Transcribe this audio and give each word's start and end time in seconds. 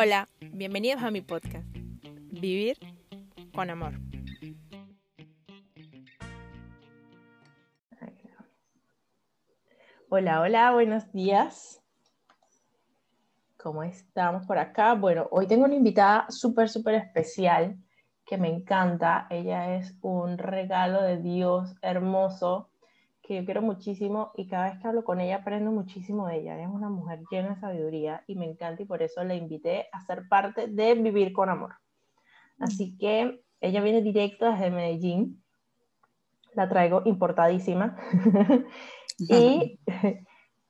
Hola, 0.00 0.28
bienvenidos 0.52 1.02
a 1.02 1.10
mi 1.10 1.22
podcast, 1.22 1.66
Vivir 2.30 2.78
con 3.52 3.68
Amor. 3.68 3.94
Hola, 10.08 10.40
hola, 10.40 10.70
buenos 10.70 11.10
días. 11.10 11.82
¿Cómo 13.56 13.82
estamos 13.82 14.46
por 14.46 14.58
acá? 14.58 14.94
Bueno, 14.94 15.26
hoy 15.32 15.48
tengo 15.48 15.64
una 15.64 15.74
invitada 15.74 16.26
súper, 16.30 16.68
súper 16.68 16.94
especial 16.94 17.76
que 18.24 18.38
me 18.38 18.46
encanta. 18.46 19.26
Ella 19.30 19.74
es 19.74 19.96
un 20.00 20.38
regalo 20.38 21.02
de 21.02 21.20
Dios 21.20 21.74
hermoso 21.82 22.67
que 23.28 23.36
yo 23.36 23.44
quiero 23.44 23.60
muchísimo 23.60 24.32
y 24.36 24.48
cada 24.48 24.70
vez 24.70 24.80
que 24.80 24.88
hablo 24.88 25.04
con 25.04 25.20
ella 25.20 25.36
aprendo 25.36 25.70
muchísimo 25.70 26.26
de 26.26 26.38
ella. 26.38 26.58
Es 26.58 26.66
una 26.66 26.88
mujer 26.88 27.20
llena 27.30 27.50
de 27.50 27.60
sabiduría 27.60 28.24
y 28.26 28.36
me 28.36 28.46
encanta 28.46 28.82
y 28.82 28.86
por 28.86 29.02
eso 29.02 29.22
la 29.22 29.34
invité 29.34 29.86
a 29.92 30.00
ser 30.00 30.26
parte 30.28 30.66
de 30.66 30.94
Vivir 30.94 31.34
con 31.34 31.50
Amor. 31.50 31.74
Así 32.58 32.96
que 32.96 33.42
ella 33.60 33.82
viene 33.82 34.00
directo 34.00 34.50
desde 34.50 34.70
Medellín. 34.70 35.44
La 36.54 36.70
traigo 36.70 37.02
importadísima. 37.04 37.98
y, 39.18 39.78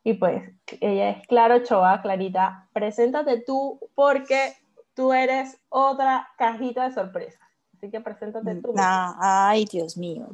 y 0.02 0.14
pues 0.14 0.42
ella 0.80 1.10
es 1.10 1.26
Claro 1.28 1.62
Choa, 1.62 2.02
Clarita. 2.02 2.68
Preséntate 2.72 3.40
tú 3.40 3.78
porque 3.94 4.54
tú 4.94 5.12
eres 5.12 5.60
otra 5.68 6.28
cajita 6.36 6.88
de 6.88 6.94
sorpresa. 6.94 7.47
Así 7.78 7.90
que 7.90 8.00
preséntate 8.00 8.56
tú. 8.56 8.74
ay, 8.76 9.64
Dios 9.64 9.96
mío. 9.96 10.26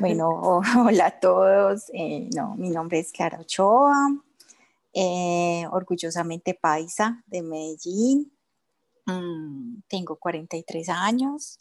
Bueno, 0.00 0.60
hola 0.84 1.06
a 1.06 1.20
todos. 1.20 1.84
Eh, 1.92 2.28
no, 2.34 2.56
mi 2.56 2.70
nombre 2.70 2.98
es 2.98 3.12
Clara 3.12 3.38
Ochoa, 3.38 4.12
eh, 4.92 5.64
orgullosamente 5.70 6.54
paisa 6.54 7.22
de 7.28 7.42
Medellín. 7.42 8.32
Mm, 9.06 9.82
tengo 9.86 10.16
43 10.16 10.88
años. 10.88 11.56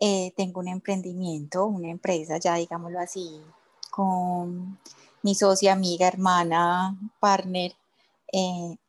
Eh, 0.00 0.32
tengo 0.34 0.60
un 0.60 0.68
emprendimiento, 0.68 1.66
una 1.66 1.90
empresa, 1.90 2.38
ya 2.38 2.54
digámoslo 2.54 2.98
así, 2.98 3.42
con 3.90 4.78
mi 5.22 5.34
socia, 5.34 5.74
amiga, 5.74 6.08
hermana, 6.08 6.96
partner, 7.20 7.74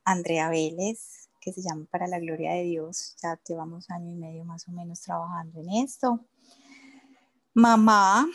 Andrea 0.06 0.48
Vélez 0.48 1.21
que 1.42 1.52
se 1.52 1.62
llama 1.62 1.86
Para 1.90 2.08
la 2.08 2.20
Gloria 2.20 2.54
de 2.54 2.64
Dios. 2.64 3.16
Ya 3.22 3.38
llevamos 3.48 3.90
año 3.90 4.12
y 4.12 4.16
medio 4.16 4.46
más 4.46 4.68
o 4.68 4.72
menos 4.72 5.02
trabajando 5.02 5.60
en 5.60 5.84
esto. 5.84 6.24
Mamá 7.54 8.28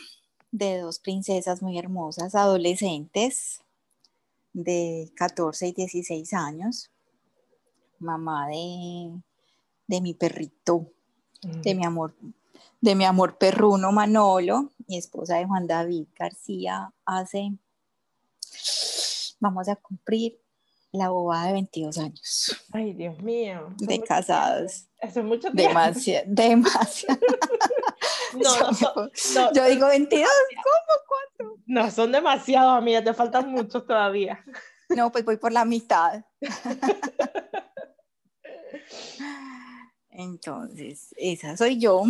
de 0.51 0.79
dos 0.79 0.99
princesas 0.99 1.61
muy 1.61 1.79
hermosas, 1.79 2.35
adolescentes 2.35 3.61
de 4.53 5.11
14 5.15 5.67
y 5.69 5.71
16 5.71 6.33
años. 6.33 6.91
Mamá 7.99 8.47
de, 8.49 9.11
de 9.87 10.01
mi 10.01 10.13
perrito, 10.13 10.91
de 11.41 11.73
mi 11.73 11.85
amor, 11.85 12.13
de 12.81 12.93
mi 12.93 13.05
amor 13.05 13.37
perruno 13.37 13.91
Manolo, 13.91 14.71
mi 14.87 14.97
esposa 14.97 15.37
de 15.37 15.45
Juan 15.45 15.65
David 15.65 16.07
García, 16.15 16.93
hace, 17.05 17.53
vamos 19.39 19.67
a 19.69 19.75
cumplir 19.77 20.39
la 20.91 21.09
bobada 21.09 21.47
de 21.47 21.53
22 21.53 21.97
años. 21.97 22.65
Ay, 22.71 22.93
Dios 22.93 23.21
mío. 23.21 23.73
De 23.77 24.01
casados. 24.01 24.87
Eso 24.99 25.19
es 25.19 25.25
mucho 25.25 25.51
tiempo. 25.51 25.61
Demasiado. 25.61 26.25
demasiado. 26.27 27.19
no, 28.33 28.71
yo, 28.73 29.09
yo, 29.53 29.65
digo 29.65 29.87
22, 29.87 30.29
¿cómo? 30.55 31.01
¿Cuánto? 31.07 31.61
No, 31.65 31.91
son 31.91 32.11
demasiados, 32.11 32.77
amiga, 32.77 33.03
te 33.03 33.13
faltan 33.13 33.51
muchos 33.51 33.85
todavía. 33.85 34.43
No, 34.89 35.11
pues 35.11 35.25
voy 35.25 35.37
por 35.37 35.51
la 35.51 35.65
mitad. 35.65 36.23
Entonces, 40.09 41.13
esa 41.17 41.57
soy 41.57 41.79
yo. 41.79 42.03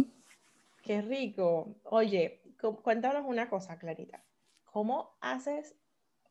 Qué 0.84 1.02
rico. 1.02 1.76
Oye, 1.84 2.42
cuéntanos 2.84 3.26
una 3.26 3.50
cosa, 3.50 3.78
Clarita. 3.78 4.24
¿Cómo 4.64 5.18
haces 5.20 5.76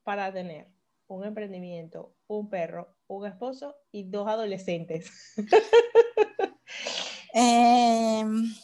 para 0.04 0.32
tener 0.32 0.69
un 1.09 1.25
emprendimiento, 1.25 2.16
un 2.28 2.48
perro, 2.48 2.94
un 3.06 3.26
esposo 3.26 3.76
y 3.92 4.04
dos 4.04 4.28
adolescentes. 4.28 5.10
Em, 7.38 8.54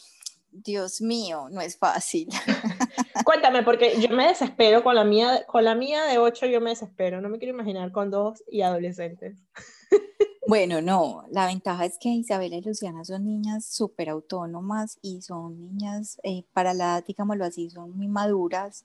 Dios 0.50 1.02
mío, 1.02 1.48
no 1.50 1.60
es 1.60 1.76
fácil. 1.76 2.28
Cuéntame, 3.24 3.62
porque 3.62 4.00
yo 4.00 4.08
me 4.08 4.28
desespero 4.28 4.82
con 4.82 4.94
la 4.94 5.04
mía, 5.04 5.44
con 5.46 5.64
la 5.64 5.74
mía 5.74 6.04
de 6.04 6.16
ocho 6.16 6.46
yo 6.46 6.58
me 6.60 6.70
desespero, 6.70 7.20
no 7.20 7.28
me 7.28 7.38
quiero 7.38 7.52
imaginar 7.52 7.92
con 7.92 8.10
dos 8.10 8.42
y 8.50 8.62
adolescentes. 8.62 9.38
Bueno, 10.44 10.82
no, 10.82 11.24
la 11.30 11.46
ventaja 11.46 11.86
es 11.86 11.98
que 11.98 12.08
Isabela 12.08 12.56
y 12.56 12.62
Luciana 12.62 13.04
son 13.04 13.24
niñas 13.24 13.64
súper 13.64 14.10
autónomas 14.10 14.98
y 15.00 15.22
son 15.22 15.56
niñas, 15.56 16.18
eh, 16.24 16.44
para 16.52 16.74
la 16.74 16.84
edad, 16.84 17.04
digámoslo 17.06 17.44
así, 17.44 17.70
son 17.70 17.96
muy 17.96 18.08
maduras. 18.08 18.84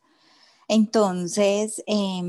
Entonces, 0.68 1.84
eh, 1.88 2.22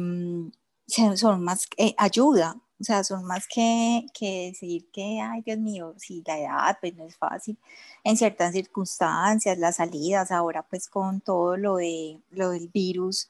son 0.89 1.43
más 1.43 1.67
eh, 1.77 1.95
ayuda, 1.99 2.57
o 2.81 2.85
sea, 2.85 3.05
son 3.05 3.25
más 3.25 3.47
que, 3.49 4.07
que 4.15 4.49
decir 4.49 4.89
que, 4.93 5.21
ay 5.21 5.43
Dios 5.43 5.59
mío, 5.59 5.95
si 5.99 6.23
la 6.27 6.39
edad 6.39 6.79
pues 6.81 6.95
no 6.97 7.05
es 7.05 7.17
fácil, 7.17 7.59
en 8.05 8.17
ciertas 8.17 8.53
circunstancias, 8.53 9.59
las 9.59 9.77
salidas, 9.77 10.31
ahora 10.31 10.63
pues 10.63 10.89
con 10.89 11.21
todo 11.21 11.57
lo, 11.57 11.77
de, 11.77 12.23
lo 12.31 12.51
del 12.51 12.69
virus, 12.69 13.29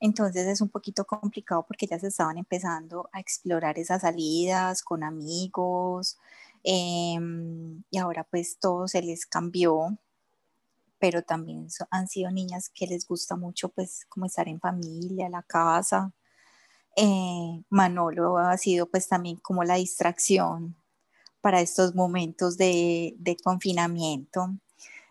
entonces 0.00 0.46
es 0.46 0.60
un 0.60 0.68
poquito 0.68 1.04
complicado 1.04 1.64
porque 1.66 1.86
ya 1.86 1.98
se 1.98 2.08
estaban 2.08 2.38
empezando 2.38 3.08
a 3.12 3.20
explorar 3.20 3.78
esas 3.78 4.02
salidas 4.02 4.82
con 4.82 5.02
amigos 5.02 6.18
em, 6.62 7.82
y 7.90 7.98
ahora 7.98 8.24
pues 8.24 8.58
todo 8.60 8.88
se 8.88 9.02
les 9.02 9.26
cambió, 9.26 9.98
pero 10.98 11.22
también 11.22 11.68
han 11.90 12.08
sido 12.08 12.30
niñas 12.30 12.70
que 12.70 12.86
les 12.86 13.06
gusta 13.06 13.36
mucho 13.36 13.68
pues 13.68 14.06
como 14.08 14.26
estar 14.26 14.48
en 14.48 14.60
familia, 14.60 15.28
la 15.28 15.42
casa 15.42 16.12
eh, 16.96 17.62
Manolo 17.70 18.38
ha 18.38 18.56
sido 18.58 18.86
pues 18.86 19.08
también 19.08 19.36
como 19.36 19.64
la 19.64 19.76
distracción 19.76 20.76
para 21.40 21.60
estos 21.60 21.94
momentos 21.94 22.56
de, 22.56 23.16
confinamiento. 23.44 24.50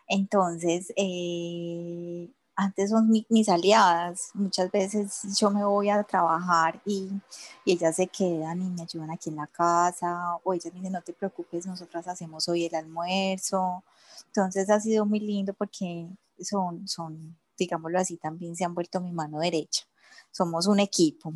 Entonces, 0.07 0.93
eh, 0.97 2.29
antes 2.55 2.89
son 2.91 3.09
mis 3.29 3.49
aliadas, 3.49 4.29
muchas 4.33 4.71
veces 4.71 5.21
yo 5.39 5.49
me 5.51 5.65
voy 5.65 5.89
a 5.89 6.03
trabajar 6.03 6.81
y, 6.85 7.09
ellas 7.65 7.95
se 7.95 8.07
quedan 8.07 8.61
y 8.61 8.69
me 8.69 8.83
ayudan 8.83 9.11
aquí 9.11 9.29
en 9.29 9.37
la 9.37 9.47
casa, 9.47 10.37
o 10.43 10.53
ellas 10.53 10.73
me 10.73 10.79
dicen, 10.79 10.93
no 10.93 11.01
te 11.01 11.13
preocupes, 11.13 11.65
nosotras 11.65 12.07
hacemos 12.07 12.47
hoy 12.49 12.65
el 12.65 12.75
almuerzo. 12.75 13.83
Entonces 14.27 14.69
ha 14.69 14.79
sido 14.79 15.05
muy 15.05 15.19
lindo 15.19 15.53
porque 15.53 16.07
son, 16.39 16.87
son, 16.87 17.37
digámoslo 17.57 17.99
así, 17.99 18.17
también 18.17 18.55
se 18.55 18.65
han 18.65 18.75
vuelto 18.75 19.01
mi 19.01 19.11
mano 19.11 19.39
derecha. 19.39 19.83
Somos 20.31 20.67
un 20.67 20.79
equipo. 20.79 21.33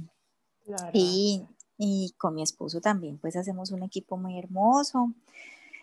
Y, 0.93 1.45
y, 1.77 2.13
con 2.17 2.35
mi 2.35 2.43
esposo 2.43 2.81
también, 2.81 3.17
pues 3.17 3.35
hacemos 3.35 3.71
un 3.71 3.83
equipo 3.83 4.17
muy 4.17 4.37
hermoso. 4.37 5.13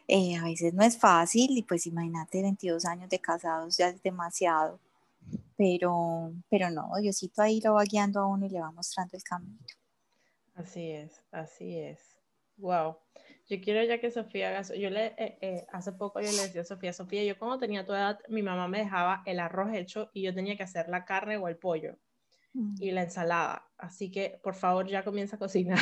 Eh, 0.06 0.36
a 0.36 0.44
veces 0.44 0.74
no 0.74 0.82
es 0.82 0.98
fácil 0.98 1.56
y 1.56 1.62
pues 1.62 1.86
imagínate 1.86 2.42
22 2.42 2.84
años 2.84 3.08
de 3.08 3.18
casados 3.18 3.78
ya 3.78 3.88
es 3.88 4.02
demasiado, 4.02 4.78
pero, 5.56 6.30
pero 6.50 6.68
no, 6.68 6.90
Diosito 7.00 7.40
ahí 7.40 7.58
lo 7.62 7.74
va 7.74 7.84
guiando 7.84 8.20
a 8.20 8.26
uno 8.26 8.44
y 8.44 8.50
le 8.50 8.60
va 8.60 8.70
mostrando 8.70 9.16
el 9.16 9.22
camino. 9.22 9.58
Así 10.54 10.90
es, 10.90 11.22
así 11.32 11.78
es. 11.78 12.00
Wow. 12.58 12.98
Yo 13.48 13.60
quiero 13.62 13.82
ya 13.84 13.98
que 13.98 14.10
Sofía 14.10 14.50
haga 14.50 14.62
Yo 14.74 14.90
le, 14.90 15.06
eh, 15.06 15.38
eh, 15.40 15.66
hace 15.72 15.92
poco 15.92 16.20
yo 16.20 16.30
le 16.30 16.42
decía 16.42 16.60
a 16.60 16.64
Sofía, 16.64 16.92
Sofía, 16.92 17.24
yo 17.24 17.38
cuando 17.38 17.58
tenía 17.58 17.86
tu 17.86 17.92
edad, 17.92 18.18
mi 18.28 18.42
mamá 18.42 18.68
me 18.68 18.78
dejaba 18.78 19.22
el 19.24 19.40
arroz 19.40 19.74
hecho 19.74 20.10
y 20.12 20.22
yo 20.22 20.34
tenía 20.34 20.56
que 20.56 20.62
hacer 20.64 20.88
la 20.88 21.06
carne 21.06 21.38
o 21.38 21.48
el 21.48 21.56
pollo. 21.56 21.96
Mm. 22.54 22.74
y 22.78 22.90
la 22.92 23.02
ensalada. 23.02 23.68
Así 23.84 24.10
que 24.10 24.40
por 24.42 24.54
favor 24.54 24.86
ya 24.86 25.04
comienza 25.04 25.36
a 25.36 25.38
cocinar. 25.38 25.78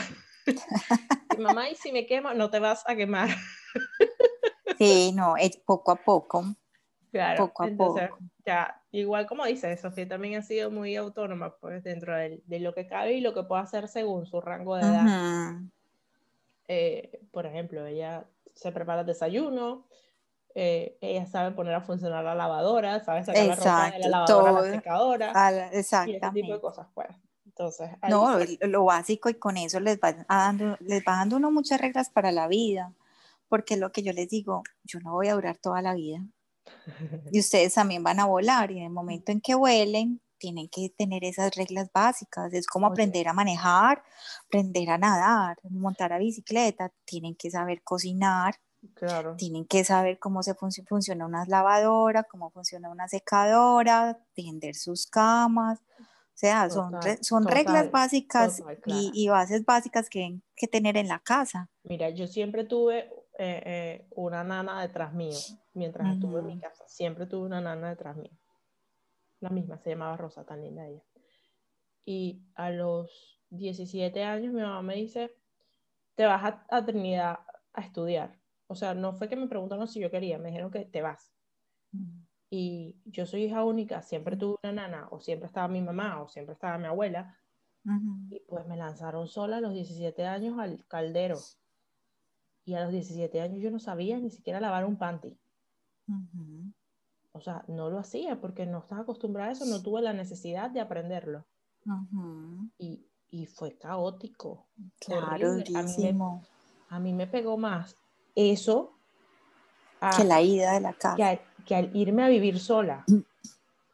mamá, 1.39 1.69
y 1.69 1.77
si 1.77 1.93
me 1.93 2.05
quemo, 2.05 2.35
no 2.35 2.51
te 2.51 2.59
vas 2.59 2.83
a 2.87 2.97
quemar. 2.97 3.29
sí, 4.79 5.13
no, 5.15 5.37
es 5.37 5.57
poco 5.59 5.93
a 5.93 5.97
poco. 5.97 6.45
Claro, 7.13 7.47
poco 7.47 7.63
a 7.63 7.69
poco. 7.77 8.19
Ya, 8.45 8.83
igual 8.91 9.27
como 9.27 9.45
dice, 9.45 9.77
Sofía 9.77 10.09
también 10.09 10.41
ha 10.41 10.43
sido 10.43 10.71
muy 10.71 10.97
autónoma 10.97 11.57
pues 11.61 11.85
dentro 11.85 12.17
de, 12.17 12.43
de, 12.47 12.59
lo 12.59 12.75
que 12.75 12.89
cabe 12.89 13.13
y 13.13 13.21
lo 13.21 13.35
que 13.35 13.45
puede 13.45 13.63
hacer 13.63 13.87
según 13.87 14.27
su 14.27 14.41
rango 14.41 14.77
de 14.77 14.83
edad. 14.83 15.61
Eh, 16.67 17.21
por 17.31 17.47
ejemplo, 17.47 17.87
ella 17.87 18.25
se 18.55 18.73
prepara 18.73 19.05
desayuno, 19.05 19.87
eh, 20.55 20.99
ella 21.01 21.27
sabe 21.27 21.53
poner 21.53 21.75
a 21.75 21.83
funcionar 21.83 22.25
la 22.25 22.35
lavadora, 22.35 22.99
sabe 23.01 23.25
sacar 23.25 23.47
la 23.47 23.55
ropa 23.55 23.91
de 23.91 23.99
la 24.01 24.09
lavadora 24.09 24.51
a 24.51 24.53
la 24.53 24.71
secadora. 24.71 25.69
exactamente. 25.73 26.27
Y 26.27 26.29
ese 26.29 26.43
tipo 26.43 26.53
de 26.55 26.61
cosas, 26.61 26.89
pues. 26.95 27.09
Entonces, 27.57 27.91
no, 28.05 28.39
lo 28.61 28.85
básico 28.85 29.29
y 29.31 29.35
con 29.35 29.57
eso 29.57 29.81
les 29.81 29.99
va, 29.99 30.13
dando, 30.29 30.77
les 30.81 31.03
va 31.03 31.17
dando 31.19 31.37
uno 31.37 31.51
muchas 31.51 31.81
reglas 31.81 32.11
para 32.11 32.33
la 32.33 32.49
vida, 32.49 32.95
porque 33.49 33.77
lo 33.77 33.93
que 33.93 34.03
yo 34.03 34.13
les 34.13 34.29
digo, 34.29 34.63
yo 34.85 35.01
no 35.01 35.13
voy 35.13 35.29
a 35.29 35.35
durar 35.35 35.59
toda 35.59 35.83
la 35.83 35.95
vida. 35.95 36.21
Y 37.31 37.41
ustedes 37.41 37.75
también 37.75 38.03
van 38.03 38.21
a 38.21 38.27
volar 38.27 38.71
y 38.71 38.79
en 38.79 38.85
el 38.85 38.91
momento 38.91 39.33
en 39.33 39.41
que 39.41 39.55
vuelen, 39.55 40.21
tienen 40.39 40.69
que 40.69 40.91
tener 40.97 41.25
esas 41.25 41.55
reglas 41.55 41.89
básicas. 41.95 42.53
Es 42.53 42.67
como 42.67 42.87
aprender 42.89 43.29
a 43.29 43.33
manejar, 43.33 44.03
aprender 44.47 44.91
a 44.91 44.99
nadar, 44.99 45.57
montar 45.71 46.13
a 46.13 46.19
bicicleta, 46.19 46.93
tienen 47.05 47.37
que 47.37 47.51
saber 47.51 47.83
cocinar, 47.85 48.57
Claro. 48.95 49.35
tienen 49.37 49.67
que 49.67 49.85
saber 49.85 50.19
cómo 50.19 50.43
se 50.43 50.55
func- 50.55 50.87
funciona 50.89 51.27
una 51.27 51.45
lavadora, 51.47 52.25
cómo 52.25 52.51
funciona 52.51 52.91
una 52.91 53.09
secadora, 53.09 54.19
tender 54.35 54.75
sus 54.77 55.07
camas. 55.07 55.81
O 56.35 56.39
sea, 56.43 56.71
son, 56.71 56.93
Total, 56.93 57.19
son 57.21 57.45
reglas 57.45 57.85
total, 57.85 57.91
básicas 57.91 58.57
total, 58.57 58.79
y, 58.87 59.11
y 59.15 59.29
bases 59.29 59.65
básicas 59.65 60.09
que 60.09 60.25
hay 60.25 60.43
que 60.57 60.67
tener 60.67 60.97
en 60.97 61.09
la 61.09 61.21
casa. 61.21 61.71
Mira, 61.85 62.09
yo 62.11 62.27
siempre 62.27 62.65
tuve 62.65 63.11
eh, 63.39 63.63
eh, 63.65 64.07
una 64.11 64.43
nana 64.43 64.81
detrás 64.81 65.13
mío, 65.13 65.37
mientras 65.75 66.15
estuve 66.15 66.41
en 66.41 66.47
mi 66.47 66.59
casa. 66.59 66.85
Siempre 66.89 67.27
tuve 67.27 67.47
una 67.47 67.61
nana 67.61 67.91
detrás 67.91 68.17
mío. 68.17 68.33
La 69.41 69.51
misma, 69.51 69.79
se 69.79 69.91
llamaba 69.91 70.17
Rosa, 70.17 70.45
tan 70.45 70.63
linda 70.63 70.87
ella. 70.87 71.03
Y 72.05 72.43
a 72.55 72.71
los 72.71 73.41
17 73.51 74.25
años 74.25 74.53
mi 74.53 74.63
mamá 74.63 74.83
me 74.83 74.95
dice, 74.95 75.37
te 76.15 76.25
vas 76.25 76.43
a, 76.45 76.67
a 76.71 76.85
Trinidad 76.85 77.41
a 77.73 77.81
estudiar. 77.81 78.39
O 78.67 78.75
sea, 78.75 78.95
no 78.95 79.13
fue 79.13 79.29
que 79.29 79.37
me 79.37 79.49
preguntaron 79.49 79.87
si 79.87 80.01
yo 80.01 80.11
quería, 80.11 80.39
me 80.39 80.49
dijeron 80.49 80.71
que 80.71 80.85
te 80.85 81.03
vas. 81.03 81.33
Y 82.55 82.95
yo 83.07 83.25
soy 83.25 83.45
hija 83.45 83.65
única, 83.65 84.03
siempre 84.03 84.37
tuve 84.37 84.57
una 84.63 84.73
nana, 84.73 85.09
o 85.11 85.21
siempre 85.21 85.47
estaba 85.47 85.69
mi 85.69 85.81
mamá, 85.81 86.21
o 86.21 86.29
siempre 86.29 86.53
estaba 86.53 86.77
mi 86.77 86.85
abuela. 86.85 87.35
Ujú. 87.87 88.27
Y 88.29 88.41
pues 88.41 88.67
me 88.67 88.77
lanzaron 88.77 89.27
sola 89.27 89.57
a 89.57 89.61
los 89.63 89.73
17 89.73 90.27
años 90.27 90.59
al 90.59 90.85
caldero. 90.87 91.39
Y 92.67 92.75
a 92.75 92.83
los 92.85 92.93
17 92.93 93.41
años 93.41 93.59
yo 93.63 93.71
no 93.71 93.79
sabía 93.79 94.19
ni 94.19 94.29
siquiera 94.31 94.61
lavar 94.61 94.85
un 94.85 94.99
panty. 94.99 95.35
Ujú. 96.09 96.73
O 97.33 97.41
sea, 97.41 97.65
no 97.69 97.89
lo 97.89 97.99
hacía 97.99 98.39
porque 98.39 98.67
no 98.67 98.81
estaba 98.81 99.01
acostumbrada 99.01 99.49
a 99.49 99.53
eso, 99.53 99.65
no 99.65 99.81
tuve 99.83 100.03
la 100.03 100.13
necesidad 100.13 100.71
de 100.71 100.81
aprenderlo. 100.81 101.47
Ujú. 101.87 102.69
Y, 102.77 103.07
y 103.31 103.47
fue 103.47 103.79
caótico. 103.79 104.67
Claro. 105.01 105.25
A 105.25 105.83
mí, 105.83 106.13
me, 106.13 106.41
a 106.91 106.99
mí 107.01 107.13
me 107.15 107.27
pegó 107.27 107.57
más 107.57 107.97
eso 108.35 108.93
a- 110.01 110.11
Que 110.17 110.25
la 110.25 110.43
ida 110.43 110.75
de 110.75 110.81
la 110.81 110.93
casa. 110.93 111.17
Que 111.65 111.75
al, 111.75 111.95
irme 111.95 112.25
a 112.25 112.29
vivir 112.29 112.59
sola. 112.59 113.05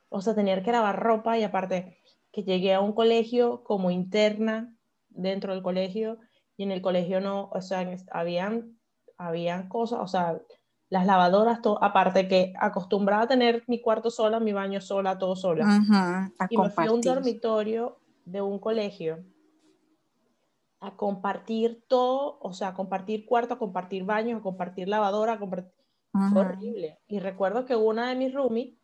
O 0.09 0.21
sea, 0.21 0.35
tener 0.35 0.63
que 0.63 0.73
lavar 0.73 1.01
ropa 1.01 1.39
y 1.39 1.43
aparte 1.43 1.99
que 2.33 2.43
llegué 2.43 2.75
a 2.75 2.81
un 2.81 2.93
colegio 2.93 3.63
como 3.65 3.91
interna 3.91 4.75
dentro 5.09 5.53
del 5.53 5.63
colegio 5.63 6.19
y 6.57 6.65
en 6.65 6.73
el 6.73 6.83
colegio 6.83 7.21
no, 7.21 7.51
o 7.53 7.61
sea, 7.61 7.89
habían, 8.13 8.79
habían 9.17 9.69
cosas, 9.69 10.01
o 10.01 10.07
sea, 10.07 10.41
las 10.91 11.07
lavadoras, 11.07 11.61
todo, 11.61 11.83
aparte 11.83 12.29
que 12.29 12.53
acostumbrada 12.59 13.23
a 13.25 13.29
tener 13.29 13.65
mi 13.67 13.81
cuarto 13.81 14.11
sola, 14.11 14.41
mi 14.41 14.53
baño 14.53 14.81
sola, 14.81 15.19
todo 15.19 15.37
sola. 15.37 15.67
Ujú, 15.67 15.95
A 15.95 16.49
Y 16.51 16.57
me 16.57 16.71
fui 16.71 16.87
a 16.87 16.93
un 16.93 17.01
compartir. 17.01 17.15
dormitorio 17.15 17.99
de 18.25 18.41
un 18.41 18.59
colegio 18.59 19.25
a 20.81 20.97
compartir 20.97 21.85
todo, 21.89 22.39
o 22.41 22.53
sea, 22.53 22.69
a 22.69 22.75
compartir 22.75 23.27
cuarto, 23.27 23.55
a 23.55 23.59
compartir 23.59 24.05
baños, 24.05 24.41
a 24.41 24.43
compartir 24.43 24.89
lavadora, 24.89 25.35
a 25.35 25.39
compartir... 25.39 25.73
Fue 26.13 26.21
Ujú. 26.31 26.39
horrible. 26.41 26.99
Y 27.07 27.19
recuerdo 27.21 27.65
que 27.65 27.77
una 27.77 28.09
de 28.09 28.17
mis 28.17 28.33
roomies 28.35 28.75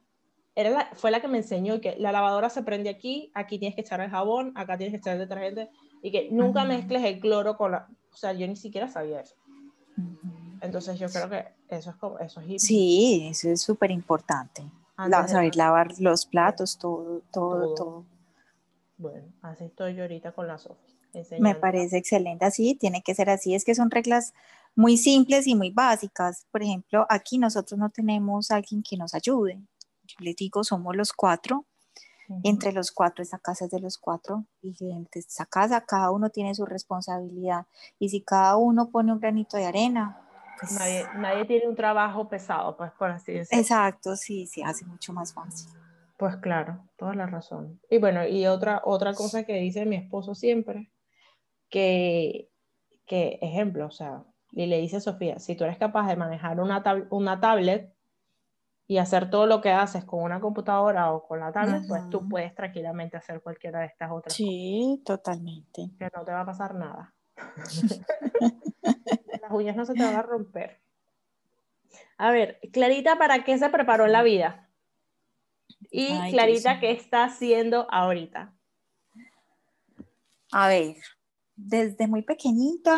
era 0.55 0.71
la- 0.71 0.91
fue 0.95 1.11
la 1.11 1.21
que 1.21 1.29
me 1.29 1.39
enseñó 1.39 1.81
que 1.81 1.97
la 1.99 2.13
lavadora 2.13 2.49
se 2.51 2.63
prende 2.63 2.91
aquí, 2.91 3.31
aquí 3.35 3.59
tienes 3.59 3.75
que 3.75 3.81
echar 3.81 4.01
el 4.01 4.11
jabón, 4.11 4.53
acá 4.57 4.77
tienes 4.79 4.93
que 4.93 4.99
echar 4.99 5.15
el 5.15 5.27
detergente 5.29 5.69
y 6.03 6.13
que 6.13 6.29
nunca 6.31 6.61
Ujú. 6.61 6.69
mezcles 6.69 7.03
el 7.05 7.19
cloro 7.21 7.57
con 7.57 7.73
la... 7.73 7.89
O 8.13 8.17
sea, 8.17 8.33
yo 8.33 8.47
ni 8.47 8.57
siquiera 8.57 8.89
sabía 8.89 9.21
eso. 9.21 9.35
Entonces 10.61 10.99
yo 10.99 11.09
creo 11.09 11.29
que 11.29 11.45
eso 11.69 11.91
es 11.91 11.97
como... 11.97 12.19
Eso 12.19 12.41
es 12.41 12.63
Sí, 12.63 13.29
eso 13.31 13.51
es 13.51 13.61
súper 13.61 13.91
importante. 13.91 14.63
La- 14.97 15.27
saber 15.27 15.57
lavar 15.57 15.89
los 15.99 16.25
platos, 16.27 16.79
todo, 16.79 17.23
todo, 17.33 17.67
Todo. 17.67 17.75
todo. 17.75 18.05
Bueno, 18.97 19.27
así 19.43 19.65
estoy 19.65 19.97
yo 19.97 20.03
ahorita 20.03 20.33
con 20.33 20.47
la 20.47 20.57
Sofía. 20.57 20.95
Me 21.39 21.55
parece 21.55 21.97
excelente 21.99 22.45
así, 22.45 22.75
tiene 22.77 23.03
que 23.03 23.15
ser 23.15 23.29
así. 23.31 23.55
Es 23.55 23.65
que 23.65 23.75
son 23.75 23.91
reglas 23.91 24.35
muy 24.77 24.97
simples 24.97 25.47
y 25.47 25.55
muy 25.55 25.71
básicas. 25.71 26.47
Por 26.51 26.63
ejemplo, 26.63 27.07
aquí 27.09 27.39
nosotros 27.39 27.79
no 27.79 27.91
tenemos 27.91 28.51
alguien 28.51 28.83
que 28.83 28.97
nos 28.97 29.15
ayude. 29.15 29.61
Yo 30.03 30.17
les 30.21 30.37
digo, 30.37 30.65
somos 30.65 30.97
los 30.97 31.13
cuatro. 31.13 31.67
Entre 32.43 32.73
los 32.73 32.91
cuatro, 32.91 33.23
esta 33.23 33.39
casa 33.39 33.67
es 33.67 33.71
de 33.71 33.81
los 33.81 33.99
cuatro. 33.99 34.47
Y 34.63 34.75
entre 34.91 35.21
esta 35.21 35.45
casa, 35.45 35.83
cada 35.83 36.11
uno 36.11 36.31
tiene 36.31 36.55
su 36.55 36.65
responsabilidad. 36.65 37.67
Y 37.99 38.09
si 38.09 38.23
cada 38.23 38.57
uno 38.57 38.91
pone 38.91 39.13
un 39.13 39.21
granito 39.21 39.59
de 39.59 39.67
arena, 39.67 40.25
pues. 40.59 40.73
Nadie, 40.73 41.05
nadie 41.17 41.45
tiene 41.45 41.69
un 41.69 41.75
trabajo 41.75 42.29
pesado, 42.29 42.77
pues 42.77 42.93
por 42.93 43.11
así 43.11 43.33
decirlo. 43.33 43.61
Exacto, 43.61 44.17
sí, 44.17 44.47
se 44.47 44.63
hace 44.65 44.85
mucho 44.87 45.13
más 45.13 45.35
fácil. 45.35 45.69
Pues 46.17 46.37
claro, 46.37 46.89
toda 46.97 47.15
la 47.15 47.27
razón. 47.27 47.81
Y 47.91 47.99
bueno, 47.99 48.27
y 48.27 48.47
otra, 48.47 48.81
otra 48.85 49.15
cosa 49.15 49.45
que 49.45 49.55
dice 49.55 49.85
mi 49.85 49.97
esposo 49.97 50.35
siempre, 50.35 50.91
que, 51.69 52.51
que 53.07 53.39
ejemplo, 53.43 53.87
o 53.87 53.91
sea, 53.91 54.25
y 54.57 54.67
le 54.67 54.79
dice 54.81 54.99
a 54.99 55.01
Sofía, 55.01 55.39
si 55.39 55.57
tú 55.57 55.65
eres 55.65 55.79
capaz 55.79 56.07
de 56.09 56.17
manejar 56.17 56.61
una, 56.61 56.83
tab- 56.83 57.07
una 57.11 57.41
tablet 57.41 57.93
y 58.87 58.99
hacer 58.99 59.31
todo 59.31 59.47
lo 59.47 59.61
que 59.61 59.71
haces 59.73 60.05
con 60.05 60.23
una 60.23 60.41
computadora 60.41 61.13
o 61.13 61.27
con 61.27 61.41
la 61.41 61.53
tablet, 61.53 61.83
pues 61.89 62.09
tú 62.11 62.29
puedes 62.29 62.55
tranquilamente 62.55 63.17
hacer 63.17 63.41
cualquiera 63.43 63.81
de 63.81 63.87
estas 63.87 64.11
otras 64.13 64.35
Sí, 64.35 65.03
totalmente. 65.05 65.91
que 65.99 66.09
no 66.15 66.25
te 66.25 66.33
va 66.33 66.43
a 66.43 66.47
pasar 66.47 66.75
nada. 66.75 67.15
Las 69.43 69.51
uñas 69.51 69.77
no 69.77 69.85
se 69.85 69.95
te 69.95 70.03
van 70.05 70.15
a 70.15 70.23
romper. 70.23 70.81
A 72.17 72.31
ver, 72.31 72.61
Clarita, 72.73 73.19
¿para 73.19 73.45
qué 73.45 73.59
se 73.59 73.69
preparó 73.71 74.07
en 74.07 74.13
la 74.13 74.23
vida? 74.23 74.71
Y 75.91 76.13
Ay, 76.13 76.31
Clarita. 76.33 76.79
¿qué 76.81 76.93
está 76.93 77.25
haciendo 77.25 77.87
ahorita? 77.91 78.55
A 80.53 80.69
ver, 80.69 80.97
desde 81.57 82.07
muy 82.07 82.23
pequeñita 82.23 82.97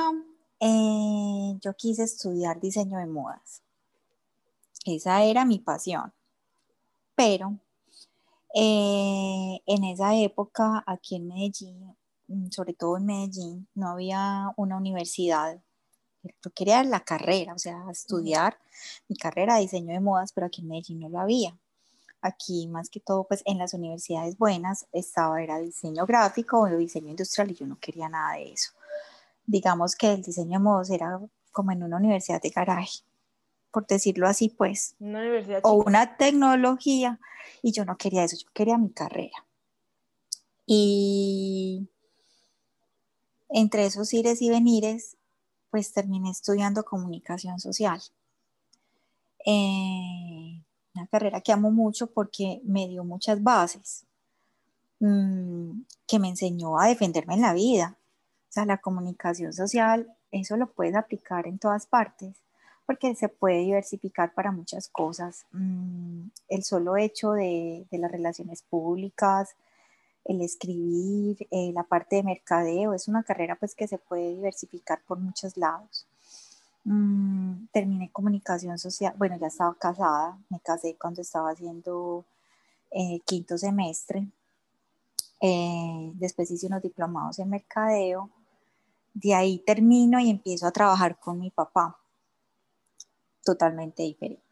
eh, 0.61 1.59
yo 1.61 1.75
quise 1.75 2.05
estudiar 2.05 2.61
diseño 2.61 2.99
de 2.99 3.07
modas. 3.07 3.63
Esa 4.85 5.25
era 5.25 5.45
mi 5.45 5.59
pasión. 5.59 6.13
Pero 7.15 7.59
eh, 8.55 9.61
en 9.67 9.85
esa 9.85 10.15
época, 10.17 10.83
aquí 10.87 11.17
en 11.17 11.29
Medellín, 11.29 11.97
mm, 12.29 12.51
sobre 12.51 12.75
todo 12.75 12.97
en 12.99 13.07
Medellín, 13.07 13.69
no 13.75 13.89
había 13.91 14.53
una 14.57 14.77
universidad. 14.77 15.61
Yo 16.23 16.51
quería 16.55 16.83
la 16.85 17.01
carrera, 17.01 17.55
o 17.55 17.59
sea, 17.59 17.85
estudiar 17.91 18.59
mi 19.09 19.17
carrera 19.17 19.57
de 19.57 19.63
diseño 19.63 19.93
de 19.93 20.01
modas, 20.01 20.33
pero 20.33 20.47
aquí 20.47 20.63
en 20.63 20.69
Medellín 20.69 21.01
no 21.01 21.09
lo 21.09 21.21
había. 21.21 21.57
Aquí, 22.23 22.67
más 22.69 22.91
que 22.91 23.01
todo, 23.01 23.25
pues 23.25 23.43
en 23.47 23.59
las 23.59 23.75
universidades 23.75 24.39
buenas 24.39 24.87
estaba, 24.93 25.43
era 25.43 25.59
diseño 25.59 26.07
gráfico 26.07 26.61
o 26.61 26.67
diseño 26.67 27.11
industrial 27.11 27.51
y 27.51 27.55
yo 27.55 27.67
no 27.67 27.79
quería 27.79 28.09
nada 28.09 28.35
de 28.35 28.53
eso. 28.53 28.73
Digamos 29.47 29.95
que 29.95 30.13
el 30.13 30.23
diseño 30.23 30.59
de 30.59 30.65
modas 30.65 30.91
era 30.91 31.21
como 31.53 31.73
en 31.73 31.83
una 31.83 31.97
universidad 31.97 32.43
de 32.43 32.51
garaje, 32.51 33.01
por 33.71 33.87
decirlo 33.87 34.27
así, 34.29 34.49
pues 34.49 34.95
Una 34.99 35.21
universidad 35.21 35.61
o 35.63 35.79
chica. 35.79 35.89
una 35.89 36.17
tecnología 36.17 37.19
y 37.63 37.73
yo 37.73 37.85
no 37.85 37.97
quería 37.97 38.25
eso, 38.25 38.37
yo 38.37 38.49
quería 38.53 38.77
mi 38.79 38.91
carrera. 38.91 39.45
Y 40.67 41.89
entre 43.49 43.87
esos 43.87 44.13
ires 44.13 44.43
y 44.43 44.51
venires, 44.51 45.17
pues 45.71 45.93
terminé 45.93 46.31
estudiando 46.31 46.85
comunicación 46.85 47.61
social. 47.61 48.01
Eh, 49.45 50.63
una 50.95 51.07
carrera 51.07 51.41
que 51.41 51.53
amo 51.53 51.71
mucho 51.71 52.09
porque 52.09 52.61
me 52.65 52.89
dio 52.89 53.05
muchas 53.05 53.43
bases, 53.43 54.05
mm, 54.99 55.83
que 56.07 56.19
me 56.19 56.29
enseñó 56.29 56.79
a 56.81 56.89
defenderme 56.89 57.35
en 57.35 57.43
la 57.43 57.55
vida. 57.55 57.97
La 58.65 58.79
comunicación 58.79 59.53
social, 59.53 60.17
eso 60.31 60.57
lo 60.57 60.67
puedes 60.69 60.95
aplicar 60.95 61.47
en 61.47 61.59
todas 61.59 61.87
partes 61.87 62.37
porque 62.87 63.15
se 63.17 63.29
puede 63.29 63.59
diversificar 63.59 64.33
para 64.33 64.53
muchas 64.53 64.89
cosas. 64.89 65.45
Mm, 65.53 66.29
el 66.49 66.63
solo 66.63 66.97
hecho 66.97 67.33
de, 67.33 67.85
de 67.91 67.99
las 67.99 68.11
relaciones 68.11 68.63
públicas, 68.63 69.57
el 70.25 70.41
escribir, 70.41 71.47
eh, 71.51 71.73
la 71.73 71.83
parte 71.83 72.17
de 72.17 72.23
mercadeo, 72.23 72.95
es 72.95 73.09
una 73.09 73.23
carrera 73.25 73.57
pues 73.57 73.75
que 73.75 73.89
se 73.89 73.99
puede 73.99 74.35
diversificar 74.35 75.01
por 75.07 75.19
muchos 75.19 75.57
lados. 75.57 76.07
Mm, 76.85 77.67
terminé 77.73 78.11
comunicación 78.13 78.79
social, 78.79 79.15
bueno, 79.19 79.37
ya 79.39 79.49
estaba 79.49 79.75
casada, 79.75 80.39
me 80.49 80.61
casé 80.61 80.97
cuando 81.01 81.21
estaba 81.23 81.51
haciendo 81.51 82.25
eh, 82.91 83.21
quinto 83.25 83.59
semestre, 83.59 84.29
Eh, 85.41 86.13
después 86.15 86.51
hice 86.51 86.67
unos 86.67 86.81
diplomados 86.83 87.39
en 87.39 87.51
mercadeo, 87.51 88.31
de 89.17 89.35
ahí 89.35 89.59
termino 89.61 90.21
y 90.21 90.29
empiezo 90.29 90.67
a 90.67 90.73
trabajar 90.73 91.19
con 91.19 91.41
mi 91.41 91.51
papá 91.51 91.99
totalmente 93.43 94.03
diferente. 94.03 94.43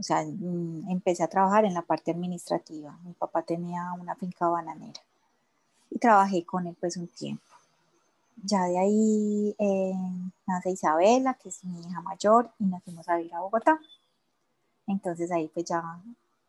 O 0.00 0.02
sea, 0.02 0.24
mm, 0.24 0.90
empecé 0.90 1.22
a 1.22 1.28
trabajar 1.28 1.64
en 1.64 1.74
la 1.74 1.82
parte 1.82 2.10
administrativa. 2.10 2.98
Mi 3.04 3.12
papá 3.12 3.42
tenía 3.42 3.92
una 3.92 4.16
finca 4.16 4.48
bananera 4.48 5.00
y 5.90 5.98
trabajé 6.00 6.44
con 6.44 6.66
él 6.66 6.76
pues 6.80 6.96
un 6.96 7.06
tiempo. 7.06 7.44
Ya 8.42 8.64
de 8.64 8.78
ahí 8.78 9.54
eh, 9.60 9.94
nace 10.44 10.70
Isabela, 10.72 11.34
que 11.34 11.50
es 11.50 11.62
mi 11.64 11.80
hija 11.80 12.00
mayor, 12.00 12.50
y 12.58 12.64
nos 12.64 12.82
fuimos 12.82 13.08
a 13.08 13.16
vivir 13.16 13.32
a 13.34 13.42
Bogotá. 13.42 13.78
Entonces 14.88 15.30
ahí 15.30 15.48
pues 15.54 15.66
ya, 15.66 16.00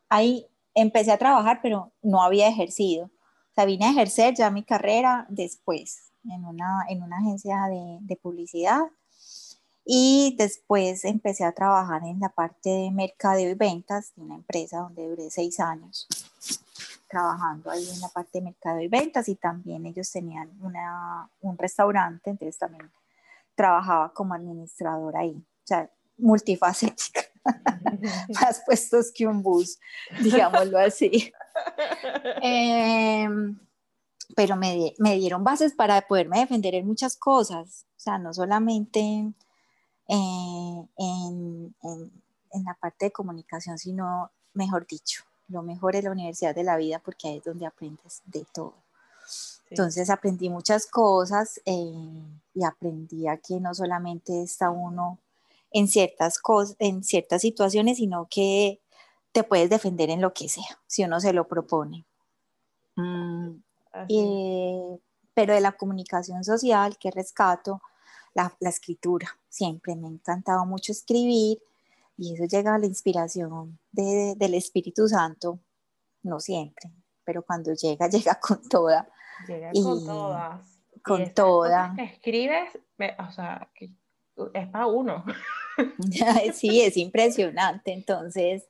ahí 0.08 0.44
empecé 0.74 1.12
a 1.12 1.18
trabajar, 1.18 1.60
pero 1.62 1.92
no 2.02 2.22
había 2.22 2.48
ejercido. 2.48 3.04
O 3.06 3.54
sea, 3.54 3.66
vine 3.66 3.86
a 3.86 3.90
ejercer 3.90 4.34
ya 4.34 4.50
mi 4.50 4.64
carrera 4.64 5.26
después 5.28 6.05
en 6.30 6.44
una, 6.44 6.84
en 6.88 7.02
una 7.02 7.18
agencia 7.18 7.66
de, 7.66 7.98
de 8.00 8.16
publicidad. 8.16 8.82
Y 9.84 10.34
después 10.36 11.04
empecé 11.04 11.44
a 11.44 11.52
trabajar 11.52 12.02
en 12.04 12.18
la 12.18 12.28
parte 12.28 12.70
de 12.70 12.90
mercadeo 12.90 13.50
y 13.50 13.54
ventas 13.54 14.12
de 14.16 14.22
una 14.22 14.34
empresa 14.34 14.78
donde 14.78 15.08
duré 15.08 15.30
seis 15.30 15.60
años 15.60 16.08
trabajando 17.08 17.70
ahí 17.70 17.88
en 17.88 18.00
la 18.00 18.08
parte 18.08 18.38
de 18.38 18.42
mercado 18.42 18.80
y 18.80 18.88
ventas. 18.88 19.28
Y 19.28 19.36
también 19.36 19.86
ellos 19.86 20.10
tenían 20.10 20.50
una, 20.60 21.30
un 21.40 21.56
restaurante, 21.56 22.30
entonces 22.30 22.58
también 22.58 22.90
trabajaba 23.54 24.12
como 24.12 24.34
administradora 24.34 25.20
ahí, 25.20 25.34
o 25.34 25.66
sea, 25.66 25.90
multifacética, 26.18 27.22
más 28.40 28.62
puestos 28.64 29.10
que 29.12 29.26
un 29.26 29.42
bus, 29.42 29.78
digámoslo 30.22 30.78
así. 30.78 31.32
Em, 32.42 33.58
pero 34.34 34.56
me, 34.56 34.94
me, 34.98 35.16
dieron 35.16 35.44
bases 35.44 35.74
para 35.74 36.06
poderme 36.06 36.40
defender 36.40 36.74
en 36.74 36.86
muchas 36.86 37.16
cosas, 37.16 37.86
o 37.96 38.00
sea, 38.00 38.18
no 38.18 38.34
solamente 38.34 39.00
eh, 40.08 40.86
en, 40.98 41.74
en, 41.82 42.22
en 42.50 42.64
la 42.64 42.74
parte 42.74 43.06
de 43.06 43.12
comunicación, 43.12 43.78
sino, 43.78 44.30
mejor 44.54 44.86
dicho, 44.86 45.22
lo 45.48 45.62
mejor 45.62 45.96
es 45.96 46.04
la 46.04 46.10
universidad 46.10 46.54
de 46.54 46.64
la 46.64 46.76
vida 46.76 47.00
porque 47.04 47.28
ahí 47.28 47.38
es 47.38 47.44
donde 47.44 47.66
aprendes 47.66 48.22
de 48.24 48.46
todo. 48.52 48.74
Entonces 49.70 50.10
aprendí 50.10 50.48
muchas 50.48 50.86
cosas 50.86 51.60
eh, 51.64 52.22
y 52.54 52.64
aprendí 52.64 53.26
a 53.26 53.36
que 53.38 53.60
no 53.60 53.74
solamente 53.74 54.42
está 54.42 54.70
uno 54.70 55.18
en 55.72 55.88
ciertas 55.88 56.38
cosas, 56.38 56.76
en 56.78 57.02
ciertas 57.02 57.42
situaciones, 57.42 57.96
sino 57.96 58.28
que 58.30 58.80
te 59.32 59.42
puedes 59.42 59.68
defender 59.68 60.10
en 60.10 60.20
lo 60.20 60.32
que 60.32 60.48
sea, 60.48 60.80
si 60.86 61.04
uno 61.04 61.20
se 61.20 61.32
lo 61.32 61.48
propone. 61.48 62.06
Mm, 62.94 63.56
eh, 64.08 64.98
pero 65.34 65.54
de 65.54 65.60
la 65.60 65.72
comunicación 65.72 66.44
social, 66.44 66.96
que 66.98 67.10
rescato, 67.10 67.82
la, 68.34 68.54
la 68.60 68.70
escritura. 68.70 69.28
Siempre 69.48 69.96
me 69.96 70.08
ha 70.08 70.10
encantado 70.10 70.64
mucho 70.66 70.92
escribir 70.92 71.58
y 72.18 72.34
eso 72.34 72.44
llega 72.44 72.74
a 72.74 72.78
la 72.78 72.86
inspiración 72.86 73.78
del 73.92 74.54
Espíritu 74.54 75.06
Santo, 75.06 75.60
no 76.22 76.40
siempre, 76.40 76.90
pero 77.24 77.42
cuando 77.42 77.74
llega, 77.74 78.08
llega 78.10 78.40
con 78.40 78.66
toda. 78.68 79.08
Llega 79.46 79.72
con 79.72 80.04
todas. 80.04 80.78
Con 81.02 81.34
toda. 81.34 81.92
Que 81.94 82.04
escribes, 82.04 82.78
o 83.18 83.30
sea, 83.32 83.68
es 84.54 84.68
para 84.68 84.86
uno. 84.86 85.24
sí, 86.54 86.80
es 86.80 86.96
impresionante. 86.96 87.92
Entonces, 87.92 88.66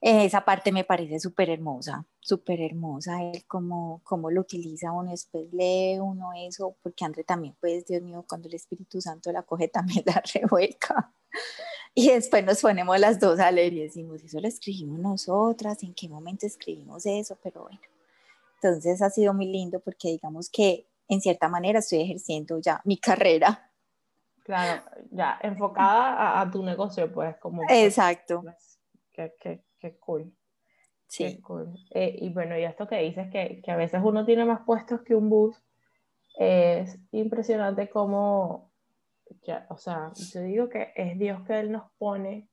esa 0.00 0.44
parte 0.44 0.70
me 0.70 0.84
parece 0.84 1.18
súper 1.18 1.48
hermosa, 1.48 2.04
súper 2.24 2.62
hermosa, 2.62 3.22
el 3.22 3.44
cómo, 3.46 4.00
cómo 4.02 4.30
lo 4.30 4.40
utiliza 4.40 4.92
uno, 4.92 5.10
después 5.10 5.52
lee 5.52 5.98
uno 6.00 6.32
eso, 6.34 6.74
porque 6.82 7.04
André 7.04 7.22
también, 7.22 7.54
pues, 7.60 7.86
Dios 7.86 8.00
mío, 8.00 8.24
cuando 8.26 8.48
el 8.48 8.54
Espíritu 8.54 8.98
Santo 8.98 9.30
la 9.30 9.42
coge, 9.42 9.68
también 9.72 10.02
la 10.06 10.22
revuelca. 10.32 11.12
Y 11.94 12.08
después 12.08 12.42
nos 12.42 12.62
ponemos 12.62 12.98
las 12.98 13.20
dos 13.20 13.38
a 13.40 13.50
leer 13.50 13.74
y 13.74 13.80
decimos, 13.80 14.22
eso 14.24 14.40
lo 14.40 14.48
escribimos 14.48 14.98
nosotras, 14.98 15.82
en 15.82 15.92
qué 15.92 16.08
momento 16.08 16.46
escribimos 16.46 17.04
eso, 17.04 17.36
pero 17.42 17.64
bueno. 17.64 17.80
Entonces 18.54 19.02
ha 19.02 19.10
sido 19.10 19.34
muy 19.34 19.46
lindo 19.46 19.78
porque 19.80 20.08
digamos 20.08 20.48
que 20.48 20.86
en 21.08 21.20
cierta 21.20 21.48
manera 21.48 21.80
estoy 21.80 22.00
ejerciendo 22.00 22.58
ya 22.58 22.80
mi 22.84 22.96
carrera. 22.96 23.70
Claro, 24.44 24.82
ya 25.10 25.38
enfocada 25.42 26.40
a, 26.40 26.50
tu 26.50 26.62
negocio, 26.62 27.12
pues 27.12 27.36
como... 27.36 27.62
Exacto. 27.68 28.40
Pues, 28.40 28.78
qué, 29.12 29.62
qué, 29.78 29.98
cool. 29.98 30.34
Sí. 31.16 31.40
cool. 31.40 31.72
Eh, 31.90 32.16
y 32.20 32.30
bueno, 32.30 32.58
y 32.58 32.64
esto 32.64 32.88
que 32.88 32.98
dices, 32.98 33.30
que, 33.30 33.60
que 33.62 33.70
a 33.70 33.76
veces 33.76 34.00
uno 34.04 34.24
tiene 34.24 34.44
más 34.44 34.62
puestos 34.66 35.02
que 35.02 35.14
un 35.14 35.30
bus, 35.30 35.56
es 36.36 36.98
impresionante 37.12 37.88
cómo 37.88 38.74
o 39.68 39.76
sea, 39.76 40.10
yo 40.14 40.42
digo 40.42 40.68
que 40.68 40.92
es 40.96 41.18
Dios 41.18 41.42
que 41.46 41.58
Él 41.58 41.72
nos 41.72 41.90
pone 41.98 42.48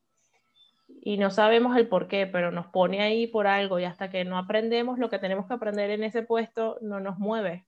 y 0.87 1.17
no 1.17 1.31
sabemos 1.31 1.77
el 1.77 1.87
por 1.87 2.07
qué, 2.07 2.27
pero 2.27 2.51
nos 2.51 2.67
pone 2.67 3.01
ahí 3.01 3.27
por 3.27 3.47
algo 3.47 3.79
y 3.79 3.85
hasta 3.85 4.09
que 4.09 4.25
no 4.25 4.37
aprendemos 4.37 4.99
lo 4.99 5.09
que 5.09 5.19
tenemos 5.19 5.47
que 5.47 5.53
aprender 5.53 5.89
en 5.89 6.03
ese 6.03 6.23
puesto, 6.23 6.77
no 6.81 6.99
nos 6.99 7.17
mueve. 7.17 7.65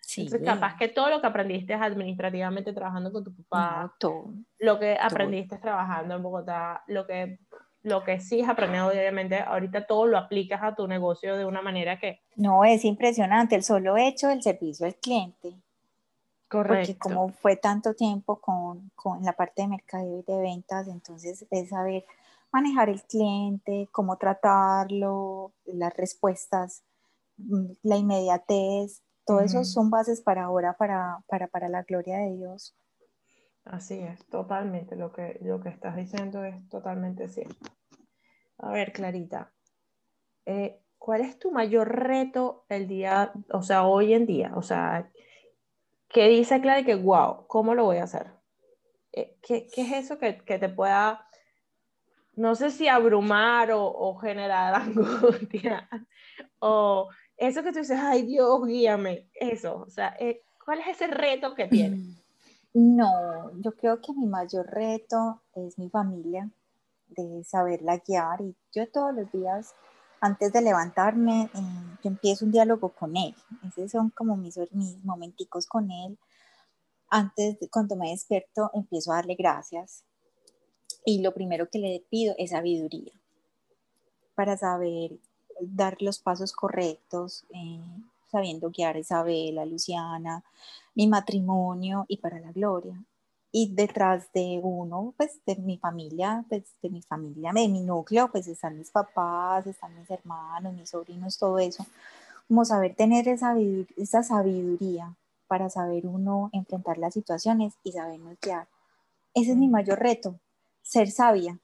Sí. 0.00 0.22
Entonces, 0.22 0.46
capaz 0.46 0.76
que 0.76 0.88
todo 0.88 1.10
lo 1.10 1.20
que 1.20 1.26
aprendiste 1.26 1.74
administrativamente 1.74 2.72
trabajando 2.72 3.12
con 3.12 3.24
tu 3.24 3.34
papá, 3.34 3.94
lo 4.58 4.78
que 4.78 4.98
aprendiste 5.00 5.58
trabajando 5.58 6.16
en 6.16 6.22
Bogotá, 6.22 6.82
lo 6.86 7.06
que, 7.06 7.38
lo 7.84 8.02
que 8.02 8.18
sí 8.18 8.40
has 8.40 8.48
aprendido 8.48 8.90
diariamente, 8.90 9.38
ahorita 9.38 9.86
todo 9.86 10.06
lo 10.06 10.16
aplicas 10.16 10.62
a 10.62 10.74
tu 10.74 10.88
negocio 10.88 11.36
de 11.36 11.44
una 11.44 11.60
manera 11.60 11.98
que... 11.98 12.22
No, 12.34 12.64
es 12.64 12.84
impresionante 12.84 13.54
el 13.54 13.62
solo 13.62 13.98
hecho 13.98 14.28
del 14.28 14.42
servicio 14.42 14.86
al 14.86 14.96
cliente. 14.96 15.54
Correcto. 16.48 16.74
Porque 16.74 16.98
como 16.98 17.28
fue 17.28 17.56
tanto 17.56 17.94
tiempo 17.94 18.40
con, 18.40 18.90
con 18.94 19.22
la 19.22 19.34
parte 19.34 19.62
de 19.62 19.68
mercadeo 19.68 20.20
y 20.20 20.22
de 20.22 20.40
ventas, 20.40 20.88
entonces 20.88 21.46
es 21.50 21.68
saber 21.68 22.06
manejar 22.50 22.88
el 22.88 23.02
cliente, 23.02 23.88
cómo 23.92 24.16
tratarlo, 24.16 25.52
las 25.66 25.94
respuestas, 25.94 26.84
mm, 27.36 27.66
la 27.82 27.96
inmediatez, 27.96 29.02
todo 29.26 29.40
eso 29.40 29.64
son 29.64 29.90
bases 29.90 30.22
para 30.22 30.44
ahora, 30.44 30.74
para, 30.74 31.18
para, 31.26 31.48
para, 31.48 31.68
la 31.68 31.82
gloria 31.82 32.18
de 32.18 32.36
Dios. 32.36 32.74
Así 33.64 33.98
es, 33.98 34.26
totalmente, 34.26 34.94
lo 34.94 35.10
que, 35.12 35.38
lo 35.42 35.60
que 35.60 35.70
estás 35.70 35.96
diciendo 35.96 36.44
es 36.44 36.68
totalmente 36.68 37.28
cierto. 37.28 37.70
A 38.58 38.70
ver, 38.70 38.92
Clarita, 38.92 39.52
eh, 40.44 40.80
¿cuál 40.98 41.22
es 41.22 41.38
tu 41.38 41.50
mayor 41.50 41.88
reto 41.88 42.66
el 42.68 42.86
día, 42.86 43.32
o 43.50 43.62
sea, 43.62 43.84
hoy 43.84 44.12
en 44.12 44.26
día? 44.26 44.52
O 44.54 44.62
sea, 44.62 45.10
que 46.08 46.28
dice 46.28 46.60
Clara 46.60 46.84
que, 46.84 46.94
wow, 46.94 47.46
¿cómo 47.46 47.74
lo 47.74 47.84
voy 47.84 47.96
a 47.96 48.04
hacer? 48.04 48.32
Eh, 49.12 49.36
¿Qué, 49.40 49.66
qué 49.74 49.82
es 49.82 49.92
eso 49.92 50.18
que, 50.18 50.38
que, 50.44 50.58
te 50.58 50.68
pueda, 50.68 51.26
no 52.34 52.54
sé 52.56 52.70
si 52.70 52.86
abrumar 52.88 53.72
o, 53.72 53.86
o, 53.86 54.16
generar 54.16 54.74
angustia? 54.82 55.88
O 56.58 57.08
eso 57.38 57.62
que 57.62 57.72
tú 57.72 57.78
dices, 57.78 57.98
ay 57.98 58.26
Dios, 58.26 58.66
guíame, 58.66 59.30
eso, 59.32 59.78
o 59.86 59.88
sea, 59.88 60.14
eh, 60.20 60.42
¿cuál 60.62 60.80
es 60.80 60.88
ese 60.88 61.06
reto 61.06 61.54
que 61.54 61.66
tienes? 61.66 62.00
No, 62.74 63.52
yo 63.60 63.72
creo 63.76 64.00
que 64.00 64.12
mi 64.12 64.26
mayor 64.26 64.66
reto 64.66 65.40
es 65.54 65.78
mi 65.78 65.88
familia, 65.88 66.50
de 67.06 67.44
saberla 67.44 67.98
guiar 67.98 68.40
y 68.40 68.56
yo 68.72 68.90
todos 68.90 69.14
los 69.14 69.30
días 69.30 69.74
antes 70.20 70.52
de 70.52 70.62
levantarme, 70.62 71.50
eh, 71.54 71.98
yo 72.02 72.10
empiezo 72.10 72.46
un 72.46 72.50
diálogo 72.50 72.88
con 72.88 73.16
él. 73.16 73.34
Esos 73.68 73.92
son 73.92 74.10
como 74.10 74.36
mis, 74.36 74.58
mis 74.72 75.04
momenticos 75.04 75.66
con 75.66 75.90
él. 75.90 76.18
Antes, 77.10 77.58
cuando 77.70 77.94
me 77.94 78.10
despierto, 78.10 78.70
empiezo 78.72 79.12
a 79.12 79.16
darle 79.16 79.34
gracias. 79.34 80.02
Y 81.04 81.20
lo 81.20 81.34
primero 81.34 81.68
que 81.68 81.78
le 81.78 82.04
pido 82.08 82.34
es 82.38 82.50
sabiduría 82.50 83.12
para 84.34 84.56
saber 84.56 85.18
dar 85.60 86.00
los 86.00 86.18
pasos 86.18 86.52
correctos, 86.52 87.44
eh, 87.50 87.84
sabiendo 88.32 88.70
guiar 88.70 88.96
a 88.96 89.00
Isabel, 89.00 89.58
a 89.58 89.66
Luciana, 89.66 90.42
mi 90.94 91.06
matrimonio 91.06 92.04
y 92.08 92.18
para 92.18 92.38
la 92.40 92.52
gloria 92.52 93.02
y 93.56 93.72
detrás 93.72 94.32
de 94.32 94.58
uno, 94.60 95.14
pues 95.16 95.38
de 95.46 95.54
mi 95.54 95.78
familia, 95.78 96.44
pues 96.48 96.64
de 96.82 96.90
mi 96.90 97.02
familia, 97.02 97.52
de 97.54 97.68
mi 97.68 97.82
núcleo, 97.82 98.28
pues 98.28 98.48
están 98.48 98.76
mis 98.76 98.90
papás, 98.90 99.64
están 99.68 99.96
mis 99.96 100.10
hermanos, 100.10 100.74
mis 100.74 100.90
sobrinos, 100.90 101.38
todo 101.38 101.60
eso. 101.60 101.86
Como 102.48 102.64
saber 102.64 102.96
tener 102.96 103.28
esa, 103.28 103.54
esa 103.96 104.24
sabiduría 104.24 105.14
para 105.46 105.70
saber 105.70 106.04
uno 106.04 106.50
enfrentar 106.52 106.98
las 106.98 107.14
situaciones 107.14 107.74
y 107.84 107.92
sabernos 107.92 108.36
guiar. 108.42 108.66
Ese 109.34 109.52
es 109.52 109.56
mi 109.56 109.68
mayor 109.68 110.00
reto, 110.00 110.34
ser 110.82 111.12
sabia. 111.12 111.60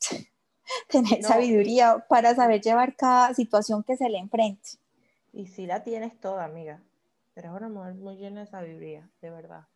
tener 0.90 1.22
sabiduría 1.22 2.04
para 2.10 2.34
saber 2.34 2.60
llevar 2.60 2.94
cada 2.94 3.32
situación 3.32 3.82
que 3.84 3.96
se 3.96 4.10
le 4.10 4.18
enfrente. 4.18 4.68
Y 5.32 5.46
si 5.46 5.64
la 5.64 5.82
tienes 5.82 6.20
toda, 6.20 6.44
amiga. 6.44 6.82
Eres 7.36 7.52
una 7.52 7.68
mujer 7.68 7.94
muy 7.94 8.16
llena 8.16 8.40
de 8.40 8.46
sabiduría, 8.48 9.08
de 9.20 9.30
verdad 9.30 9.66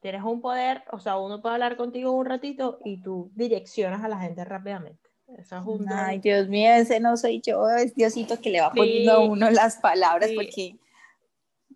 tienes 0.00 0.22
un 0.22 0.40
poder, 0.40 0.84
o 0.92 1.00
sea, 1.00 1.18
uno 1.18 1.40
puede 1.40 1.54
hablar 1.54 1.76
contigo 1.76 2.12
un 2.12 2.26
ratito 2.26 2.78
y 2.84 3.02
tú 3.02 3.30
direccionas 3.34 4.02
a 4.04 4.08
la 4.08 4.18
gente 4.20 4.44
rápidamente. 4.44 5.10
Eso 5.36 5.56
es 5.56 5.62
un 5.66 5.90
Ay, 5.92 6.20
Dios 6.20 6.48
mío, 6.48 6.70
ese 6.72 7.00
no 7.00 7.16
soy 7.16 7.42
yo, 7.44 7.68
es 7.68 7.94
Diosito 7.94 8.40
que 8.40 8.50
le 8.50 8.60
va 8.60 8.72
poniendo 8.72 9.12
a 9.12 9.20
uno 9.20 9.50
las 9.50 9.76
palabras 9.76 10.30
porque 10.34 10.78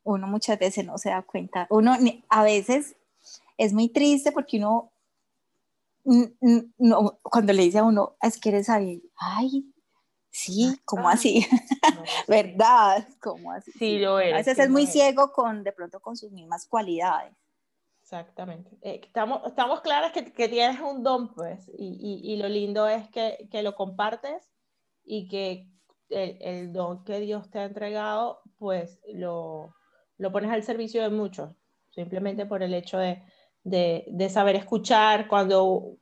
uno 0.05 0.27
muchas 0.27 0.59
veces 0.59 0.87
no 0.87 0.97
se 0.99 1.11
da 1.11 1.23
cuenta. 1.23 1.67
Uno 1.69 1.95
a 2.29 2.43
veces 2.43 2.97
es 3.59 3.73
muy 3.73 3.89
triste 3.89 4.33
porque 4.33 4.59
uno 4.59 4.91
no, 6.79 7.21
cuando 7.23 7.53
le 7.53 7.63
dice 7.63 7.79
a 7.79 7.85
uno, 7.85 8.17
es 8.21 8.41
que 8.41 8.49
eres 8.49 8.69
ahí, 8.69 9.03
ay, 9.17 9.73
sí, 10.33 10.81
¿cómo 10.85 11.09
así? 11.09 11.47
¿Verdad? 12.27 13.07
¿Cómo 13.21 13.53
así? 13.53 13.71
Sí, 13.73 13.99
lo 13.99 14.19
es. 14.19 14.33
A 14.33 14.39
veces 14.39 14.59
es 14.59 14.71
muy 14.71 14.87
ciego 14.87 15.31
con, 15.33 15.63
de 15.63 15.73
pronto 15.73 16.01
con 16.01 16.17
sus 16.17 16.33
mismas 16.33 16.67
cualidades. 16.67 17.33
Exactamente. 18.01 18.71
Eh, 18.83 19.01
estamos, 19.05 19.43
estamos 19.47 19.81
claras 19.81 20.13
que, 20.13 20.33
que, 20.33 20.49
tienes 20.49 20.81
un 20.81 21.03
don, 21.03 21.33
pues, 21.35 21.71
y, 21.79 22.21
y, 22.25 22.33
y 22.33 22.37
lo 22.37 22.49
lindo 22.49 22.89
es 22.89 23.09
que, 23.11 23.49
que, 23.51 23.63
lo 23.63 23.75
compartes 23.75 24.51
y 25.05 25.29
que 25.29 25.69
el, 26.09 26.37
el 26.41 26.73
don 26.73 27.05
que 27.05 27.21
Dios 27.21 27.49
te 27.51 27.61
ha 27.61 27.65
entregado, 27.65 28.43
pues 28.59 29.01
lo, 29.15 29.75
lo 30.19 30.33
pones 30.33 30.51
al 30.51 30.63
servicio 30.63 31.03
de 31.03 31.11
muchos, 31.11 31.51
simplemente 31.91 32.45
por 32.45 32.63
el 32.63 32.75
hecho 32.75 32.99
de, 32.99 33.23
de, 33.65 34.05
de 34.09 34.29
saber 34.29 34.57
escuchar 34.57 35.29
cuando, 35.29 35.97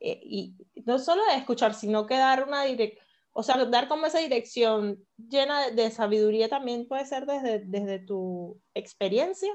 eh, 0.00 0.20
y 0.22 0.56
no 0.84 0.98
solo 0.98 1.22
de 1.26 1.36
escuchar, 1.36 1.74
sino 1.74 2.06
que 2.06 2.16
dar 2.16 2.44
una 2.46 2.64
dirección, 2.64 3.03
o 3.36 3.42
sea, 3.42 3.64
dar 3.64 3.88
como 3.88 4.06
esa 4.06 4.20
dirección 4.20 5.04
llena 5.28 5.66
de, 5.66 5.72
de, 5.72 5.90
sabiduría 5.90 6.48
también 6.48 6.86
puede 6.86 7.04
ser 7.04 7.26
desde, 7.26 7.58
desde 7.58 7.98
tu 7.98 8.60
experiencia, 8.74 9.52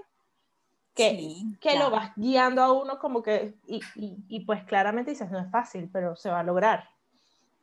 que, 0.94 1.12
sí, 1.12 1.58
que 1.62 1.70
claro. 1.70 1.86
lo 1.86 1.96
vas 1.96 2.12
guiando 2.18 2.62
a 2.62 2.74
uno 2.74 3.00
como 3.00 3.24
que, 3.24 3.56
y, 3.66 3.80
y, 3.96 4.18
y, 4.28 4.40
pues 4.42 4.66
claramente 4.66 5.12
dices, 5.12 5.32
no 5.32 5.40
es 5.40 5.50
fácil, 5.50 5.90
pero 5.94 6.18
se 6.18 6.30
va 6.30 6.42
a 6.42 6.44
lograr. 6.44 6.90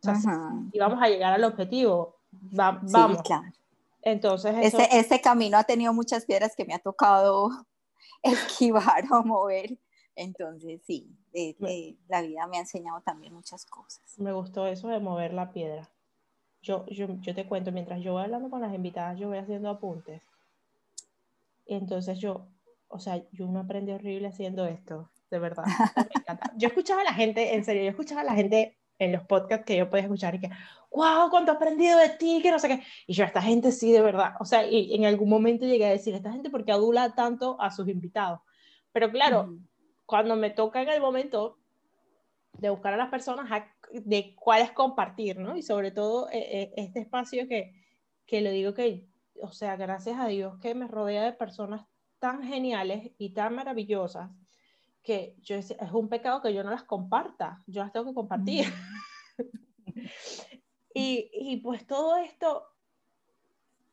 O 0.00 0.04
sea, 0.04 0.14
si, 0.14 0.28
si, 0.72 0.78
vamos 0.78 1.02
a 1.02 1.08
llegar 1.08 1.34
al 1.34 1.44
objetivo, 1.44 2.16
va, 2.58 2.80
vamos. 2.82 3.18
Sí, 3.18 3.22
claro. 3.24 3.52
Entonces, 4.00 4.54
eso... 4.62 4.78
ese, 4.78 4.98
ese 4.98 5.20
camino 5.20 5.58
ha 5.58 5.64
tenido 5.64 5.92
muchas 5.92 6.24
piedras 6.24 6.56
que 6.56 6.64
me 6.64 6.72
ha 6.72 6.78
tocado 6.78 7.50
esquivar 8.22 9.04
o 9.12 9.22
mover. 9.22 9.78
Entonces, 10.14 10.80
sí, 10.86 11.14
eh, 11.34 11.54
eh, 11.60 11.98
la 12.08 12.22
vida 12.22 12.46
me 12.46 12.56
ha 12.56 12.60
enseñado 12.60 13.02
también 13.02 13.34
muchas 13.34 13.66
cosas. 13.66 14.00
Me 14.16 14.32
gustó 14.32 14.66
eso 14.66 14.88
de 14.88 14.98
mover 14.98 15.34
la 15.34 15.52
piedra. 15.52 15.90
Yo, 16.66 16.84
yo, 16.86 17.06
yo 17.20 17.32
te 17.32 17.46
cuento, 17.46 17.70
mientras 17.70 18.02
yo 18.02 18.14
voy 18.14 18.24
hablando 18.24 18.50
con 18.50 18.60
las 18.60 18.74
invitadas, 18.74 19.16
yo 19.20 19.28
voy 19.28 19.38
haciendo 19.38 19.70
apuntes. 19.70 20.20
Y 21.64 21.76
entonces 21.76 22.18
yo, 22.18 22.48
o 22.88 22.98
sea, 22.98 23.22
yo 23.30 23.46
me 23.46 23.60
aprendí 23.60 23.92
horrible 23.92 24.26
haciendo 24.26 24.66
esto, 24.66 25.08
de 25.30 25.38
verdad. 25.38 25.62
Me 25.96 26.20
encanta. 26.20 26.52
Yo 26.56 26.66
escuchaba 26.66 27.02
a 27.02 27.04
la 27.04 27.14
gente, 27.14 27.54
en 27.54 27.64
serio, 27.64 27.84
yo 27.84 27.90
escuchaba 27.90 28.22
a 28.22 28.24
la 28.24 28.34
gente 28.34 28.76
en 28.98 29.12
los 29.12 29.22
podcasts 29.22 29.64
que 29.64 29.76
yo 29.76 29.88
podía 29.88 30.02
escuchar 30.02 30.34
y 30.34 30.40
que, 30.40 30.50
wow, 30.90 31.30
cuánto 31.30 31.52
he 31.52 31.54
aprendido 31.54 32.00
de 32.00 32.08
ti, 32.08 32.40
que 32.42 32.50
no 32.50 32.58
sé 32.58 32.66
qué. 32.66 32.82
Y 33.06 33.12
yo, 33.12 33.22
esta 33.22 33.42
gente 33.42 33.70
sí, 33.70 33.92
de 33.92 34.00
verdad. 34.00 34.34
O 34.40 34.44
sea, 34.44 34.66
y 34.66 34.92
en 34.92 35.04
algún 35.04 35.28
momento 35.28 35.66
llegué 35.66 35.86
a 35.86 35.90
decir, 35.90 36.16
esta 36.16 36.32
gente, 36.32 36.50
¿por 36.50 36.64
qué 36.64 36.72
adula 36.72 37.14
tanto 37.14 37.60
a 37.60 37.70
sus 37.70 37.88
invitados? 37.88 38.40
Pero 38.90 39.12
claro, 39.12 39.56
cuando 40.04 40.34
me 40.34 40.50
toca 40.50 40.82
en 40.82 40.88
el 40.88 41.00
momento 41.00 41.58
de 42.54 42.70
buscar 42.70 42.92
a 42.94 42.96
las 42.96 43.10
personas, 43.10 43.48
de 43.92 44.34
cuáles 44.34 44.72
compartir, 44.72 45.38
¿no? 45.38 45.56
Y 45.56 45.62
sobre 45.62 45.90
todo 45.90 46.28
eh, 46.32 46.72
este 46.76 47.00
espacio 47.00 47.48
que, 47.48 47.74
que 48.26 48.40
lo 48.40 48.50
digo 48.50 48.74
que, 48.74 49.06
o 49.40 49.52
sea, 49.52 49.76
gracias 49.76 50.18
a 50.18 50.26
Dios 50.26 50.58
que 50.60 50.74
me 50.74 50.88
rodea 50.88 51.24
de 51.24 51.32
personas 51.32 51.86
tan 52.18 52.42
geniales 52.42 53.12
y 53.18 53.30
tan 53.30 53.54
maravillosas 53.54 54.30
que 55.02 55.36
yo 55.40 55.54
es 55.54 55.74
un 55.92 56.08
pecado 56.08 56.42
que 56.42 56.52
yo 56.52 56.64
no 56.64 56.70
las 56.70 56.82
comparta, 56.82 57.62
yo 57.66 57.82
las 57.82 57.92
tengo 57.92 58.06
que 58.06 58.14
compartir. 58.14 58.66
Mm. 58.66 59.36
y, 60.94 61.30
y, 61.32 61.56
pues 61.58 61.86
todo 61.86 62.16
esto, 62.16 62.64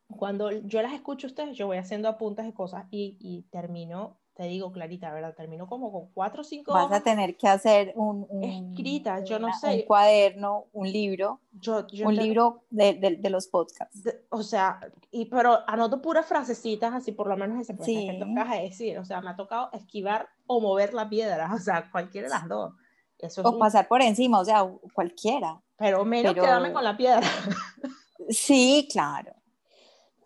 cuando 0.07 0.51
yo 0.51 0.81
las 0.81 0.93
escucho 0.93 1.27
a 1.27 1.29
ustedes, 1.29 1.55
yo 1.55 1.67
voy 1.67 1.77
haciendo 1.77 2.09
apuntes 2.09 2.45
de 2.45 2.53
cosas 2.53 2.85
y, 2.89 3.17
y 3.19 3.43
termino, 3.51 4.19
te 4.35 4.43
digo 4.43 4.71
clarita, 4.71 5.11
¿verdad? 5.13 5.35
Termino 5.35 5.67
como 5.67 5.91
con 5.91 6.07
cuatro 6.07 6.41
o 6.41 6.43
cinco. 6.43 6.73
Vas 6.73 6.91
a 6.91 7.01
tener 7.01 7.37
que 7.37 7.47
hacer 7.47 7.93
un, 7.95 8.25
un 8.29 8.43
escrita, 8.43 9.23
yo 9.23 9.37
no 9.37 9.53
sé. 9.53 9.75
Un 9.75 9.81
cuaderno, 9.83 10.65
un 10.73 10.91
libro, 10.91 11.39
yo, 11.51 11.85
yo 11.87 12.07
un 12.07 12.15
te, 12.15 12.23
libro 12.23 12.63
de, 12.71 12.93
de, 12.95 13.17
de, 13.17 13.29
los 13.29 13.47
podcasts. 13.47 14.03
De, 14.03 14.25
o 14.29 14.41
sea, 14.41 14.79
y, 15.11 15.25
pero 15.25 15.59
anoto 15.67 16.01
puras 16.01 16.25
frasecitas, 16.25 16.93
así 16.93 17.11
por 17.11 17.27
lo 17.27 17.37
menos 17.37 17.61
ese 17.61 17.77
sí. 17.83 18.07
que 18.07 18.17
tocas 18.17 18.51
a 18.51 18.61
decir. 18.61 18.97
O 18.97 19.05
sea, 19.05 19.21
me 19.21 19.29
ha 19.29 19.35
tocado 19.35 19.69
esquivar 19.73 20.29
o 20.47 20.59
mover 20.59 20.95
la 20.95 21.07
piedra, 21.07 21.51
o 21.53 21.59
sea, 21.59 21.91
cualquiera 21.91 22.27
de 22.27 22.33
las 22.33 22.47
dos. 22.47 22.73
Eso 23.19 23.43
o 23.43 23.51
un... 23.51 23.59
pasar 23.59 23.87
por 23.87 24.01
encima, 24.01 24.39
o 24.39 24.45
sea, 24.45 24.67
cualquiera. 24.93 25.61
Pero 25.77 26.03
menos 26.05 26.33
pero... 26.33 26.43
quedarme 26.43 26.73
con 26.73 26.83
la 26.83 26.97
piedra. 26.97 27.21
sí, 28.29 28.87
claro. 28.91 29.33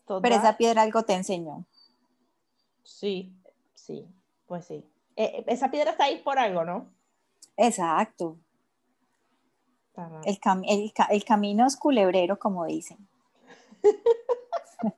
Total. 0.05 0.21
Pero 0.21 0.35
esa 0.35 0.55
piedra 0.55 0.83
algo 0.83 1.03
te 1.03 1.13
enseñó. 1.13 1.65
Sí, 2.83 3.37
sí, 3.87 4.05
pues 4.45 4.65
sí. 4.65 4.85
Eh, 5.15 5.45
esa 5.47 5.71
piedra 5.71 5.91
está 5.91 6.03
ahí 6.03 6.19
por 6.19 6.37
algo, 6.37 6.65
¿no? 6.65 6.91
Exacto. 7.55 8.37
El, 10.25 10.39
cam 10.39 10.63
el, 10.67 10.93
ca 10.93 11.05
el, 11.05 11.23
camino 11.25 11.65
es 11.65 11.75
culebrero, 11.75 12.37
como 12.37 12.65
dicen. 12.65 12.99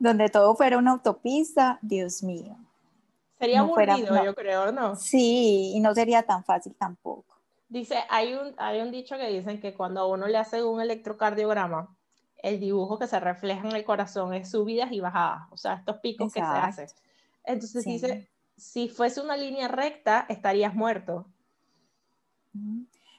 Donde 0.00 0.28
todo 0.30 0.56
fuera 0.56 0.78
una 0.78 0.92
autopista, 0.92 1.78
Dios 1.80 2.24
mío. 2.24 2.56
Sería 3.38 3.58
no 3.58 3.64
aburrido, 3.66 3.98
fuera, 3.98 4.22
no. 4.22 4.24
yo 4.24 4.34
creo, 4.34 4.72
¿no? 4.72 4.96
Sí, 4.96 5.72
y 5.76 5.80
no 5.80 5.94
sería 5.94 6.24
tan 6.24 6.42
fácil 6.42 6.74
tampoco. 6.74 7.36
Dice, 7.68 7.98
hay 8.08 8.34
un, 8.34 8.54
hay 8.56 8.80
un 8.80 8.90
dicho 8.90 9.16
que 9.16 9.28
dicen 9.28 9.60
que 9.60 9.74
cuando 9.74 10.00
a 10.00 10.08
uno 10.08 10.26
le 10.26 10.38
hacen 10.38 10.64
un 10.64 10.80
electrocardiograma, 10.80 11.94
el 12.44 12.60
dibujo 12.60 12.98
que 12.98 13.06
se 13.06 13.18
refleja 13.18 13.66
en 13.66 13.74
el 13.74 13.84
corazón 13.84 14.34
es 14.34 14.50
subidas 14.50 14.92
y 14.92 15.00
bajadas, 15.00 15.48
o 15.50 15.56
sea, 15.56 15.74
estos 15.74 15.96
picos 15.98 16.36
Exacto. 16.36 16.54
que 16.54 16.60
se 16.60 16.82
hacen. 16.82 16.98
Entonces 17.42 17.84
sí. 17.84 17.92
dice, 17.92 18.28
si 18.54 18.88
fuese 18.88 19.22
una 19.22 19.34
línea 19.34 19.66
recta, 19.66 20.26
estarías 20.28 20.74
muerto. 20.74 21.26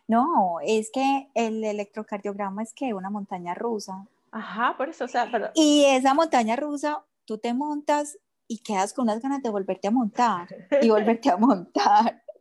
No, 0.08 0.60
es 0.64 0.92
que 0.94 1.28
el 1.34 1.64
electrocardiograma 1.64 2.62
es 2.62 2.72
que 2.74 2.94
una 2.94 3.10
montaña 3.10 3.56
rusa. 3.56 4.06
Ajá, 4.32 4.78
por 4.78 4.90
eso, 4.90 5.06
o 5.06 5.08
sea, 5.08 5.28
pero... 5.32 5.50
Y 5.56 5.86
esa 5.86 6.14
montaña 6.14 6.56
rusa, 6.56 7.04
tú 7.26 7.40
te 7.40 7.52
montas 7.56 8.20
y 8.48 8.60
quedas 8.60 8.94
con 8.94 9.06
unas 9.06 9.24
ganas 9.24 9.42
de 9.42 9.50
volverte 9.50 9.88
a 9.88 9.92
montar 9.92 10.48
y 10.82 10.90
volverte 10.90 11.32
a 11.32 11.38
montar. 11.38 12.22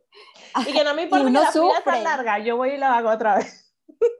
Y 0.65 0.71
que 0.71 0.85
no 0.85 0.93
me 0.95 1.03
importa 1.03 1.25
que 1.25 1.31
la 1.31 1.51
fila 1.51 1.81
tan 1.83 2.03
larga, 2.05 2.39
yo 2.39 2.55
voy 2.55 2.69
y 2.69 2.77
la 2.77 2.95
hago 2.95 3.09
otra 3.09 3.35
vez. 3.35 3.64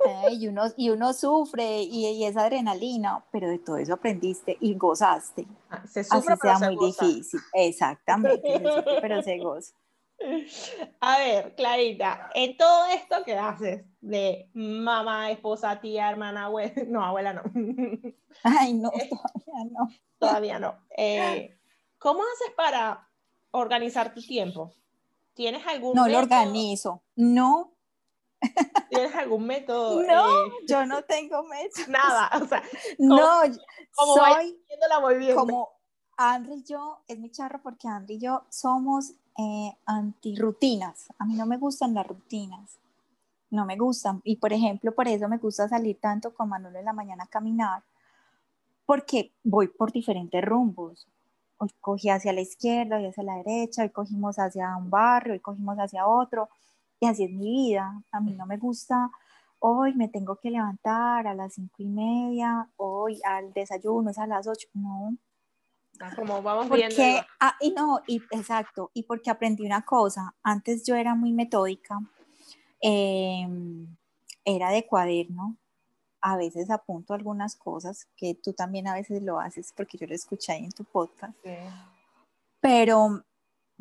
Eh, 0.06 0.34
y, 0.34 0.48
uno, 0.48 0.64
y 0.78 0.90
uno 0.90 1.14
sufre 1.14 1.82
y, 1.82 2.06
y 2.08 2.26
es 2.26 2.38
adrenalina, 2.38 3.26
pero 3.32 3.50
de 3.50 3.60
todo 3.60 3.78
eso 3.78 3.94
aprendiste 3.94 4.58
y 4.60 4.76
gozaste. 4.76 5.46
Ah, 5.70 5.82
se 5.88 6.04
sufre, 6.04 6.34
Así 6.34 6.42
sea 6.42 6.60
muy 6.60 6.76
goza. 6.76 7.06
difícil. 7.06 7.40
Exactamente, 7.54 8.42
se 8.60 8.64
sufre, 8.64 8.98
pero 9.02 9.22
se 9.24 9.38
goza. 9.40 9.74
A 11.02 11.18
ver, 11.18 11.56
Clarita, 11.56 12.30
en 12.34 12.56
todo 12.58 12.86
esto 12.88 13.24
que 13.26 13.38
haces 13.38 13.84
de 14.02 14.50
mamá, 14.54 15.32
esposa, 15.32 15.80
tía, 15.82 16.10
hermana, 16.10 16.46
abuela, 16.46 16.74
no, 16.88 17.04
abuela 17.04 17.34
no. 17.34 17.42
Ay, 18.44 18.74
no, 18.74 18.92
todavía 18.92 19.66
no. 19.72 19.90
Todavía 20.18 20.60
no. 20.60 20.76
Eh, 20.98 21.58
¿Cómo 21.98 22.22
haces 22.22 22.54
para 22.56 23.08
organizar 23.52 24.14
tu 24.14 24.22
tiempo? 24.22 24.74
¿Tienes 25.34 25.66
algún 25.68 25.96
No 25.96 26.04
método? 26.06 26.18
lo 26.20 26.24
organizo, 26.24 27.04
no. 27.16 27.72
¿Tienes 28.90 29.16
algún 29.16 29.46
método? 29.46 30.02
No, 30.04 30.46
eh, 30.46 30.52
yo 30.68 30.86
no 30.86 31.04
tengo 31.04 31.44
método. 31.44 31.88
Nada, 31.88 32.30
o 32.42 32.48
sea. 32.48 32.64
Como, 32.98 33.16
no, 33.16 33.42
como 33.96 34.16
soy 34.16 34.60
la 34.90 35.00
voy 35.00 35.18
viendo. 35.18 35.38
como 35.38 35.70
Andri 36.18 36.56
y 36.56 36.64
yo, 36.64 37.00
es 37.08 37.20
mi 37.20 37.30
charro 37.30 37.62
porque 37.62 37.88
Andri 37.88 38.16
y 38.16 38.20
yo 38.20 38.44
somos 38.50 39.14
eh, 39.38 39.78
antirrutinas. 39.86 41.08
A 41.18 41.26
mí 41.26 41.34
no 41.36 41.46
me 41.46 41.58
gustan 41.58 41.94
las 41.94 42.08
rutinas. 42.08 42.80
No 43.50 43.66
me 43.66 43.78
gustan. 43.78 44.22
Y 44.24 44.38
por 44.38 44.54
ejemplo, 44.54 44.94
por 44.94 45.08
eso 45.08 45.28
me 45.28 45.38
gusta 45.38 45.68
salir 45.68 46.00
tanto 46.00 46.34
con 46.34 46.50
Manolo 46.50 46.80
en 46.80 46.86
la 46.86 46.94
mañana 46.94 47.26
a 47.26 47.28
caminar, 47.28 47.84
porque 48.86 49.34
voy 49.44 49.68
por 49.68 49.92
diferentes 49.92 50.44
rumbos. 50.44 51.08
Hoy 51.58 51.70
cogí 51.80 52.10
hacia 52.10 52.34
la 52.34 52.42
izquierda, 52.42 52.98
hoy 52.98 53.06
hacia 53.06 53.24
la 53.24 53.36
derecha, 53.36 53.84
hoy 53.84 53.90
cogimos 53.90 54.40
hacia 54.40 54.76
un 54.76 54.90
barrio, 54.90 55.34
hoy 55.34 55.40
cogimos 55.40 55.78
hacia 55.78 56.08
otro. 56.08 56.50
Y 57.00 57.08
así 57.08 57.26
es 57.26 57.32
mi 57.32 57.70
vida. 57.70 58.02
A 58.12 58.20
mí 58.20 58.34
no 58.34 58.46
me 58.46 58.58
gusta, 58.58 59.12
hoy 59.60 59.94
me 59.96 60.08
tengo 60.08 60.36
que 60.38 60.52
levantar 60.52 61.28
a 61.28 61.34
las 61.34 61.54
cinco 61.54 61.76
y 61.80 61.88
media, 61.88 62.70
hoy 62.78 63.20
al 63.24 63.52
desayuno 63.54 64.12
es 64.12 64.18
a 64.18 64.28
las 64.28 64.48
ocho. 64.48 64.68
No, 64.74 65.18
como 66.16 66.42
vamos 66.42 66.68
porque. 66.68 67.22
Ah, 67.40 67.56
y 67.60 67.72
no, 67.72 68.02
y, 68.08 68.22
exacto, 68.32 68.92
y 68.94 69.04
porque 69.04 69.32
aprendí 69.32 69.66
una 69.66 69.84
cosa, 69.84 70.36
antes 70.44 70.86
yo 70.86 70.96
era 70.96 71.16
muy 71.16 71.32
metódica, 71.32 72.00
eh, 72.82 73.48
era 74.44 74.70
de 74.70 74.86
cuaderno, 74.86 75.58
a 76.22 76.38
veces 76.38 76.70
apunto 76.70 77.14
algunas 77.14 77.56
cosas, 77.56 78.08
que 78.18 78.36
tú 78.36 78.54
también 78.54 78.88
a 78.88 78.94
veces 78.94 79.24
lo 79.24 79.40
haces, 79.40 79.74
porque 79.76 79.98
yo 79.98 80.06
lo 80.06 80.14
escuché 80.16 80.52
ahí 80.52 80.66
en 80.66 80.72
tu 80.72 80.84
podcast, 80.84 81.34
sí. 81.44 81.56
pero, 82.60 83.24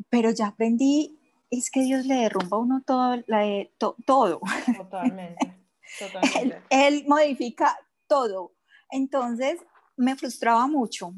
pero 0.09 0.31
ya 0.31 0.47
aprendí, 0.47 1.19
es 1.57 1.69
que 1.69 1.81
Dios 1.81 2.05
le 2.05 2.15
derrumba 2.15 2.57
a 2.57 2.59
uno 2.59 2.81
todo, 2.85 3.17
la, 3.27 3.43
to, 3.77 3.95
todo. 4.05 4.41
Totalmente, 4.77 5.57
totalmente. 5.99 6.39
él, 6.41 6.63
él 6.69 7.05
modifica 7.07 7.77
todo, 8.07 8.53
entonces 8.89 9.59
me 9.97 10.15
frustraba 10.15 10.67
mucho, 10.67 11.13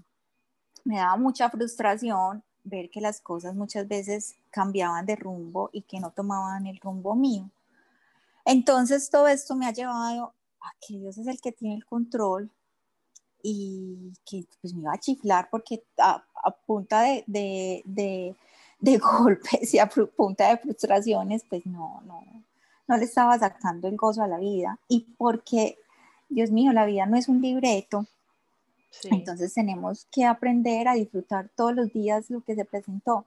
me 0.84 0.98
daba 0.98 1.18
mucha 1.18 1.50
frustración 1.50 2.44
ver 2.64 2.90
que 2.90 3.02
las 3.02 3.22
cosas 3.22 3.56
muchas 3.56 3.88
veces 3.88 4.36
cambiaban 4.52 5.06
de 5.06 5.16
rumbo 5.16 5.70
y 5.72 5.82
que 5.82 6.00
no 6.00 6.12
tomaban 6.12 6.68
el 6.68 6.80
rumbo 6.80 7.16
mío. 7.16 7.50
Entonces 8.46 9.10
todo 9.10 9.28
esto 9.28 9.56
me 9.56 9.68
ha 9.68 9.74
llevado 9.74 10.34
a 10.62 10.72
que 10.86 10.98
Dios 10.98 11.18
es 11.18 11.28
el 11.28 11.40
que 11.42 11.52
tiene 11.52 11.76
el 11.76 11.86
control 11.86 12.52
y 13.42 14.14
que 14.26 14.46
pues 14.62 14.74
me 14.74 14.82
iba 14.82 14.94
a 14.94 15.00
chiflar 15.00 15.50
porque 15.50 15.84
a, 15.98 16.24
a 16.44 16.52
punta 16.52 17.02
de, 17.02 17.24
de, 17.28 17.82
de, 17.86 18.36
de, 18.80 18.98
golpes 19.00 19.74
y 19.74 19.80
a 19.80 19.88
punta 19.88 20.50
de 20.50 20.58
frustraciones, 20.58 21.44
pues 21.50 21.66
no, 21.66 22.02
no, 22.06 22.24
no 22.88 22.98
le 22.98 23.06
estaba 23.06 23.38
sacando 23.38 23.88
el 23.88 23.98
gozo 23.98 24.24
a 24.24 24.28
la 24.28 24.38
vida 24.38 24.80
y 24.88 25.02
porque, 25.18 25.78
Dios 26.30 26.52
mío, 26.52 26.74
la 26.74 26.86
vida 26.86 27.06
no 27.06 27.18
es 27.18 27.28
un 27.28 27.42
libreto. 27.42 28.06
Entonces 29.04 29.54
tenemos 29.54 30.08
que 30.12 30.26
aprender 30.26 30.88
a 30.88 30.94
disfrutar 30.94 31.50
todos 31.56 31.76
los 31.76 31.94
días 31.94 32.30
lo 32.30 32.42
que 32.42 32.56
se 32.56 32.66
presentó. 32.66 33.26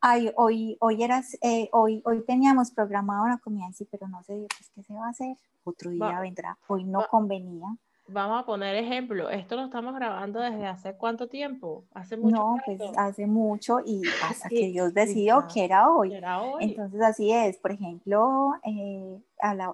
Ay, 0.00 0.30
hoy, 0.36 0.76
hoy, 0.80 1.02
eras, 1.02 1.38
eh, 1.40 1.70
hoy, 1.72 2.02
hoy 2.04 2.22
teníamos 2.22 2.70
programado 2.70 3.24
una 3.24 3.38
comida, 3.38 3.70
sí, 3.72 3.88
pero 3.90 4.08
no 4.08 4.22
sé, 4.24 4.34
pues, 4.34 4.70
¿qué 4.74 4.82
se 4.82 4.92
va 4.92 5.06
a 5.06 5.10
hacer? 5.10 5.36
Otro 5.64 5.90
día 5.90 6.20
vendrá. 6.20 6.58
Hoy 6.68 6.84
no 6.84 7.06
convenía 7.08 7.76
vamos 8.08 8.40
a 8.40 8.46
poner 8.46 8.76
ejemplo, 8.76 9.30
esto 9.30 9.56
lo 9.56 9.64
estamos 9.64 9.94
grabando 9.94 10.40
desde 10.40 10.66
hace 10.66 10.94
cuánto 10.94 11.28
tiempo? 11.28 11.84
Hace 11.92 12.16
mucho. 12.16 12.36
No, 12.36 12.56
pues 12.64 12.80
hace 12.96 13.26
mucho 13.26 13.80
y 13.84 14.02
hasta 14.22 14.48
que 14.48 14.68
Dios 14.68 14.94
decidió 14.94 15.46
que 15.52 15.64
era 15.64 15.90
hoy. 15.90 16.14
Entonces 16.60 17.00
así 17.02 17.32
es, 17.32 17.58
por 17.58 17.72
ejemplo, 17.72 18.52
eh, 18.64 19.20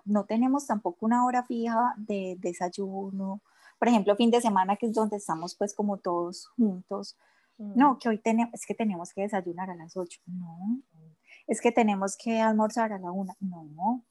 no 0.04 0.24
tenemos 0.24 0.66
tampoco 0.66 1.06
una 1.06 1.24
hora 1.24 1.42
fija 1.42 1.94
de 1.96 2.36
desayuno. 2.38 3.40
Por 3.78 3.88
ejemplo, 3.88 4.16
fin 4.16 4.30
de 4.30 4.40
semana 4.40 4.76
que 4.76 4.86
es 4.86 4.94
donde 4.94 5.16
estamos 5.16 5.54
pues 5.54 5.74
como 5.74 5.98
todos 5.98 6.48
juntos. 6.56 7.16
No, 7.58 7.94
mm. 7.94 7.98
que 7.98 8.08
hoy 8.08 8.18
tenemos, 8.18 8.54
es 8.54 8.66
que 8.66 8.74
tenemos 8.74 9.12
que 9.12 9.22
desayunar 9.22 9.70
a 9.70 9.76
las 9.76 9.96
8. 9.96 10.20
No. 10.26 10.80
Es 11.46 11.60
que 11.60 11.70
tenemos 11.70 12.16
que 12.16 12.40
almorzar 12.40 12.92
a 12.92 12.98
la 12.98 13.10
1. 13.10 13.36
No 13.40 14.04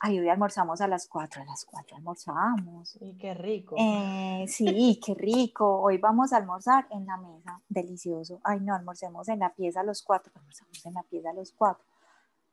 Ay, 0.00 0.18
hoy 0.18 0.28
almorzamos 0.28 0.80
a 0.80 0.88
las 0.88 1.06
4, 1.06 1.42
a 1.42 1.44
las 1.44 1.64
4 1.64 1.96
almorzamos. 1.96 2.96
Y 3.00 3.14
qué 3.14 3.34
rico. 3.34 3.76
Eh, 3.78 4.44
sí, 4.48 5.00
qué 5.04 5.14
rico. 5.14 5.80
Hoy 5.80 5.98
vamos 5.98 6.32
a 6.32 6.36
almorzar 6.36 6.86
en 6.90 7.06
la 7.06 7.16
mesa, 7.16 7.60
delicioso. 7.68 8.40
Ay, 8.44 8.60
no, 8.60 8.74
almorcemos 8.74 9.28
en 9.28 9.40
la 9.40 9.54
pieza 9.54 9.80
a 9.80 9.84
los 9.84 10.02
4, 10.02 10.32
almorzamos 10.34 10.86
en 10.86 10.94
la 10.94 11.02
pieza 11.02 11.30
a 11.30 11.32
los 11.32 11.52
4. 11.52 11.84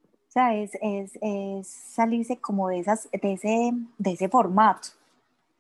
O 0.06 0.32
sea, 0.34 0.56
es, 0.56 0.72
es, 0.82 1.12
es, 1.22 1.68
salirse 1.68 2.40
como 2.40 2.70
de, 2.70 2.80
esas, 2.80 3.10
de, 3.12 3.34
ese, 3.34 3.72
de 3.98 4.12
ese 4.12 4.30
formato. 4.30 4.90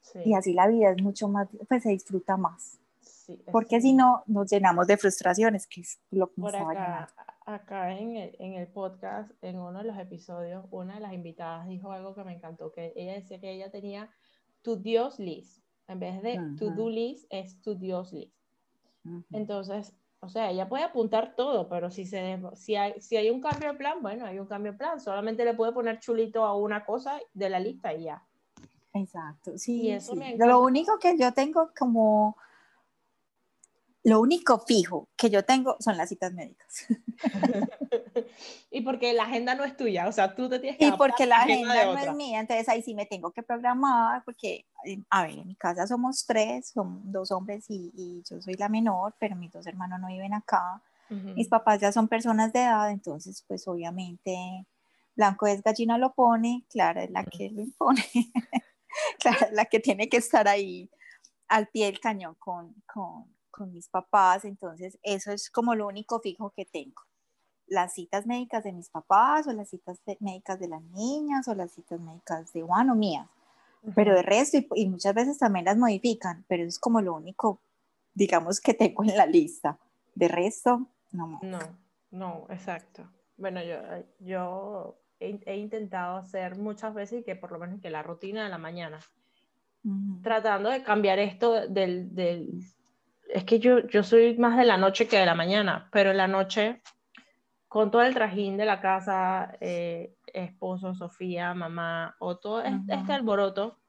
Sí. 0.02 0.20
Y 0.26 0.34
así 0.34 0.54
la 0.54 0.68
vida 0.68 0.92
es 0.92 1.02
mucho 1.02 1.28
más, 1.28 1.48
pues 1.68 1.84
se 1.84 1.90
disfruta 1.90 2.38
más. 2.38 2.80
Sí, 3.26 3.42
Porque 3.54 3.80
si 3.80 3.94
no, 3.94 4.24
nos 4.28 4.52
llenamos 4.52 4.86
de 4.86 4.98
frustraciones, 4.98 5.66
que 5.66 5.80
es 5.80 5.98
lo 6.12 6.28
que 6.28 6.42
nos 6.42 6.54
acá, 6.54 7.08
acá 7.46 7.98
en 7.98 8.18
el, 8.18 8.36
en 8.38 8.54
el, 8.56 8.68
podcast, 8.68 9.32
en 9.42 9.60
uno 9.60 9.80
de 9.80 9.86
los 9.86 9.98
episodios, 9.98 10.66
una 10.72 10.96
de 10.96 11.00
las 11.00 11.14
invitadas 11.14 11.66
dijo 11.70 11.94
algo 11.94 12.14
que 12.14 12.26
me 12.26 12.34
encantó, 12.34 12.74
que 12.74 12.92
ella 12.98 13.14
decía 13.14 13.40
que 13.40 13.52
ella 13.52 13.72
tenía 13.72 14.10
tu 14.62 14.76
Dios 14.76 15.20
list. 15.20 15.64
En 15.88 16.00
vez 16.00 16.22
de 16.22 16.38
to 16.58 16.72
do 16.72 16.90
list, 16.90 17.26
es 17.30 17.62
tu 17.62 17.76
Dios 17.76 18.12
list. 18.12 18.36
Entonces, 19.32 19.94
o 20.20 20.28
sea, 20.28 20.50
ella 20.52 20.68
puede 20.68 20.84
apuntar 20.84 21.36
todo, 21.36 21.70
pero 21.70 21.92
si, 21.92 22.06
se, 22.06 22.42
si, 22.56 22.76
hay, 22.76 23.00
si 23.00 23.16
hay 23.16 23.30
un 23.30 23.42
cambio 23.42 23.72
de 23.72 23.78
plan, 23.78 24.02
bueno, 24.02 24.26
hay 24.26 24.40
un 24.40 24.48
cambio 24.48 24.74
de 24.74 24.78
plan. 24.78 25.00
Solamente 25.00 25.46
le 25.46 25.54
puede 25.54 25.72
poner 25.72 26.00
chulito 26.00 26.44
a 26.44 26.58
una 26.58 26.86
cosa 26.86 27.20
de 27.34 27.50
la 27.50 27.60
lista 27.60 27.94
y 27.94 28.04
ya. 28.04 28.24
Exacto, 28.94 29.58
sí. 29.58 29.90
eso 29.92 30.14
Lo 30.38 30.62
único 30.62 31.00
que 31.00 31.18
yo 31.18 31.34
tengo 31.34 31.72
como 31.78 32.38
lo 34.04 34.20
único 34.20 34.60
fijo 34.60 35.08
que 35.16 35.30
yo 35.30 35.46
tengo 35.46 35.78
son 35.80 35.98
las 35.98 36.10
citas 36.10 36.34
médicas. 36.34 36.86
y 38.72 38.82
porque 38.82 39.14
la 39.14 39.24
agenda 39.24 39.56
no 39.56 39.64
es 39.64 39.78
tuya, 39.78 40.08
o 40.08 40.12
sea, 40.12 40.36
tú 40.36 40.50
te 40.50 40.60
tienes 40.60 40.78
que... 40.78 40.88
Y 40.88 40.92
porque 40.92 41.26
la 41.26 41.38
agenda, 41.38 41.86
no 41.86 41.98
es 41.98 42.14
mía, 42.14 42.42
entonces 42.42 42.68
ahí 42.68 42.82
sí 42.82 42.94
me 42.94 43.06
tengo 43.06 43.32
que 43.32 43.44
programar, 43.44 44.24
porque, 44.26 44.66
eh, 44.86 45.00
a 45.10 45.24
ver, 45.24 45.40
en 45.40 45.48
mi 45.48 45.56
casa 45.56 45.88
somos 45.88 46.26
tres, 46.26 46.70
son 46.70 47.12
dos 47.12 47.32
hombres 47.32 47.66
y, 47.70 48.22
yo 48.30 48.42
soy 48.42 48.56
la 48.56 48.68
menor, 48.68 49.16
pero 49.20 49.36
mis 49.36 49.52
dos 49.52 49.66
hermanos 49.68 50.00
no 50.00 50.08
viven 50.08 50.34
acá. 50.34 50.82
Mis 51.36 51.48
papás 51.48 51.80
ya 51.80 51.92
son 51.92 52.08
personas 52.08 52.52
de 52.54 52.62
edad, 52.62 52.90
entonces 52.90 53.44
pues 53.48 53.68
obviamente 53.68 54.66
Blanco 55.16 55.46
es 55.46 55.62
gallina 55.62 55.98
lo 55.98 56.14
pone, 56.14 56.66
Clara 56.70 57.04
es 57.04 57.12
la 57.12 57.24
que 57.24 57.52
lo 57.52 57.62
impone, 57.62 58.04
Clara 59.20 59.46
es 59.46 59.52
la 59.52 59.66
que 59.66 59.80
tiene 59.80 60.10
que 60.10 60.18
estar 60.18 60.48
ahí 60.48 60.90
al 61.48 61.68
pie 61.68 61.86
del 61.86 62.00
cañón 62.00 62.36
con, 62.40 62.74
con, 62.92 63.33
con 63.54 63.72
mis 63.72 63.88
papás, 63.88 64.44
entonces 64.44 64.98
eso 65.04 65.32
es 65.32 65.50
como 65.50 65.76
lo 65.76 65.88
único 65.88 66.20
fijo 66.20 66.50
que 66.50 66.66
tengo. 66.66 67.04
Las 67.68 67.94
citas 67.94 68.26
médicas 68.26 68.64
de 68.64 68.74
mis 68.74 68.90
papás 68.90 69.48
o 69.48 69.54
las 69.54 69.70
citas 69.70 70.02
médicas 70.20 70.60
de 70.60 70.68
las 70.68 70.82
niñas 70.82 71.48
o 71.48 71.56
las 71.56 71.72
citas 71.72 72.00
médicas 72.02 72.52
de 72.52 72.64
Juan 72.64 72.90
o 72.90 72.96
mías. 72.96 73.30
Pero 73.96 74.16
de 74.16 74.24
resto, 74.24 74.58
y, 74.76 74.90
muchas 74.90 75.14
veces 75.14 75.38
también 75.38 75.66
las 75.66 75.78
modifican, 75.78 76.44
pero 76.48 76.64
es 76.64 76.80
como 76.80 77.02
lo 77.02 77.14
único, 77.14 77.60
digamos, 78.14 78.60
que 78.60 78.74
tengo 78.74 79.04
en 79.04 79.16
la 79.16 79.26
lista. 79.26 79.78
De 80.16 80.28
resto, 80.28 80.88
no. 81.12 81.40
No, 81.42 81.60
no, 82.12 82.46
exacto. 82.50 83.04
Bueno, 83.38 83.62
yo, 83.64 83.78
yo 84.20 84.98
he, 85.20 85.58
intentado 85.58 86.18
hacer 86.18 86.58
muchas 86.58 86.94
veces 86.94 87.24
que 87.26 87.36
por 87.36 87.52
lo 87.52 87.60
menos 87.60 87.82
que 87.82 87.90
la 87.90 88.04
rutina 88.04 88.44
de 88.44 88.50
la 88.50 88.58
mañana, 88.58 89.00
tratando 90.22 90.70
de 90.70 90.84
cambiar 90.84 91.20
esto 91.20 91.68
del, 91.68 92.16
del, 92.16 92.64
es 93.34 93.46
que 93.46 93.60
yo, 93.60 93.80
yo 93.88 94.04
soy 94.04 94.38
más 94.38 94.58
de 94.58 94.64
la 94.64 94.78
noche 94.78 95.08
que 95.08 95.18
de 95.18 95.26
la 95.26 95.34
mañana, 95.34 95.90
pero 95.92 96.12
en 96.12 96.18
la 96.18 96.28
noche, 96.28 96.84
con 97.68 97.90
todo 97.90 98.04
el 98.04 98.14
trajín 98.14 98.58
de 98.58 98.66
la 98.66 98.80
casa, 98.80 99.58
eh, 99.60 100.14
esposo, 100.28 100.94
Sofía, 100.94 101.56
mamá, 101.56 102.16
o 102.20 102.38
todo 102.38 102.62
este 102.62 103.12
alboroto, 103.12 103.80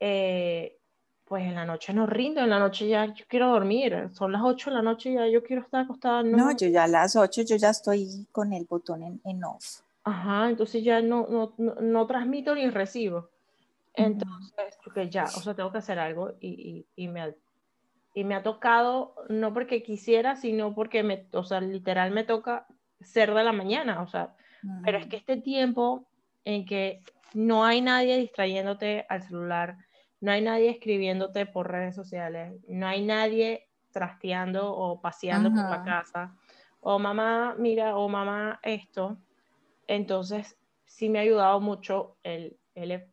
eh, 0.00 0.78
pues 1.24 1.44
en 1.44 1.54
la 1.54 1.64
noche 1.64 1.94
no 1.94 2.06
rindo, 2.06 2.40
en 2.40 2.50
la 2.50 2.58
noche 2.58 2.88
ya 2.88 3.06
yo 3.06 3.24
quiero 3.28 3.50
dormir, 3.50 4.10
son 4.12 4.32
las 4.32 4.42
8 4.42 4.70
de 4.70 4.76
la 4.76 4.82
noche 4.82 5.14
ya 5.14 5.28
yo 5.28 5.44
quiero 5.44 5.62
estar 5.62 5.84
acostada. 5.84 6.24
No, 6.24 6.50
yo 6.56 6.66
ya 6.66 6.84
a 6.84 6.88
las 6.88 7.14
8 7.14 7.42
yo 7.42 7.54
ya 7.56 7.70
estoy 7.70 8.26
con 8.32 8.52
el 8.52 8.64
botón 8.64 9.04
en, 9.04 9.20
en 9.24 9.44
off. 9.44 9.82
Ajá, 10.02 10.50
entonces 10.50 10.82
ya 10.82 11.00
no, 11.00 11.26
no, 11.28 11.54
no, 11.80 12.06
transmito 12.08 12.52
ni 12.54 12.68
recibo. 12.68 13.30
Entonces, 13.94 14.76
porque 14.82 15.08
ya, 15.08 15.24
o 15.24 15.40
sea, 15.40 15.54
tengo 15.54 15.70
que 15.70 15.78
hacer 15.78 15.98
algo 16.00 16.34
y, 16.40 16.84
y, 16.96 17.04
y 17.04 17.08
me, 17.08 17.34
y 18.16 18.24
me 18.24 18.34
ha 18.34 18.42
tocado, 18.42 19.14
no 19.28 19.52
porque 19.52 19.82
quisiera, 19.82 20.36
sino 20.36 20.74
porque 20.74 21.02
me, 21.02 21.26
o 21.32 21.44
sea, 21.44 21.60
literal 21.60 22.12
me 22.12 22.24
toca 22.24 22.66
ser 22.98 23.34
de 23.34 23.44
la 23.44 23.52
mañana, 23.52 24.00
o 24.00 24.08
sea, 24.08 24.34
pero 24.82 24.96
es 24.96 25.06
que 25.06 25.16
este 25.16 25.36
tiempo 25.36 26.08
en 26.46 26.64
que 26.64 27.02
no 27.34 27.66
hay 27.66 27.82
nadie 27.82 28.16
distrayéndote 28.16 29.04
al 29.10 29.22
celular, 29.22 29.76
no 30.22 30.32
hay 30.32 30.40
nadie 30.40 30.70
escribiéndote 30.70 31.44
por 31.44 31.70
redes 31.70 31.94
sociales, 31.94 32.58
no 32.66 32.86
hay 32.86 33.04
nadie 33.04 33.68
trasteando 33.92 34.74
o 34.74 34.98
paseando 35.02 35.50
por 35.50 35.68
la 35.68 35.82
casa, 35.84 36.34
o 36.80 36.98
mamá, 36.98 37.54
mira, 37.58 37.98
o 37.98 38.08
mamá, 38.08 38.60
esto, 38.62 39.18
entonces 39.88 40.56
sí 40.86 41.10
me 41.10 41.18
ha 41.18 41.22
ayudado 41.22 41.60
mucho 41.60 42.16
el, 42.22 42.56
el 42.74 43.04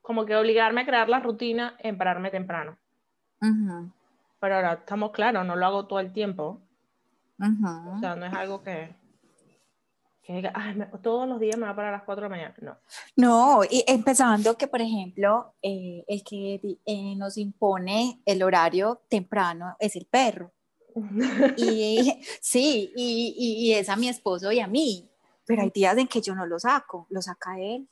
como 0.00 0.24
que 0.24 0.36
obligarme 0.36 0.80
a 0.80 0.86
crear 0.86 1.10
la 1.10 1.20
rutina 1.20 1.76
en 1.80 1.98
pararme 1.98 2.30
temprano. 2.30 2.78
Pero 4.40 4.56
ahora 4.56 4.72
estamos 4.74 5.10
claros, 5.12 5.46
no 5.46 5.56
lo 5.56 5.66
hago 5.66 5.86
todo 5.86 6.00
el 6.00 6.12
tiempo. 6.12 6.62
O 7.38 8.00
sea, 8.00 8.16
no 8.16 8.26
es 8.26 8.32
algo 8.32 8.62
que, 8.62 8.94
que 10.22 10.50
todos 11.02 11.28
los 11.28 11.38
días 11.38 11.56
me 11.56 11.66
va 11.66 11.70
a 11.70 11.76
parar 11.76 11.94
a 11.94 11.98
las 11.98 12.04
4 12.04 12.22
de 12.22 12.28
la 12.28 12.36
mañana. 12.36 12.54
No. 12.60 12.76
No, 13.16 13.64
y 13.64 13.84
empezando 13.86 14.56
que, 14.56 14.66
por 14.66 14.80
ejemplo, 14.80 15.54
eh, 15.62 16.04
el 16.08 16.24
que 16.24 16.60
eh, 16.84 17.16
nos 17.16 17.36
impone 17.38 18.22
el 18.24 18.42
horario 18.42 19.02
temprano 19.08 19.76
es 19.78 19.96
el 19.96 20.06
perro. 20.06 20.52
y 21.56 22.20
sí, 22.40 22.92
y, 22.96 23.34
y, 23.36 23.68
y, 23.68 23.74
es 23.74 23.88
a 23.88 23.96
mi 23.96 24.08
esposo 24.08 24.50
y 24.50 24.60
a 24.60 24.66
mí. 24.66 25.10
Pero 25.44 25.62
hay 25.62 25.70
días 25.70 25.96
en 25.98 26.08
que 26.08 26.20
yo 26.20 26.34
no 26.34 26.46
lo 26.46 26.58
saco, 26.58 27.06
lo 27.10 27.22
saca 27.22 27.60
él. 27.60 27.88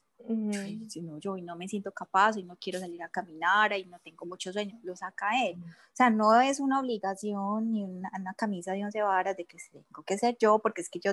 Si 0.88 1.02
no, 1.02 1.18
yo 1.18 1.32
hoy 1.32 1.42
no 1.42 1.56
me 1.56 1.68
siento 1.68 1.92
capaz, 1.92 2.36
y 2.36 2.44
no 2.44 2.56
quiero 2.56 2.80
salir 2.80 3.02
a 3.02 3.08
caminar, 3.08 3.72
y 3.72 3.84
no 3.86 3.98
tengo 3.98 4.26
mucho 4.26 4.52
sueño, 4.52 4.78
lo 4.82 4.96
saca 4.96 5.30
él. 5.44 5.56
O 5.62 5.96
sea, 5.96 6.10
no 6.10 6.40
es 6.40 6.60
una 6.60 6.80
obligación 6.80 7.72
ni 7.72 7.84
una, 7.84 8.10
camisa 8.36 8.72
de 8.72 8.84
once 8.84 9.02
varas 9.02 9.36
de 9.36 9.44
que 9.44 9.58
tengo 9.70 10.02
que 10.04 10.18
ser 10.18 10.36
yo, 10.38 10.58
porque 10.60 10.80
es 10.80 10.88
que 10.88 11.00
yo, 11.00 11.12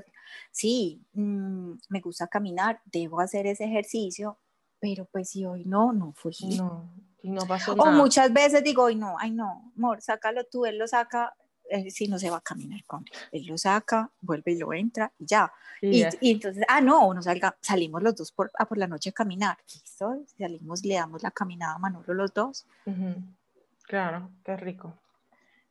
sí, 0.51 1.01
mm, 1.13 1.73
me 1.89 1.99
gusta 1.99 2.27
caminar, 2.27 2.81
debo 2.85 3.19
hacer 3.19 3.47
ese 3.47 3.65
ejercicio, 3.65 4.37
pero 4.79 5.05
pues 5.05 5.29
si 5.29 5.45
hoy 5.45 5.65
no, 5.65 5.93
no 5.93 6.13
fui. 6.13 6.35
No, 6.57 6.89
y 7.21 7.29
no 7.29 7.45
pasó 7.45 7.75
nada. 7.75 7.91
O 7.91 7.93
muchas 7.93 8.33
veces 8.33 8.63
digo, 8.63 8.83
hoy 8.83 8.95
no, 8.95 9.15
ay 9.19 9.31
no, 9.31 9.71
amor, 9.75 10.01
sácalo 10.01 10.45
tú, 10.45 10.65
él 10.65 10.77
lo 10.77 10.87
saca, 10.87 11.35
si 11.89 12.07
no 12.07 12.19
se 12.19 12.29
va 12.29 12.37
a 12.37 12.41
caminar 12.41 12.83
con 12.85 13.05
él. 13.05 13.19
Él 13.31 13.45
lo 13.47 13.57
saca, 13.57 14.09
vuelve 14.21 14.51
y 14.53 14.57
lo 14.57 14.73
entra 14.73 15.11
y 15.19 15.25
ya. 15.25 15.51
Y, 15.81 16.03
entonces, 16.21 16.63
ah, 16.67 16.79
no, 16.79 17.13
nos 17.13 17.25
salga, 17.25 17.57
salimos 17.59 18.03
los 18.03 18.15
dos 18.15 18.31
por, 18.31 18.51
por 18.51 18.77
la 18.77 18.87
noche 18.87 19.09
a 19.09 19.13
caminar. 19.13 19.57
Listo, 19.73 20.23
salimos, 20.37 20.85
le 20.85 20.95
damos 20.95 21.23
la 21.23 21.31
caminada 21.31 21.75
a 21.75 21.79
Manolo 21.79 22.13
los 22.13 22.33
dos. 22.33 22.67
Claro, 23.83 24.29
qué 24.43 24.57
rico. 24.57 24.93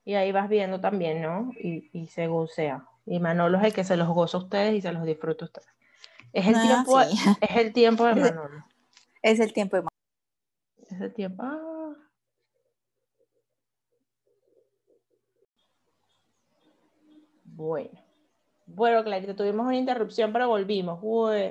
Y 0.04 0.14
ahí 0.14 0.32
vas 0.32 0.48
viendo 0.48 0.80
también, 0.80 1.22
¿no? 1.22 1.52
Y, 1.58 1.90
y 1.92 2.06
se 2.08 2.26
gocea. 2.26 2.84
Y 3.06 3.20
Manolo 3.20 3.58
es 3.58 3.64
el 3.64 3.72
que 3.72 3.84
se 3.84 3.96
los 3.96 4.08
goza 4.08 4.38
a 4.38 4.40
ustedes 4.40 4.74
y 4.74 4.80
se 4.80 4.92
los 4.92 5.04
disfruta 5.04 5.44
a 5.44 5.46
ustedes. 5.46 5.68
Es 6.32 6.46
el, 6.46 6.54
ah, 6.54 6.62
tiempo, 6.62 7.00
es 7.00 7.56
el 7.56 7.72
tiempo 7.72 8.04
de 8.04 8.14
Manolo. 8.20 8.64
Es 9.22 9.40
el 9.40 9.52
tiempo 9.52 9.76
de 9.76 9.82
Manolo. 9.82 10.90
Es 10.90 11.00
el 11.00 11.14
tiempo. 11.14 11.42
Ah, 11.42 11.69
Bueno. 17.60 17.90
Bueno, 18.64 19.04
Clarita, 19.04 19.36
tuvimos 19.36 19.66
una 19.66 19.76
interrupción, 19.76 20.32
pero 20.32 20.48
volvimos. 20.48 20.98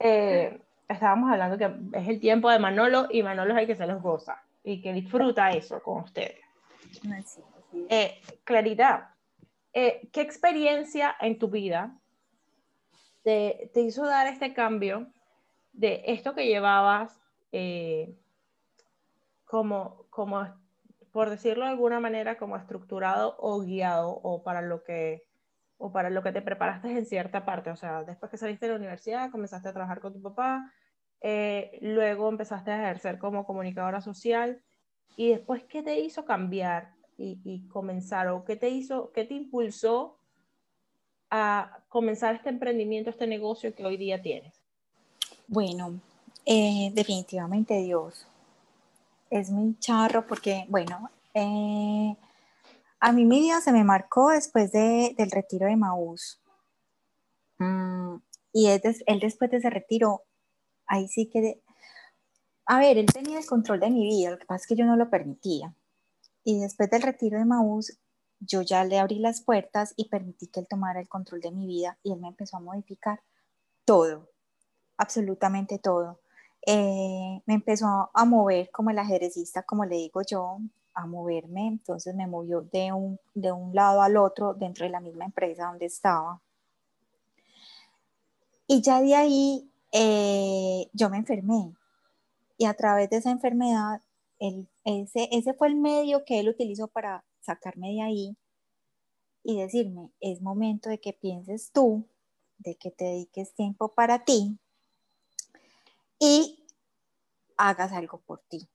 Eh, 0.00 0.60
estábamos 0.88 1.30
hablando 1.30 1.56
que 1.56 1.98
es 1.98 2.08
el 2.08 2.20
tiempo 2.20 2.50
de 2.50 2.58
Manolo 2.58 3.06
y 3.10 3.22
Manolo 3.22 3.54
es 3.54 3.60
el 3.60 3.66
que 3.66 3.76
se 3.76 3.86
los 3.86 4.02
goza 4.02 4.42
y 4.64 4.82
que 4.82 4.92
disfruta 4.92 5.52
eso 5.52 5.80
con 5.82 6.02
ustedes. 6.02 6.40
Eh, 7.88 8.20
Clarita, 8.44 9.14
eh, 9.72 10.08
¿qué 10.12 10.20
experiencia 10.20 11.16
en 11.20 11.38
tu 11.38 11.48
vida 11.48 11.96
te, 13.22 13.70
te, 13.72 13.80
hizo 13.80 14.04
dar 14.04 14.26
este 14.26 14.52
cambio 14.52 15.06
de 15.72 16.02
esto 16.06 16.34
que 16.34 16.46
llevabas 16.46 17.18
como, 19.44 20.06
como 20.10 20.46
por 21.18 21.30
decirlo 21.30 21.64
de 21.64 21.72
alguna 21.72 21.98
manera, 21.98 22.38
como 22.38 22.56
estructurado 22.56 23.34
o 23.40 23.58
guiado 23.58 24.20
o 24.22 24.44
para 24.44 24.62
lo 24.62 24.84
que 24.84 25.24
o 25.76 25.90
para 25.90 26.10
lo 26.10 26.22
que 26.22 26.30
te 26.30 26.42
preparaste 26.42 26.92
en 26.92 27.06
cierta 27.06 27.44
parte, 27.44 27.70
o 27.70 27.76
sea, 27.76 28.04
después 28.04 28.30
que 28.30 28.36
saliste 28.36 28.66
de 28.66 28.72
la 28.74 28.78
universidad, 28.78 29.28
comenzaste 29.32 29.68
a 29.68 29.72
trabajar 29.72 30.00
con 30.00 30.12
tu 30.12 30.22
papá, 30.22 30.72
eh, 31.20 31.76
luego 31.82 32.28
empezaste 32.28 32.70
a 32.70 32.84
ejercer 32.84 33.18
como 33.18 33.44
comunicadora 33.44 34.00
social, 34.00 34.62
y 35.16 35.30
después, 35.30 35.64
¿qué 35.64 35.82
te 35.82 35.98
hizo 35.98 36.24
cambiar 36.24 36.94
y, 37.16 37.40
y 37.42 37.66
comenzar, 37.66 38.28
o 38.28 38.44
qué 38.44 38.54
te 38.54 38.68
hizo, 38.68 39.10
qué 39.10 39.24
te 39.24 39.34
impulsó 39.34 40.20
a 41.30 41.82
comenzar 41.88 42.36
este 42.36 42.50
emprendimiento, 42.50 43.10
este 43.10 43.26
negocio 43.26 43.74
que 43.74 43.84
hoy 43.84 43.96
día 43.96 44.22
tienes? 44.22 44.62
Bueno, 45.48 45.98
eh, 46.46 46.92
definitivamente 46.94 47.74
Dios 47.82 48.28
es 49.30 49.50
muy 49.50 49.78
charro 49.78 50.26
porque, 50.26 50.66
bueno, 50.68 51.10
eh, 51.34 52.16
a 53.00 53.12
mí 53.12 53.24
mi 53.24 53.40
vida 53.40 53.60
se 53.60 53.72
me 53.72 53.84
marcó 53.84 54.30
después 54.30 54.72
de, 54.72 55.14
del 55.16 55.30
retiro 55.30 55.66
de 55.66 55.76
Maús. 55.76 56.40
Mm, 57.58 58.16
y 58.52 58.66
él, 58.66 58.80
después 59.20 59.50
de 59.50 59.58
ese 59.58 59.70
retiro, 59.70 60.22
ahí 60.86 61.08
sí 61.08 61.28
que... 61.28 61.62
a 62.66 62.78
ver, 62.78 62.98
él 62.98 63.06
tenía 63.06 63.38
el 63.38 63.46
control 63.46 63.80
de 63.80 63.90
mi 63.90 64.04
vida, 64.04 64.30
lo 64.30 64.38
que 64.38 64.46
pasa 64.46 64.62
es 64.62 64.66
que 64.66 64.76
yo 64.76 64.84
no 64.84 64.96
lo 64.96 65.10
permitía. 65.10 65.74
Y 66.44 66.60
después 66.60 66.90
del 66.90 67.02
retiro 67.02 67.38
de 67.38 67.44
Maús, 67.44 67.98
yo 68.40 68.62
ya 68.62 68.84
le 68.84 68.98
abrí 68.98 69.18
las 69.18 69.42
puertas 69.42 69.94
y 69.96 70.08
permití 70.08 70.48
que 70.48 70.60
él 70.60 70.66
tomara 70.68 71.00
el 71.00 71.08
control 71.08 71.40
de 71.40 71.50
mi 71.50 71.66
vida 71.66 71.98
y 72.02 72.12
él 72.12 72.20
me 72.20 72.28
empezó 72.28 72.56
a 72.56 72.60
modificar 72.60 73.20
todo, 73.84 74.30
absolutamente 74.96 75.78
todo. 75.78 76.20
Eh, 76.66 77.40
me 77.46 77.54
empezó 77.54 78.10
a 78.12 78.24
mover 78.24 78.70
como 78.70 78.90
el 78.90 78.98
ajedrecista, 78.98 79.62
como 79.62 79.84
le 79.84 79.96
digo 79.96 80.22
yo, 80.22 80.58
a 80.98 81.06
moverme, 81.06 81.68
entonces 81.68 82.14
me 82.14 82.26
movió 82.26 82.62
de 82.62 82.92
un, 82.92 83.20
de 83.34 83.52
un 83.52 83.72
lado 83.74 84.02
al 84.02 84.16
otro 84.16 84.54
dentro 84.54 84.84
de 84.84 84.90
la 84.90 85.00
misma 85.00 85.26
empresa 85.26 85.66
donde 85.66 85.86
estaba. 85.86 86.40
Y 88.66 88.82
ya 88.82 89.00
de 89.00 89.14
ahí 89.14 89.70
eh, 89.92 90.88
yo 90.92 91.08
me 91.08 91.18
enfermé 91.18 91.72
y 92.58 92.64
a 92.64 92.74
través 92.74 93.08
de 93.10 93.18
esa 93.18 93.30
enfermedad, 93.30 94.02
ese, 94.84 95.28
ese 95.30 95.54
fue 95.54 95.68
el 95.68 95.76
medio 95.76 96.24
que 96.24 96.40
él 96.40 96.48
utilizó 96.48 96.88
para 96.88 97.24
sacarme 97.40 97.92
de 97.92 98.02
ahí 98.02 98.36
y 99.44 99.60
decirme, 99.60 100.10
es 100.20 100.42
momento 100.42 100.90
de 100.90 100.98
que 100.98 101.12
pienses 101.12 101.70
tú, 101.72 102.04
de 102.58 102.74
que 102.74 102.90
te 102.90 103.04
dediques 103.04 103.54
tiempo 103.54 103.94
para 103.94 104.24
ti 104.24 104.58
y 106.18 106.64
hagas 107.56 107.92
algo 107.92 108.18
por 108.18 108.40
ti. 108.48 108.68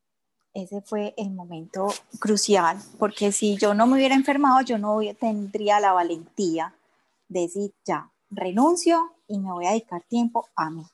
Ese 0.54 0.82
fue 0.82 1.16
el 1.18 1.32
momento 1.32 1.88
crucial, 2.20 2.78
porque 3.00 3.32
si 3.32 3.58
yo 3.58 3.74
no 3.74 3.88
me 3.88 3.96
hubiera 3.96 4.14
enfermado, 4.14 4.62
yo 4.62 4.78
no 4.78 5.00
tendría 5.20 5.80
la 5.80 5.94
valentía 5.94 6.76
de 7.28 7.42
decir, 7.42 7.74
ya, 7.84 8.12
renuncio 8.30 9.16
y 9.28 9.40
me 9.40 9.52
voy 9.52 9.66
a 9.66 9.72
dedicar 9.72 10.04
tiempo 10.04 10.48
a 10.56 10.70
mí. 10.70 10.86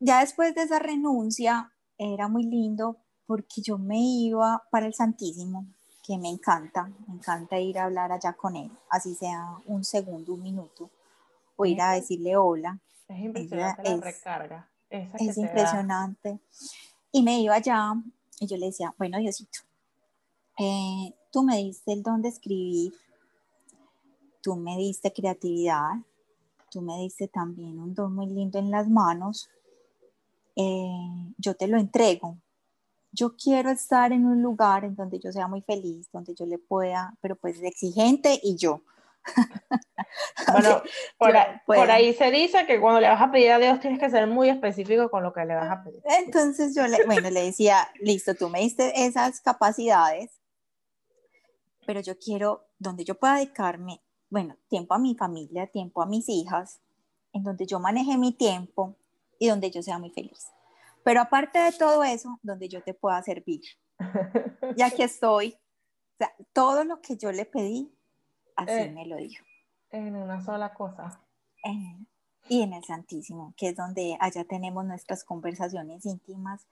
Ya 0.00 0.20
después 0.20 0.54
de 0.54 0.62
esa 0.62 0.78
renuncia, 0.78 1.72
era 1.96 2.28
muy 2.28 2.44
lindo 2.44 2.96
porque 3.26 3.60
yo 3.60 3.78
me 3.78 4.00
iba 4.00 4.64
para 4.70 4.86
el 4.86 4.94
Santísimo, 4.94 5.66
que 6.02 6.16
me 6.16 6.30
encanta, 6.30 6.90
me 7.06 7.14
encanta 7.14 7.60
ir 7.60 7.78
a 7.78 7.84
hablar 7.84 8.10
allá 8.10 8.32
con 8.32 8.56
él, 8.56 8.70
así 8.88 9.14
sea 9.14 9.58
un 9.66 9.84
segundo, 9.84 10.34
un 10.34 10.42
minuto, 10.42 10.90
o 11.56 11.66
ir 11.66 11.80
a 11.82 11.92
decirle 11.92 12.36
hola. 12.36 12.78
Es 13.08 13.18
impresionante 13.18 13.90
la 13.90 14.00
recarga. 14.00 14.70
es 14.90 15.38
impresionante. 15.38 16.40
Y 17.10 17.22
me 17.22 17.40
iba 17.40 17.54
allá 17.54 17.94
y 18.40 18.46
yo 18.46 18.56
le 18.56 18.66
decía, 18.66 18.94
bueno, 18.98 19.18
Diosito, 19.18 19.60
eh, 20.58 21.14
tú 21.32 21.42
me 21.42 21.56
diste 21.56 21.92
el 21.92 22.02
don 22.02 22.22
de 22.22 22.28
escribir, 22.28 22.92
tú 24.42 24.56
me 24.56 24.76
diste 24.76 25.12
creatividad, 25.12 25.92
tú 26.70 26.82
me 26.82 26.98
diste 26.98 27.28
también 27.28 27.78
un 27.78 27.94
don 27.94 28.14
muy 28.14 28.26
lindo 28.26 28.58
en 28.58 28.70
las 28.70 28.88
manos, 28.88 29.48
eh, 30.56 31.32
yo 31.38 31.54
te 31.54 31.66
lo 31.66 31.78
entrego. 31.78 32.36
Yo 33.10 33.36
quiero 33.36 33.70
estar 33.70 34.12
en 34.12 34.26
un 34.26 34.42
lugar 34.42 34.84
en 34.84 34.94
donde 34.94 35.18
yo 35.18 35.32
sea 35.32 35.48
muy 35.48 35.62
feliz, 35.62 36.08
donde 36.12 36.34
yo 36.34 36.44
le 36.44 36.58
pueda, 36.58 37.16
pero 37.20 37.36
pues 37.36 37.60
exigente 37.62 38.38
y 38.42 38.56
yo, 38.56 38.82
bueno, 40.52 40.82
por, 41.66 41.90
ahí 41.90 42.14
se 42.14 42.30
dice 42.30 42.66
que 42.66 42.80
cuando 42.80 43.00
le 43.00 43.08
vas 43.08 43.20
a 43.20 43.30
pedir 43.30 43.52
a 43.52 43.58
Dios 43.58 43.80
tienes 43.80 43.98
que 43.98 44.10
ser 44.10 44.26
muy 44.26 44.48
específico 44.48 45.10
con 45.10 45.22
lo 45.22 45.32
que 45.32 45.44
le 45.44 45.54
vas 45.54 45.70
a 45.70 45.82
pedir. 45.82 46.02
Entonces 46.04 46.74
yo 46.74 46.86
le, 46.86 47.04
bueno, 47.06 47.30
le 47.30 47.44
decía, 47.44 47.88
listo, 48.00 48.34
tú 48.34 48.48
me 48.48 48.60
diste 48.60 49.04
esas 49.04 49.40
capacidades, 49.40 50.40
pero 51.86 52.00
yo 52.00 52.18
quiero, 52.18 52.66
donde 52.78 53.04
yo 53.04 53.14
pueda 53.14 53.36
dedicarme, 53.36 54.02
bueno, 54.30 54.56
tiempo 54.68 54.94
a 54.94 54.98
mi 54.98 55.14
familia, 55.14 55.66
tiempo 55.66 56.02
a 56.02 56.06
mis 56.06 56.28
hijas, 56.28 56.80
en 57.32 57.42
donde 57.42 57.66
yo 57.66 57.80
maneje 57.80 58.16
mi 58.18 58.32
tiempo 58.32 58.96
y 59.38 59.48
donde 59.48 59.70
yo 59.70 59.82
sea 59.82 59.98
muy 59.98 60.10
feliz. 60.10 60.48
Pero 61.04 61.20
aparte 61.20 61.58
de 61.58 61.72
todo 61.72 62.04
eso, 62.04 62.38
donde 62.42 62.68
yo 62.68 62.82
te 62.82 62.94
pueda 62.94 63.22
servir. 63.22 63.62
Ya 64.76 64.90
que 64.90 65.04
estoy, 65.04 65.56
o 66.14 66.16
sea, 66.18 66.32
todo 66.52 66.84
lo 66.84 67.00
que 67.00 67.16
yo 67.16 67.32
le 67.32 67.44
pedí, 67.44 67.90
así 68.58 68.72
eh, 68.72 68.92
me 68.92 69.06
lo 69.06 69.16
dijo. 69.16 69.44
En 69.90 70.16
una 70.16 70.44
sola 70.44 70.74
cosa. 70.74 71.20
Eh, 71.64 71.96
y 72.48 72.62
en 72.62 72.72
el 72.72 72.84
Santísimo, 72.84 73.54
que 73.56 73.68
es 73.68 73.76
donde 73.76 74.16
allá 74.20 74.44
tenemos 74.44 74.84
nuestras 74.84 75.24
conversaciones 75.24 76.04
íntimas 76.04 76.66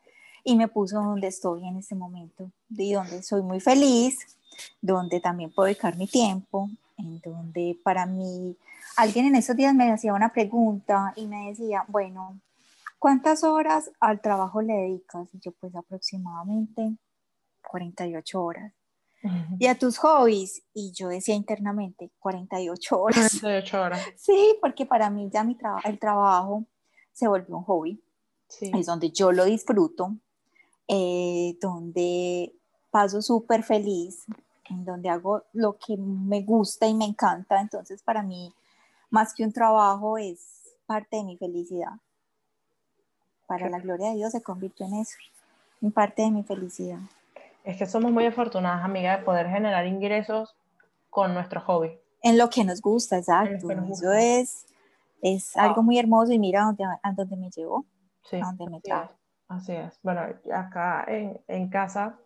y 0.44 0.56
me 0.56 0.68
puso 0.68 0.96
donde 1.02 1.28
estoy 1.28 1.66
en 1.66 1.76
este 1.76 1.94
momento, 1.94 2.50
y 2.70 2.92
donde 2.92 3.22
soy 3.22 3.42
muy 3.42 3.60
feliz, 3.60 4.38
donde 4.80 5.20
también 5.20 5.52
puedo 5.52 5.66
dedicar 5.66 5.96
mi 5.96 6.06
tiempo, 6.06 6.70
en 6.96 7.20
donde 7.20 7.78
para 7.82 8.06
mí, 8.06 8.56
alguien 8.96 9.26
en 9.26 9.36
esos 9.36 9.56
días 9.56 9.74
me 9.74 9.90
hacía 9.90 10.14
una 10.14 10.32
pregunta 10.32 11.12
y 11.16 11.26
me 11.26 11.48
decía, 11.48 11.84
bueno, 11.88 12.40
¿cuántas 12.98 13.42
horas 13.44 13.90
al 14.00 14.20
trabajo 14.20 14.62
le 14.62 14.74
dedicas? 14.74 15.28
Y 15.34 15.40
yo 15.40 15.52
pues 15.52 15.74
aproximadamente 15.74 16.96
48 17.68 18.42
horas 18.42 18.72
y 19.58 19.66
a 19.66 19.78
tus 19.78 19.98
hobbies. 19.98 20.62
Y 20.74 20.92
yo 20.92 21.08
decía 21.08 21.34
internamente, 21.34 22.10
48 22.18 23.00
horas. 23.00 23.40
48 23.40 23.80
horas. 23.80 24.00
Sí, 24.16 24.56
porque 24.60 24.86
para 24.86 25.10
mí 25.10 25.28
ya 25.32 25.44
mi 25.44 25.56
el 25.84 25.98
trabajo 25.98 26.64
se 27.12 27.28
volvió 27.28 27.56
un 27.56 27.64
hobby. 27.64 28.02
Es 28.60 28.86
donde 28.86 29.10
yo 29.10 29.32
lo 29.32 29.44
disfruto, 29.44 30.16
eh, 30.86 31.58
donde 31.60 32.54
paso 32.90 33.20
súper 33.20 33.62
feliz, 33.62 34.24
en 34.70 34.84
donde 34.84 35.08
hago 35.08 35.42
lo 35.52 35.76
que 35.78 35.96
me 35.96 36.42
gusta 36.42 36.86
y 36.86 36.94
me 36.94 37.04
encanta. 37.04 37.60
Entonces, 37.60 38.02
para 38.02 38.22
mí, 38.22 38.52
más 39.10 39.34
que 39.34 39.44
un 39.44 39.52
trabajo, 39.52 40.18
es 40.18 40.56
parte 40.86 41.16
de 41.16 41.24
mi 41.24 41.36
felicidad. 41.36 41.92
Para 43.46 43.68
la 43.68 43.80
gloria 43.80 44.10
de 44.10 44.16
Dios 44.16 44.32
se 44.32 44.42
convirtió 44.42 44.86
en 44.86 44.94
eso, 44.94 45.16
en 45.82 45.92
parte 45.92 46.22
de 46.22 46.30
mi 46.30 46.42
felicidad. 46.42 47.00
Es 47.66 47.76
que 47.76 47.86
somos 47.86 48.12
muy 48.12 48.24
afortunadas, 48.24 48.84
amiga, 48.84 49.18
de 49.18 49.24
poder 49.24 49.48
generar 49.48 49.86
ingresos 49.86 50.56
con 51.10 51.34
nuestro 51.34 51.60
hobby. 51.62 51.98
En 52.22 52.38
lo 52.38 52.48
que 52.48 52.64
nos 52.64 52.80
gusta, 52.80 53.18
exacto. 53.18 53.68
Eso 53.70 54.12
es, 54.12 54.66
es 55.20 55.56
algo 55.56 55.82
muy 55.82 55.98
hermoso 55.98 56.32
y 56.32 56.38
mira 56.38 56.62
dónde, 56.62 56.84
a 56.84 57.12
dónde 57.12 57.36
me 57.36 57.50
llevó, 57.50 57.84
sí, 58.22 58.36
a 58.36 58.46
dónde 58.46 58.70
me 58.70 58.80
trajo. 58.80 59.12
Así 59.48 59.72
es. 59.72 59.98
Bueno, 60.02 60.20
acá 60.54 61.04
en, 61.08 61.40
en, 61.48 61.68
casa, 61.68 62.16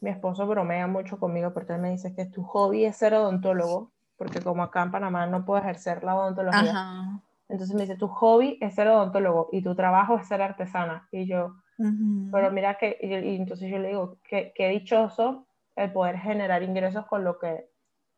mi 0.00 0.10
esposo 0.10 0.44
bromea 0.48 0.88
mucho 0.88 1.18
conmigo 1.20 1.54
porque 1.54 1.74
él 1.74 1.80
me 1.80 1.90
dice 1.90 2.12
que 2.12 2.26
tu 2.26 2.42
hobby 2.42 2.84
es 2.84 2.96
ser 2.96 3.14
odontólogo, 3.14 3.92
porque 4.16 4.40
como 4.40 4.64
acá 4.64 4.82
en 4.82 4.90
Panamá 4.90 5.26
no 5.26 5.44
puedo 5.44 5.60
ejercer 5.60 6.02
la 6.02 6.16
odontología. 6.16 7.22
Entonces 7.48 7.74
me 7.76 7.82
dice, 7.82 7.96
tu 7.96 8.08
hobby 8.08 8.58
es 8.60 8.74
ser 8.74 8.88
odontólogo 8.88 9.48
y 9.52 9.62
tu 9.62 9.76
trabajo 9.76 10.16
es 10.16 10.26
ser 10.26 10.42
artesana. 10.42 11.08
Y 11.12 11.28
yo, 11.28 11.54
pero 11.76 12.50
mira 12.50 12.78
que, 12.78 12.98
y, 13.00 13.36
entonces 13.36 13.70
yo 13.70 13.78
le 13.78 13.88
digo, 13.88 14.18
que, 14.28 14.52
qué 14.54 14.68
dichoso 14.68 15.46
el 15.74 15.92
poder 15.92 16.18
generar 16.18 16.62
ingresos 16.62 17.06
con 17.06 17.24
lo 17.24 17.38
que... 17.38 17.68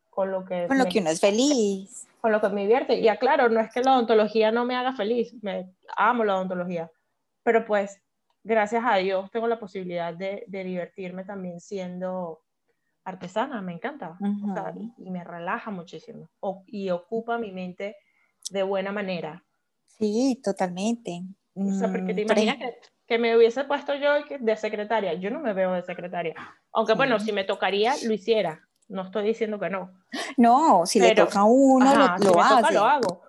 Con 0.09 0.31
lo 0.31 0.43
que, 0.43 0.67
con 0.67 0.77
lo 0.77 0.85
que 0.85 0.99
uno 0.99 1.11
es 1.11 1.21
feliz. 1.21 2.07
Con 2.19 2.31
lo 2.31 2.41
que 2.41 2.49
me 2.49 2.61
divierte. 2.61 2.99
Y 2.99 3.07
aclaro, 3.07 3.47
no 3.47 3.61
es 3.61 3.71
que 3.71 3.81
la 3.81 3.93
odontología 3.93 4.51
no 4.51 4.65
me 4.65 4.75
haga 4.75 4.93
feliz, 4.93 5.33
me 5.41 5.71
amo 5.95 6.25
la 6.25 6.35
odontología, 6.35 6.91
pero 7.43 7.65
pues 7.65 8.01
gracias 8.43 8.83
a 8.85 8.97
Dios 8.97 9.31
tengo 9.31 9.47
la 9.47 9.59
posibilidad 9.59 10.13
de, 10.13 10.43
de 10.47 10.63
divertirme 10.63 11.23
también 11.23 11.61
siendo 11.61 12.41
artesana, 13.09 13.61
me 13.61 13.73
encanta. 13.73 14.17
y, 14.97 15.09
me 15.09 15.23
relaja 15.23 15.71
muchísimo. 15.71 16.29
y 16.67 16.89
ocupa 16.89 17.37
mi 17.37 17.51
mente 17.51 17.97
de 18.49 18.63
buena 18.63 18.91
manera. 18.91 19.43
Sí, 19.85 20.39
totalmente. 20.43 21.23
O 21.55 21.71
sea, 21.71 21.91
porque 21.91 22.13
te 22.13 22.21
Mm, 22.23 22.25
imaginas 22.25 22.57
que, 22.57 22.79
que 23.09 23.17
me 23.17 23.35
hubiese 23.35 23.63
puesto 23.63 23.95
yo 23.95 24.11
de 24.39 24.55
secretaria. 24.55 25.15
Yo 25.15 25.31
no 25.31 25.39
me 25.39 25.53
veo 25.53 25.73
de 25.73 25.81
secretaria. 25.81 26.35
Aunque 26.71 26.93
bueno, 26.93 27.19
si 27.19 27.33
me 27.33 27.43
tocaría, 27.43 27.95
lo 28.05 28.13
hiciera. 28.13 28.61
No 28.87 29.01
estoy 29.01 29.25
diciendo 29.25 29.59
que 29.59 29.69
no. 29.71 29.91
No, 30.37 30.85
si 30.85 30.99
le 30.99 31.09
Pero- 31.09 31.25
toca 31.25 31.39
a 31.39 31.43
uno, 31.45 31.89
Ajá, 31.89 32.11
lo, 32.13 32.17
si 32.19 32.23
lo 32.25 32.31
toca, 32.33 32.57
hace. 32.59 32.73
lo 32.75 32.83
hago. 32.85 33.21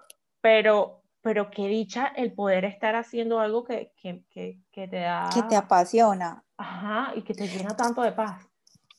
Pero, 0.42 1.02
pero 1.22 1.50
qué 1.50 1.66
dicha 1.68 2.06
el 2.14 2.32
poder 2.34 2.66
estar 2.66 2.94
haciendo 2.94 3.40
algo 3.40 3.64
que, 3.64 3.92
que, 3.96 4.22
que, 4.30 4.60
que 4.70 4.86
te 4.86 4.98
da... 5.00 5.30
Que 5.32 5.42
te 5.44 5.56
apasiona. 5.56 6.44
Ajá, 6.58 7.12
y 7.16 7.22
que 7.22 7.32
te 7.32 7.48
llena 7.48 7.74
tanto 7.74 8.02
de 8.02 8.12
paz. 8.12 8.46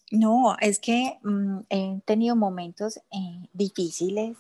No, 0.10 0.56
es 0.60 0.80
que 0.80 1.20
mm, 1.22 1.60
he 1.70 2.02
tenido 2.06 2.36
momentos 2.36 2.98
eh, 3.12 3.48
difíciles 3.54 4.36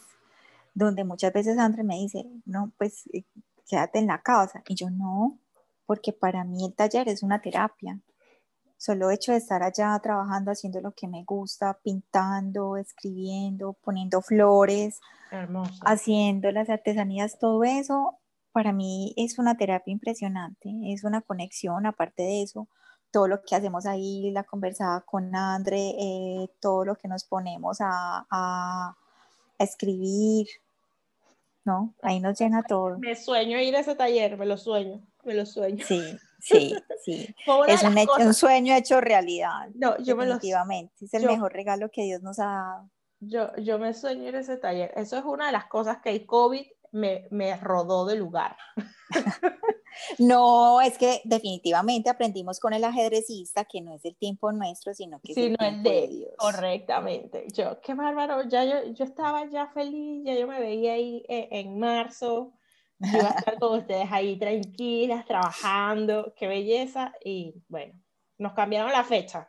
donde 0.73 1.03
muchas 1.03 1.31
veces 1.33 1.59
André 1.59 1.83
me 1.83 1.97
dice, 1.97 2.25
no, 2.45 2.71
pues 2.79 3.03
eh, 3.13 3.23
quédate 3.69 3.99
en 3.99 4.07
la 4.07 4.23
casa. 4.23 4.63
Y 4.67 4.73
yo 4.75 4.89
no, 4.89 5.37
porque 5.91 6.13
para 6.13 6.45
mí 6.45 6.63
el 6.65 6.73
taller 6.73 7.09
es 7.09 7.21
una 7.21 7.41
terapia. 7.41 7.99
Solo 8.77 9.11
hecho 9.11 9.33
de 9.33 9.39
estar 9.39 9.61
allá 9.61 9.99
trabajando, 10.01 10.49
haciendo 10.49 10.79
lo 10.79 10.91
que 10.93 11.05
me 11.05 11.25
gusta, 11.25 11.77
pintando, 11.83 12.77
escribiendo, 12.77 13.73
poniendo 13.73 14.21
flores, 14.21 15.01
Hermoso. 15.31 15.73
haciendo 15.85 16.49
las 16.53 16.69
artesanías, 16.69 17.37
todo 17.39 17.65
eso, 17.65 18.17
para 18.53 18.71
mí 18.71 19.13
es 19.17 19.37
una 19.37 19.57
terapia 19.57 19.91
impresionante, 19.91 20.69
es 20.85 21.03
una 21.03 21.19
conexión, 21.19 21.85
aparte 21.85 22.23
de 22.23 22.41
eso, 22.43 22.69
todo 23.11 23.27
lo 23.27 23.41
que 23.43 23.57
hacemos 23.57 23.85
ahí, 23.85 24.31
la 24.31 24.45
conversada 24.45 25.01
con 25.01 25.35
André, 25.35 25.89
eh, 25.99 26.47
todo 26.61 26.85
lo 26.85 26.95
que 26.95 27.09
nos 27.09 27.25
ponemos 27.25 27.81
a, 27.81 28.25
a- 28.31 28.95
a 29.59 29.63
escribir, 29.63 30.47
¿no? 31.65 31.93
Ahí 32.01 32.21
nos 32.21 32.39
llena 32.39 32.63
todo. 32.63 32.97
Me 32.97 33.13
sueño 33.13 33.59
ir 33.59 33.75
a 33.75 33.81
ese 33.81 33.93
taller, 33.95 34.37
me 34.37 34.45
lo 34.45 34.57
sueño, 34.57 35.01
me 35.23 35.33
lo 35.33 35.45
sueño. 35.45 35.83
Sí, 35.85 36.17
sí, 36.39 36.75
sí. 37.03 37.35
Es 37.67 37.83
un, 37.83 37.97
hecho- 37.97 38.11
un 38.19 38.33
sueño 38.33 38.75
hecho 38.75 38.99
realidad. 39.01 39.69
No, 39.75 39.97
yo 39.99 40.15
me 40.15 40.25
lo 40.25 40.33
definitivamente. 40.35 40.93
Es 41.05 41.13
el 41.13 41.23
yo- 41.23 41.31
mejor 41.31 41.53
regalo 41.53 41.89
que 41.91 42.03
Dios 42.03 42.21
nos 42.21 42.39
ha 42.39 42.45
dado. 42.45 42.89
Yo, 43.19 43.55
yo 43.57 43.77
me 43.77 43.93
sueño 43.93 44.35
a 44.35 44.39
ese 44.39 44.57
taller. 44.57 44.91
Eso 44.95 45.17
es 45.17 45.23
una 45.23 45.45
de 45.47 45.51
las 45.51 45.65
cosas 45.65 45.99
que 46.03 46.09
el 46.09 46.25
COVID 46.25 46.65
me, 46.91 47.27
me 47.31 47.55
rodó 47.57 48.05
de 48.05 48.15
lugar. 48.15 48.57
No, 50.19 50.79
es 50.81 50.97
que 50.97 51.21
definitivamente 51.25 52.09
aprendimos 52.09 52.59
con 52.59 52.73
el 52.73 52.83
ajedrecista 52.83 53.65
que 53.65 53.81
no 53.81 53.93
es 53.93 54.03
el 54.05 54.15
tiempo 54.15 54.51
nuestro, 54.51 54.93
sino 54.93 55.19
que 55.19 55.33
es 55.33 55.37
el 55.37 55.43
sino 55.43 55.55
el 55.59 55.81
tiempo 55.83 55.89
de 55.89 56.01
de 56.01 56.07
Dios. 56.07 56.31
correctamente. 56.37 57.45
Yo, 57.53 57.79
qué 57.81 57.93
bárbaro, 57.93 58.43
ya 58.47 58.63
yo, 58.63 58.91
yo 58.93 59.03
estaba 59.03 59.45
ya 59.49 59.67
feliz, 59.67 60.23
ya 60.25 60.33
yo 60.35 60.47
me 60.47 60.59
veía 60.59 60.93
ahí 60.93 61.23
en, 61.27 61.67
en 61.67 61.79
marzo, 61.79 62.53
yo 63.01 63.17
iba 63.19 63.29
a 63.29 63.33
estar 63.39 63.59
con 63.59 63.79
ustedes 63.79 64.07
ahí 64.11 64.37
tranquilas, 64.39 65.25
trabajando, 65.25 66.33
qué 66.35 66.47
belleza, 66.47 67.13
y 67.23 67.55
bueno, 67.67 67.99
nos 68.37 68.53
cambiaron 68.53 68.91
la 68.91 69.03
fecha. 69.03 69.47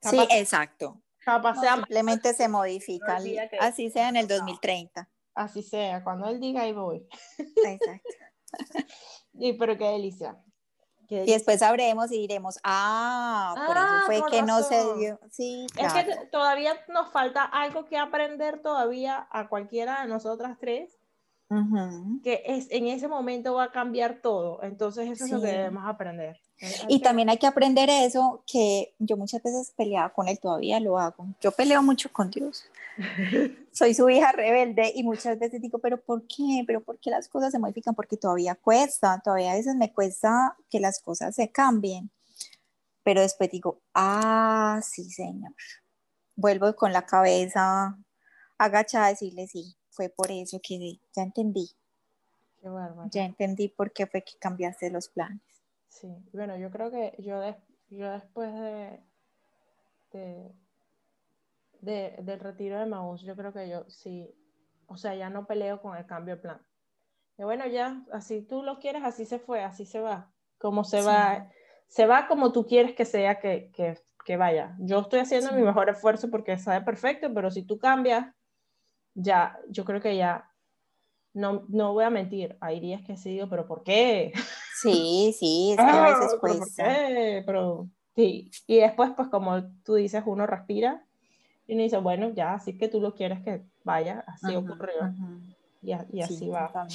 Sí, 0.00 0.16
Capaz- 0.16 0.34
exacto. 0.38 1.02
capaz 1.24 1.54
No, 1.54 1.60
sea- 1.62 1.74
simplemente 1.76 2.34
se 2.34 2.48
modifica, 2.48 3.18
que- 3.22 3.48
así 3.60 3.90
sea 3.90 4.08
en 4.08 4.16
el 4.16 4.26
2030. 4.28 5.08
así 5.34 5.62
sea, 5.62 6.02
cuando 6.04 6.28
él 6.28 6.40
diga 6.40 6.62
ahí 6.62 6.72
voy. 6.72 7.06
Exacto. 7.38 8.08
Y 9.34 9.54
pero 9.54 9.78
qué 9.78 9.84
delicia. 9.84 10.36
Qué 11.08 11.24
Y 11.24 11.32
después 11.32 11.58
sabremos 11.60 12.12
y 12.12 12.18
diremos, 12.18 12.58
ah, 12.64 13.54
por 13.66 13.76
Ah, 13.78 13.96
eso 13.98 14.06
fue 14.22 14.30
que 14.30 14.42
no 14.42 14.62
se 14.62 14.76
razón. 14.76 14.98
dio. 14.98 15.20
Sí, 15.30 15.66
Es 15.76 15.90
claro. 15.92 16.08
que 16.08 16.14
t- 16.16 16.26
todavía 16.26 16.74
nos 16.88 17.10
falta 17.10 17.44
algo 17.44 17.86
que 17.86 17.96
aprender 17.98 18.60
todavía 18.60 19.26
a 19.30 19.48
cualquiera 19.48 20.02
de 20.02 20.08
nosotras 20.08 20.58
tres, 20.60 20.98
Ujú. 21.52 22.20
que 22.22 22.42
es 22.46 22.66
en 22.70 22.86
ese 22.86 23.08
momento 23.08 23.54
va 23.54 23.64
a 23.64 23.72
cambiar 23.72 24.20
todo. 24.22 24.62
Entonces 24.62 25.10
eso 25.10 25.24
es 25.26 25.30
lo 25.30 25.40
que 25.40 25.48
Sí. 25.48 25.52
debemos 25.52 25.84
aprender. 25.86 26.38
Hay 26.60 26.70
Y 26.88 26.98
que- 26.98 27.04
también 27.04 27.28
hay 27.28 27.38
que 27.38 27.46
aprender 27.46 27.90
eso, 27.90 28.42
que 28.46 28.94
yo 28.98 29.16
muchas 29.16 29.42
veces 29.42 29.72
peleaba 29.76 30.10
con 30.12 30.28
él, 30.28 30.38
todavía 30.38 30.78
lo 30.80 30.98
hago. 30.98 31.26
Yo 31.40 31.50
peleo 31.52 31.82
mucho 31.82 32.12
con 32.12 32.30
Dios. 32.30 32.64
Soy 33.72 33.94
su 33.94 34.08
hija 34.08 34.32
rebelde 34.32 34.92
y 34.94 35.02
muchas 35.02 35.38
veces 35.38 35.60
digo, 35.60 35.78
pero 35.78 36.00
¿por 36.00 36.22
qué? 36.26 36.62
¿Pero 36.66 36.82
por 36.82 36.98
qué 36.98 37.10
las 37.10 37.28
cosas 37.28 37.50
se 37.52 37.58
modifican? 37.58 37.94
Porque 37.94 38.16
todavía 38.16 38.54
cuesta, 38.54 39.20
todavía 39.24 39.52
a 39.52 39.56
veces 39.56 39.74
me 39.76 39.92
cuesta 39.92 40.56
que 40.70 40.78
las 40.80 41.00
cosas 41.00 41.34
se 41.34 41.50
cambien. 41.50 42.10
Pero 43.02 43.20
después 43.22 43.50
digo, 43.50 43.80
ah, 43.94 44.80
sí, 44.84 45.10
Señor. 45.10 45.52
Vuelvo 46.36 46.74
con 46.76 46.92
la 46.92 47.04
cabeza 47.04 47.98
agachada 48.58 49.06
a 49.06 49.10
decirle, 49.10 49.48
sí, 49.48 49.74
fue 49.92 50.08
por 50.08 50.30
eso 50.30 50.58
que 50.62 50.98
ya 51.14 51.22
entendí, 51.22 51.70
Qué 52.60 52.68
bárbaro. 52.68 53.08
ya 53.12 53.24
entendí 53.24 53.68
por 53.68 53.92
qué 53.92 54.06
fue 54.06 54.22
que 54.22 54.32
cambiaste 54.38 54.90
los 54.90 55.08
planes. 55.08 55.40
Sí, 55.88 56.08
bueno, 56.32 56.56
yo 56.56 56.70
creo 56.70 56.90
que 56.90 57.14
yo, 57.18 57.38
des- 57.40 57.56
yo 57.90 58.10
después 58.10 58.52
de, 58.54 59.00
de, 60.12 60.52
de- 61.80 62.16
del 62.22 62.40
retiro 62.40 62.78
de 62.78 62.86
Maús, 62.86 63.22
yo 63.22 63.36
creo 63.36 63.52
que 63.52 63.68
yo 63.68 63.84
sí, 63.88 64.34
o 64.86 64.96
sea, 64.96 65.14
ya 65.14 65.30
no 65.30 65.46
peleo 65.46 65.80
con 65.80 65.96
el 65.96 66.06
cambio 66.06 66.36
de 66.36 66.42
plan. 66.42 66.62
Y 67.38 67.44
bueno, 67.44 67.66
ya, 67.66 68.02
así 68.12 68.42
tú 68.42 68.62
lo 68.62 68.78
quieres, 68.78 69.02
así 69.04 69.24
se 69.24 69.38
fue, 69.38 69.62
así 69.62 69.84
se 69.86 70.00
va. 70.00 70.30
Como 70.58 70.84
se 70.84 71.00
Sí. 71.00 71.06
va, 71.06 71.50
se 71.88 72.06
va 72.06 72.26
como 72.28 72.52
tú 72.52 72.66
quieres 72.66 72.94
que 72.94 73.04
sea 73.04 73.40
que, 73.40 73.70
que, 73.72 73.98
que 74.24 74.36
vaya. 74.36 74.76
Yo 74.78 75.00
estoy 75.00 75.20
haciendo 75.20 75.50
Sí. 75.50 75.56
mi 75.56 75.62
mejor 75.62 75.88
esfuerzo 75.90 76.30
porque 76.30 76.56
sabe 76.58 76.84
perfecto, 76.84 77.32
pero 77.34 77.50
si 77.50 77.62
tú 77.64 77.78
cambias, 77.78 78.34
ya, 79.14 79.58
yo 79.68 79.84
creo 79.84 80.00
que 80.00 80.16
ya, 80.16 80.50
no, 81.34 81.66
no 81.68 81.92
voy 81.94 82.04
a 82.04 82.10
mentir, 82.10 82.56
hay 82.60 82.80
días 82.80 83.02
que 83.06 83.16
sí 83.16 83.30
digo, 83.30 83.48
pero 83.48 83.66
¿por 83.66 83.82
qué? 83.84 84.32
Sí, 84.80 85.34
sí, 85.38 85.72
es 85.72 85.78
que 85.84 85.84
a 85.98 86.02
Ah, 86.02 86.04
veces 86.04 86.36
pero 86.42 86.58
¿por 86.58 86.68
cuesta. 86.68 86.84
qué? 86.84 87.42
Pero 87.46 87.88
sí, 88.16 88.50
y 88.66 88.76
después 88.78 89.10
pues 89.16 89.28
como 89.28 89.62
tú 89.84 89.94
dices, 89.94 90.22
uno 90.26 90.46
respira 90.46 91.06
y 91.66 91.74
uno 91.74 91.82
dice, 91.84 91.98
bueno, 91.98 92.30
ya, 92.34 92.54
así 92.54 92.78
que 92.78 92.88
tú 92.88 93.00
lo 93.00 93.14
quieres 93.14 93.42
que 93.44 93.62
vaya, 93.84 94.24
así 94.26 94.54
ocurrió 94.54 95.14
y, 95.82 95.92
a- 95.92 96.06
y 96.12 96.22
Sí, 96.22 96.34
así 96.34 96.48
va. 96.48 96.66
totalmente. 96.66 96.94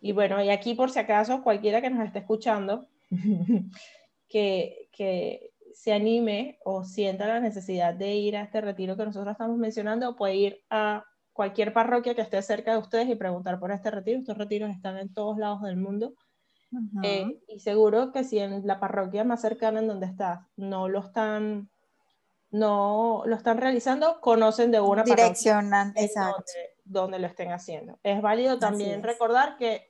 Y 0.00 0.12
bueno, 0.12 0.42
y 0.42 0.50
aquí 0.50 0.74
por 0.74 0.90
si 0.90 0.98
acaso 0.98 1.42
cualquiera 1.42 1.80
que 1.82 1.90
nos 1.90 2.04
esté 2.06 2.20
escuchando 2.20 2.86
que, 4.28 4.88
que 4.92 5.50
se 5.74 5.92
anime 5.92 6.58
o 6.64 6.84
sienta 6.84 7.26
la 7.28 7.40
necesidad 7.40 7.94
de 7.94 8.14
ir 8.16 8.36
a 8.36 8.42
este 8.42 8.60
retiro 8.60 8.96
que 8.96 9.04
nosotros 9.04 9.32
estamos 9.32 9.56
mencionando, 9.58 10.16
puede 10.16 10.36
ir 10.36 10.64
a 10.70 11.04
cualquier 11.40 11.72
parroquia 11.72 12.14
que 12.14 12.20
esté 12.20 12.42
cerca 12.42 12.72
de 12.72 12.76
ustedes 12.76 13.08
y 13.08 13.14
preguntar 13.14 13.58
por 13.58 13.72
este 13.72 13.90
retiro. 13.90 14.18
Estos 14.18 14.36
retiros 14.36 14.68
están 14.68 14.98
en 14.98 15.08
todos 15.14 15.38
lados 15.38 15.62
del 15.62 15.78
mundo. 15.78 16.12
Ujú. 16.70 17.00
Eh, 17.02 17.40
y 17.48 17.60
seguro 17.60 18.12
que 18.12 18.24
si 18.24 18.38
en 18.40 18.66
la 18.66 18.78
parroquia 18.78 19.24
más 19.24 19.40
cercana 19.40 19.80
en 19.80 19.86
donde 19.86 20.04
estás 20.04 20.40
no 20.56 20.90
lo 20.90 21.00
están, 21.00 21.70
no 22.50 23.22
lo 23.24 23.34
están 23.34 23.56
realizando, 23.56 24.20
conocen 24.20 24.70
de 24.70 24.82
una 24.82 25.02
Direccionan, 25.02 25.94
exacto. 25.96 26.44
donde, 26.44 26.74
donde 26.84 27.18
lo 27.20 27.26
estén 27.26 27.52
haciendo. 27.52 27.98
Es 28.02 28.20
válido 28.20 28.58
también 28.58 29.00
es. 29.00 29.02
recordar 29.02 29.56
que 29.56 29.88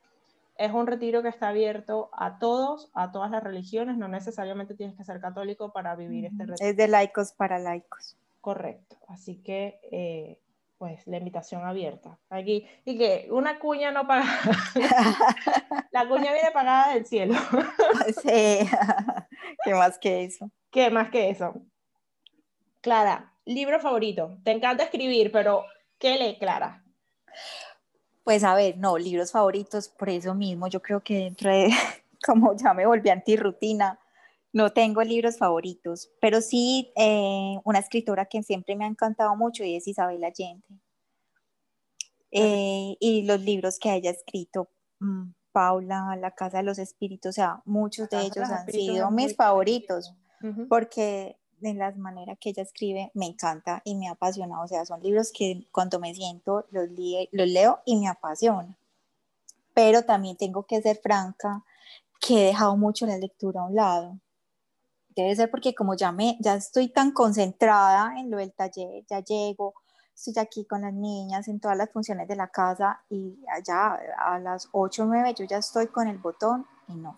es 0.56 0.70
un 0.72 0.86
retiro 0.86 1.20
que 1.20 1.30
está 1.30 1.48
abierto 1.48 2.10
a 2.12 2.38
todos, 2.38 2.92
a 2.94 3.10
todas 3.10 3.32
las 3.32 3.42
religiones, 3.42 3.96
no 3.96 4.06
necesariamente 4.06 4.76
tienes 4.76 4.96
que 4.96 5.02
ser 5.02 5.20
católico 5.20 5.72
para 5.72 5.96
vivir 5.96 6.26
este 6.26 6.46
retiro. 6.46 6.70
Es 6.70 6.76
de 6.76 6.86
laicos 6.86 7.32
para 7.32 7.58
laicos. 7.58 8.16
Correcto. 8.40 8.96
Así 9.08 9.42
que, 9.42 9.80
eh, 9.90 10.38
pues, 10.80 11.06
la 11.06 11.18
invitación 11.18 11.62
abierta. 11.62 12.18
Aquí, 12.30 12.66
y 12.86 12.96
que 12.96 13.28
una 13.30 13.58
cuña 13.58 13.90
no 13.90 14.06
paga, 14.06 14.24
la 15.92 16.08
cuña 16.08 16.32
viene 16.32 16.50
pagada 16.54 16.94
del 16.94 17.04
cielo. 17.04 17.34
sí, 18.22 18.60
¿qué 19.64 19.74
más 19.74 19.98
que 19.98 20.24
eso? 20.24 20.50
¿Qué 20.70 20.88
más 20.88 21.10
que 21.10 21.28
eso? 21.28 21.52
Clara, 22.80 23.34
libro 23.44 23.78
favorito. 23.78 24.38
Te 24.42 24.52
encanta 24.52 24.84
escribir, 24.84 25.30
pero 25.30 25.66
¿qué 25.98 26.16
lee 26.16 26.38
Clara? 26.38 26.82
Pues 28.24 28.42
a 28.42 28.54
ver, 28.54 28.78
no, 28.78 28.96
libros 28.96 29.32
favoritos, 29.32 29.90
por 29.90 30.08
eso 30.08 30.34
mismo, 30.34 30.66
yo 30.68 30.80
creo 30.80 31.00
que 31.00 31.18
dentro 31.18 31.50
de, 31.50 31.68
como 32.24 32.56
ya 32.56 32.72
me 32.72 32.86
volví 32.86 33.10
antirrutina, 33.10 33.99
no 34.52 34.72
tengo 34.72 35.02
libros 35.02 35.38
favoritos, 35.38 36.10
pero 36.20 36.40
sí 36.40 36.92
eh, 36.96 37.56
una 37.64 37.78
escritora 37.78 38.26
que 38.26 38.42
siempre 38.42 38.76
me 38.76 38.84
ha 38.84 38.88
encantado 38.88 39.36
mucho 39.36 39.64
y 39.64 39.76
es 39.76 39.86
Isabel 39.86 40.24
Allende. 40.24 40.66
Eh, 42.32 42.96
y 43.00 43.22
los 43.22 43.40
libros 43.40 43.78
que 43.78 43.92
ella 43.92 44.10
ha 44.10 44.12
escrito, 44.14 44.68
mm, 45.00 45.32
Paula, 45.52 46.16
La 46.20 46.32
Casa 46.32 46.58
de 46.58 46.62
los 46.62 46.78
Espíritus, 46.78 47.30
o 47.30 47.32
sea, 47.32 47.62
muchos 47.64 48.08
de 48.08 48.20
ellos 48.20 48.36
los 48.36 48.50
han 48.50 48.66
sido 48.70 49.10
mis 49.10 49.34
favoritos 49.34 50.14
porque 50.68 51.36
de 51.58 51.74
las 51.74 51.96
maneras 51.96 52.38
que 52.40 52.50
ella 52.50 52.62
escribe 52.62 53.10
me 53.14 53.26
encanta 53.26 53.82
y 53.84 53.94
me 53.94 54.08
apasiona. 54.08 54.62
O 54.62 54.68
sea, 54.68 54.84
son 54.84 55.02
libros 55.02 55.32
que 55.32 55.66
cuando 55.70 55.98
me 55.98 56.14
siento 56.14 56.66
los 56.70 56.88
leo 56.90 57.80
y 57.84 57.96
me 57.96 58.08
apasiona. 58.08 58.76
Pero 59.74 60.02
también 60.02 60.36
tengo 60.36 60.64
que 60.64 60.80
ser 60.80 60.98
franca 61.02 61.64
que 62.20 62.42
he 62.42 62.46
dejado 62.46 62.76
mucho 62.76 63.06
la 63.06 63.18
lectura 63.18 63.60
a 63.60 63.66
un 63.66 63.74
lado. 63.74 64.18
Debe 65.20 65.36
ser 65.36 65.50
porque 65.50 65.74
como 65.74 65.94
ya, 65.94 66.12
me, 66.12 66.38
ya 66.40 66.54
estoy 66.54 66.88
tan 66.88 67.12
concentrada 67.12 68.18
en 68.18 68.30
lo 68.30 68.38
del 68.38 68.54
taller, 68.54 69.04
ya 69.06 69.20
llego, 69.20 69.74
estoy 70.14 70.42
aquí 70.42 70.64
con 70.64 70.80
las 70.80 70.94
niñas 70.94 71.46
en 71.48 71.60
todas 71.60 71.76
las 71.76 71.90
funciones 71.90 72.26
de 72.26 72.36
la 72.36 72.48
casa 72.48 73.02
y 73.10 73.38
allá 73.48 73.98
a 74.18 74.38
las 74.38 74.68
8 74.72 75.02
o 75.02 75.06
9 75.06 75.34
yo 75.38 75.44
ya 75.44 75.58
estoy 75.58 75.88
con 75.88 76.08
el 76.08 76.16
botón 76.16 76.66
y 76.88 76.94
no. 76.94 77.16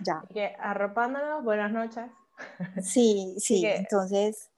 Ya. 0.00 0.22
Que 0.32 0.56
arropándonos, 0.58 1.44
buenas 1.44 1.70
noches. 1.70 2.10
Sí, 2.82 3.34
sí, 3.38 3.66
entonces 3.66 4.50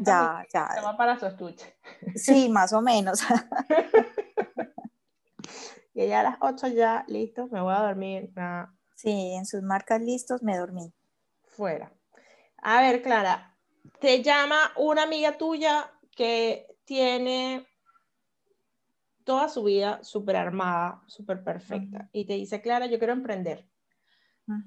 ya, 0.00 0.46
ya. 0.52 0.68
va 0.84 0.96
para 0.96 1.18
su 1.18 1.26
estuche. 1.26 1.74
Sí, 2.14 2.48
más 2.48 2.72
o 2.72 2.80
menos. 2.80 3.20
y 5.94 6.06
ya 6.06 6.20
a 6.20 6.22
las 6.22 6.36
8 6.40 6.68
ya, 6.68 7.04
listo, 7.08 7.48
me 7.48 7.60
voy 7.60 7.74
a 7.74 7.80
dormir. 7.80 8.32
Sí, 8.94 9.34
en 9.34 9.44
sus 9.44 9.62
marcas 9.62 10.00
listos 10.00 10.44
me 10.44 10.56
dormí. 10.56 10.92
Fuera. 11.52 11.92
A 12.62 12.80
ver, 12.80 13.02
Clara, 13.02 13.56
te 14.00 14.22
llama 14.22 14.72
una 14.76 15.02
amiga 15.02 15.36
tuya 15.36 15.92
que 16.16 16.66
tiene 16.84 17.66
toda 19.24 19.48
su 19.48 19.62
vida 19.62 20.02
súper 20.02 20.36
armada, 20.36 21.02
súper 21.06 21.44
perfecta, 21.44 22.08
y 22.12 22.24
te 22.24 22.34
dice, 22.34 22.60
Clara, 22.60 22.86
yo 22.86 22.98
quiero 22.98 23.12
emprender. 23.12 23.68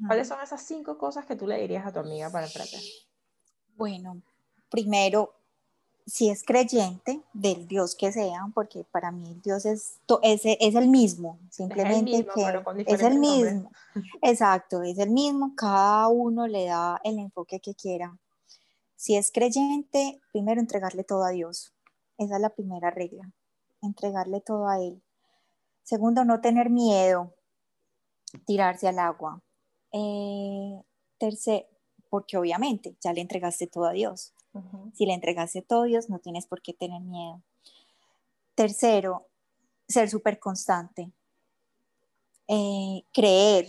¿Cuáles 0.07 0.27
son 0.27 0.41
esas 0.41 0.65
cinco 0.65 0.97
cosas 0.97 1.25
que 1.25 1.35
tú 1.35 1.47
le 1.47 1.59
dirías 1.59 1.85
a 1.85 1.91
tu 1.91 1.99
amiga 1.99 2.29
para 2.29 2.45
emprender? 2.45 2.81
Bueno, 3.75 4.21
primero, 4.69 5.41
si 6.05 6.29
es 6.29 6.43
creyente 6.43 7.21
del 7.33 7.67
Dios 7.67 7.95
que 7.95 8.11
sea, 8.11 8.47
porque 8.53 8.83
para 8.83 9.11
mí 9.11 9.27
el 9.31 9.41
Dios 9.41 9.65
es, 9.65 9.99
es, 10.21 10.41
es 10.43 10.75
el 10.75 10.87
mismo, 10.87 11.39
simplemente 11.49 12.11
es 12.11 12.19
el 12.19 12.25
mismo, 12.25 12.85
que 12.85 12.93
es 12.93 13.01
el 13.01 13.19
mismo. 13.19 13.71
Exacto, 14.21 14.83
es 14.83 14.99
el 14.99 15.09
mismo, 15.09 15.53
cada 15.55 16.07
uno 16.09 16.47
le 16.47 16.65
da 16.65 17.01
el 17.03 17.17
enfoque 17.17 17.59
que 17.59 17.73
quiera. 17.73 18.17
Si 18.95 19.15
es 19.15 19.31
creyente, 19.31 20.21
primero 20.31 20.61
entregarle 20.61 21.03
todo 21.03 21.23
a 21.23 21.31
Dios. 21.31 21.73
Esa 22.17 22.35
es 22.35 22.41
la 22.41 22.51
primera 22.51 22.91
regla, 22.91 23.31
entregarle 23.81 24.41
todo 24.41 24.67
a 24.67 24.79
Él. 24.79 25.01
Segundo, 25.83 26.23
no 26.23 26.39
tener 26.39 26.69
miedo, 26.69 27.33
tirarse 28.45 28.87
al 28.87 28.99
agua. 28.99 29.41
Eh, 29.91 30.81
tercero, 31.17 31.65
porque 32.09 32.37
obviamente 32.37 32.95
ya 33.01 33.11
le 33.11 33.21
entregaste 33.21 33.67
todo 33.67 33.85
a 33.85 33.91
Dios. 33.91 34.34
Si 34.93 35.05
le 35.05 35.13
entregaste 35.13 35.61
todo 35.61 35.83
a 35.83 35.85
Dios, 35.85 36.09
no 36.09 36.19
tienes 36.19 36.45
por 36.45 36.61
qué 36.61 36.73
tener 36.73 37.01
miedo. 37.01 37.41
Tercero, 38.55 39.27
ser 39.87 40.09
súper 40.09 40.39
constante. 40.39 41.11
Eh, 42.47 43.03
creer, 43.11 43.67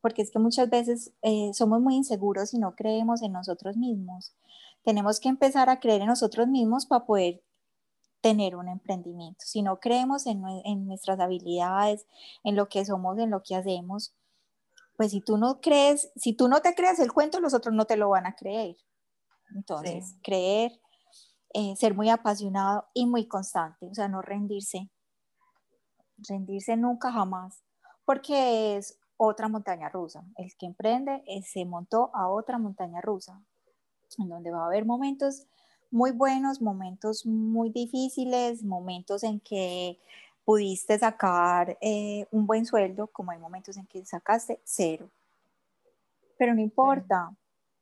porque 0.00 0.22
es 0.22 0.30
que 0.30 0.38
muchas 0.38 0.70
veces 0.70 1.12
eh, 1.22 1.50
somos 1.52 1.80
muy 1.80 1.94
inseguros 1.94 2.54
y 2.54 2.58
no 2.58 2.74
creemos 2.74 3.22
en 3.22 3.32
nosotros 3.32 3.76
mismos. 3.76 4.34
Tenemos 4.82 5.20
que 5.20 5.28
empezar 5.28 5.70
a 5.70 5.80
creer 5.80 6.02
en 6.02 6.08
nosotros 6.08 6.48
mismos 6.48 6.86
para 6.86 7.04
poder 7.04 7.42
tener 8.20 8.56
un 8.56 8.68
emprendimiento. 8.68 9.44
Si 9.44 9.62
no 9.62 9.78
creemos 9.78 10.26
en, 10.26 10.42
en 10.64 10.86
nuestras 10.86 11.20
habilidades, 11.20 12.06
en 12.42 12.56
lo 12.56 12.68
que 12.68 12.84
somos, 12.84 13.18
en 13.18 13.30
lo 13.30 13.42
que 13.42 13.54
hacemos, 13.54 14.14
pues 14.96 15.10
si 15.10 15.20
tú 15.20 15.36
no 15.36 15.60
crees, 15.60 16.10
si 16.16 16.32
tú 16.32 16.48
no 16.48 16.62
te 16.62 16.74
crees 16.74 16.98
el 16.98 17.12
cuento, 17.12 17.40
los 17.40 17.54
otros 17.54 17.74
no 17.74 17.84
te 17.84 17.96
lo 17.96 18.08
van 18.08 18.26
a 18.26 18.34
creer. 18.34 18.76
Entonces, 19.54 20.16
creer, 20.22 20.72
eh, 21.52 21.74
ser 21.76 21.94
muy 21.94 22.10
apasionado 22.10 22.86
y 22.92 23.06
muy 23.06 23.26
constante, 23.26 23.86
o 23.86 23.94
sea, 23.94 24.08
no 24.08 24.20
rendirse, 24.20 24.90
rendirse 26.18 26.76
nunca 26.76 27.12
jamás, 27.12 27.62
porque 28.04 28.76
es 28.76 28.98
otra 29.16 29.48
montaña 29.48 29.88
rusa. 29.88 30.24
El 30.36 30.54
que 30.56 30.66
emprende 30.66 31.22
eh, 31.26 31.42
se 31.42 31.64
montó 31.64 32.10
a 32.14 32.28
otra 32.28 32.58
montaña 32.58 33.00
rusa, 33.00 33.40
en 34.18 34.28
donde 34.28 34.50
va 34.50 34.62
a 34.62 34.66
haber 34.66 34.84
momentos 34.84 35.46
muy 35.90 36.10
buenos, 36.10 36.60
momentos 36.60 37.24
muy 37.24 37.70
difíciles, 37.70 38.64
momentos 38.64 39.22
en 39.22 39.38
que 39.40 39.98
pudiste 40.44 40.98
sacar 40.98 41.78
eh, 41.80 42.26
un 42.30 42.46
buen 42.46 42.66
sueldo, 42.66 43.06
como 43.06 43.30
hay 43.30 43.38
momentos 43.38 43.76
en 43.76 43.86
que 43.86 44.04
sacaste 44.04 44.60
cero. 44.64 45.08
Pero 46.36 46.54
no 46.54 46.60
importa, 46.60 47.34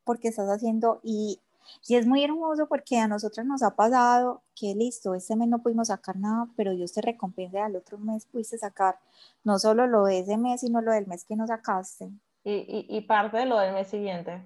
porque 0.04 0.28
estás 0.28 0.48
haciendo, 0.48 1.00
y 1.02 1.40
y 1.86 1.96
es 1.96 2.06
muy 2.06 2.24
hermoso 2.24 2.66
porque 2.68 2.98
a 2.98 3.08
nosotros 3.08 3.46
nos 3.46 3.62
ha 3.62 3.74
pasado 3.74 4.42
que 4.54 4.74
listo, 4.74 5.14
este 5.14 5.36
mes 5.36 5.48
no 5.48 5.62
pudimos 5.62 5.88
sacar 5.88 6.16
nada, 6.16 6.48
pero 6.56 6.72
Dios 6.72 6.92
te 6.92 7.00
recompensa 7.00 7.64
al 7.64 7.76
otro 7.76 7.98
mes 7.98 8.26
pudiste 8.26 8.58
sacar 8.58 8.98
no 9.44 9.58
solo 9.58 9.86
lo 9.86 10.04
de 10.04 10.20
ese 10.20 10.36
mes, 10.36 10.60
sino 10.60 10.80
lo 10.80 10.92
del 10.92 11.06
mes 11.06 11.24
que 11.24 11.36
no 11.36 11.46
sacaste. 11.46 12.10
Y, 12.44 12.86
y, 12.88 13.00
parte 13.02 13.36
de 13.36 13.46
lo 13.46 13.58
del 13.58 13.72
mes 13.72 13.86
siguiente. 13.86 14.42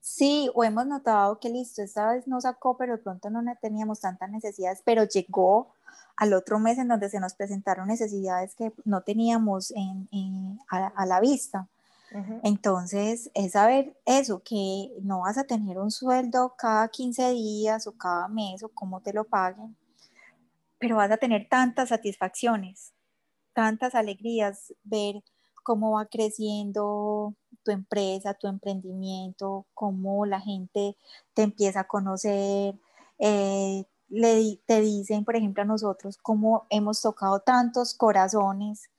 Sí, 0.00 0.50
o 0.54 0.62
hemos 0.62 0.86
notado 0.86 1.40
que 1.40 1.48
listo, 1.48 1.80
esta 1.80 2.12
vez 2.12 2.28
no 2.28 2.38
sacó, 2.40 2.76
pero 2.76 2.96
de 2.96 3.02
pronto 3.02 3.30
no 3.30 3.42
teníamos 3.62 4.00
tantas 4.00 4.30
necesidades, 4.30 4.82
pero 4.84 5.04
llegó 5.04 5.74
al 6.16 6.34
otro 6.34 6.58
mes 6.58 6.76
en 6.78 6.88
donde 6.88 7.08
se 7.08 7.20
nos 7.20 7.34
presentaron 7.34 7.88
necesidades 7.88 8.54
que 8.54 8.72
no 8.84 9.00
teníamos 9.02 9.72
en, 9.74 10.58
a 10.68 11.06
la 11.06 11.20
vista. 11.20 11.68
Entonces, 12.44 13.30
es 13.34 13.52
saber 13.52 13.96
eso, 14.06 14.40
que 14.44 14.92
no 15.02 15.20
vas 15.20 15.36
a 15.36 15.44
tener 15.44 15.78
un 15.78 15.90
sueldo 15.90 16.54
cada 16.56 16.86
15 16.88 17.30
días 17.32 17.88
o 17.88 17.92
cada 17.92 18.28
mes 18.28 18.62
o 18.62 18.68
cómo 18.68 19.00
te 19.00 19.12
lo 19.12 19.24
paguen, 19.24 19.76
pero 20.78 20.96
vas 20.96 21.10
a 21.10 21.16
tener 21.16 21.48
tantas 21.48 21.88
satisfacciones, 21.88 22.92
tantas 23.52 23.96
alegrías, 23.96 24.72
ver 24.84 25.24
cómo 25.64 25.92
va 25.92 26.06
creciendo 26.06 27.34
tu 27.64 27.72
empresa, 27.72 28.34
tu 28.34 28.46
emprendimiento, 28.46 29.66
cómo 29.74 30.24
la 30.26 30.40
gente 30.40 30.96
te 31.32 31.42
empieza 31.42 31.80
a 31.80 31.88
conocer, 31.88 32.78
eh, 33.18 33.84
le, 34.08 34.60
te 34.66 34.80
dicen, 34.80 35.24
por 35.24 35.34
ejemplo, 35.34 35.62
a 35.62 35.66
nosotros, 35.66 36.18
cómo 36.18 36.66
hemos 36.70 37.00
tocado 37.00 37.40
tantos 37.40 37.94
corazones 37.94 38.90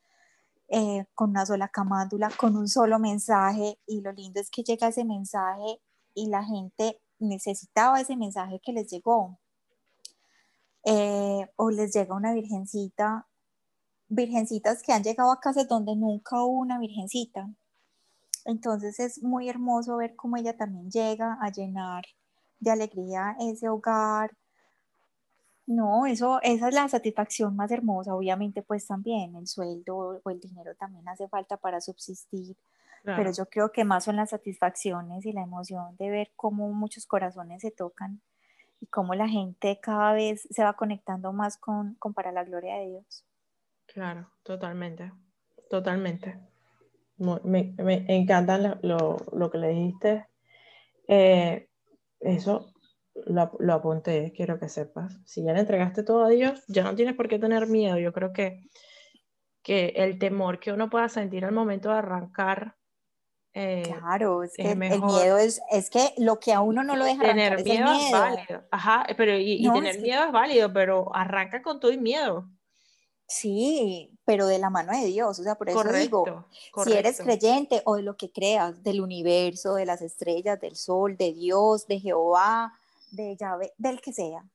eh, 0.68 1.06
con 1.14 1.30
una 1.32 1.46
sola 1.46 1.68
camándula, 1.68 2.32
con 2.38 2.56
un 2.56 2.68
solo 2.68 3.00
mensaje 3.00 3.80
y 3.86 4.02
lo 4.02 4.12
lindo 4.12 4.40
es 4.40 4.50
que 4.50 4.64
llega 4.64 4.88
ese 4.88 5.06
mensaje 5.06 5.80
y 6.14 6.28
la 6.28 6.44
gente 6.44 7.02
necesitaba 7.20 8.02
ese 8.02 8.16
mensaje 8.18 8.60
que 8.64 8.74
les 8.74 8.90
llegó. 8.90 9.38
Eh, 10.84 11.48
o 11.56 11.72
les 11.72 11.94
llega 11.94 12.16
una 12.16 12.34
virgencita, 12.34 13.28
virgencitas 14.08 14.84
que 14.84 14.94
han 14.94 15.04
llegado 15.04 15.32
a 15.32 15.40
casas 15.40 15.68
donde 15.68 15.96
nunca 15.96 16.42
hubo 16.44 16.60
una 16.60 16.80
virgencita. 16.80 17.50
Entonces 18.46 19.00
es 19.00 19.24
muy 19.24 19.50
hermoso 19.50 19.98
ver 19.98 20.16
cómo 20.16 20.38
ella 20.38 20.56
también 20.56 20.92
llega 20.92 21.38
a 21.42 21.52
llenar 21.52 22.06
de 22.60 22.72
alegría 22.72 23.36
ese 23.40 23.70
hogar, 23.70 24.32
no, 25.68 26.06
eso, 26.06 26.40
esa 26.44 26.68
es 26.68 26.76
la 26.76 26.88
satisfacción 26.88 27.56
más 27.56 27.72
hermosa, 27.72 28.16
obviamente 28.16 28.62
pues 28.62 28.86
también 28.86 29.36
el 29.36 29.48
sueldo 29.48 30.22
o 30.24 30.30
el 30.30 30.40
dinero 30.40 30.76
también 30.76 31.08
hace 31.08 31.28
falta 31.28 31.58
para 31.58 31.82
subsistir, 31.82 32.56
pero 33.04 33.32
yo 33.32 33.46
creo 33.48 33.72
que 33.72 33.84
más 33.84 34.04
son 34.04 34.16
las 34.16 34.32
satisfacciones 34.32 35.26
y 35.26 35.32
la 35.32 35.44
emoción 35.44 35.96
de 35.98 36.10
ver 36.10 36.32
cómo 36.36 36.72
muchos 36.72 37.06
corazones 37.06 37.62
se 37.62 37.72
tocan 37.72 38.22
y 38.80 38.88
cómo 38.88 39.14
la 39.14 39.28
gente 39.28 39.80
cada 39.80 40.14
vez 40.14 40.48
se 40.50 40.64
va 40.64 40.74
conectando 40.74 41.32
más 41.32 41.58
con, 41.58 41.98
para 42.16 42.32
la 42.32 42.44
gloria 42.44 42.78
de 42.78 42.88
Dios. 42.88 43.26
Claro, 43.86 44.30
totalmente, 44.44 45.12
totalmente. 45.70 46.40
Me, 47.18 47.74
me 47.78 48.06
encantan 48.08 48.80
lo, 48.82 49.18
lo, 49.32 49.52
que 49.52 49.58
le 49.58 49.70
dijiste. 49.70 50.28
Eh, 51.08 51.70
eso 52.20 52.75
lo, 53.26 53.52
lo, 53.60 53.74
apunté, 53.74 54.34
quiero 54.36 54.60
que 54.60 54.70
sepas. 54.70 55.18
Si 55.26 55.44
ya 55.44 55.54
le 55.54 55.60
entregaste 55.60 56.04
todo 56.04 56.26
a 56.26 56.30
Dios, 56.30 56.64
ya 56.68 56.84
no 56.84 56.96
tienes 56.96 57.16
por 57.16 57.28
qué 57.28 57.40
tener 57.40 57.68
miedo. 57.68 57.98
Yo 57.98 58.14
creo 58.14 58.34
que, 58.34 58.68
que 59.62 59.94
el 59.96 60.20
temor 60.20 60.60
que 60.60 60.72
uno 60.72 60.90
pueda 60.90 61.10
sentir 61.10 61.46
al 61.46 61.52
momento 61.52 61.90
de 61.90 61.96
arrancar. 61.96 62.76
Eh, 63.54 63.84
claro, 63.86 64.44
es 64.44 64.54
que 64.54 64.72
el 64.72 64.78
miedo 64.78 65.38
es, 65.38 65.62
es 65.72 65.90
que 65.90 66.14
lo 66.18 66.40
que 66.40 66.52
a 66.54 66.60
uno 66.60 66.84
no 66.84 66.98
lo 66.98 67.06
deja 67.06 67.24
tener 67.24 67.64
miedo 67.64 67.92
es, 67.94 68.12
válido. 68.12 68.64
Ajá, 68.70 69.06
pero 69.16 69.38
y, 69.38 69.64
tener 69.64 70.02
miedo 70.02 70.26
es 70.26 70.32
válido, 70.32 70.74
pero 70.74 71.16
arranca 71.16 71.62
con 71.62 71.80
todo 71.80 71.92
y 71.92 71.98
miedo. 71.98 72.50
Sí, 73.28 74.12
pero 74.26 74.46
de 74.46 74.60
la 74.60 74.70
mano 74.70 74.92
de 74.92 75.06
Dios, 75.06 75.40
o 75.40 75.44
sea, 75.44 75.56
por 75.56 75.70
eso 75.70 75.84
digo, 75.84 76.46
si 76.84 76.94
eres 76.94 77.20
creyente 77.20 77.82
o 77.86 77.96
de 77.96 78.04
lo 78.04 78.18
que 78.18 78.32
creas, 78.32 78.84
del 78.84 79.02
universo, 79.02 79.76
de 79.76 79.86
las 79.86 80.02
estrellas, 80.02 80.60
del 80.60 80.76
sol, 80.76 81.18
de 81.18 81.34
Dios, 81.34 81.88
de 81.88 82.00
Jehová, 82.00 82.74
de 83.16 83.36
llave, 83.38 83.74
del 83.78 84.02
que 84.02 84.14
sea. 84.14 84.46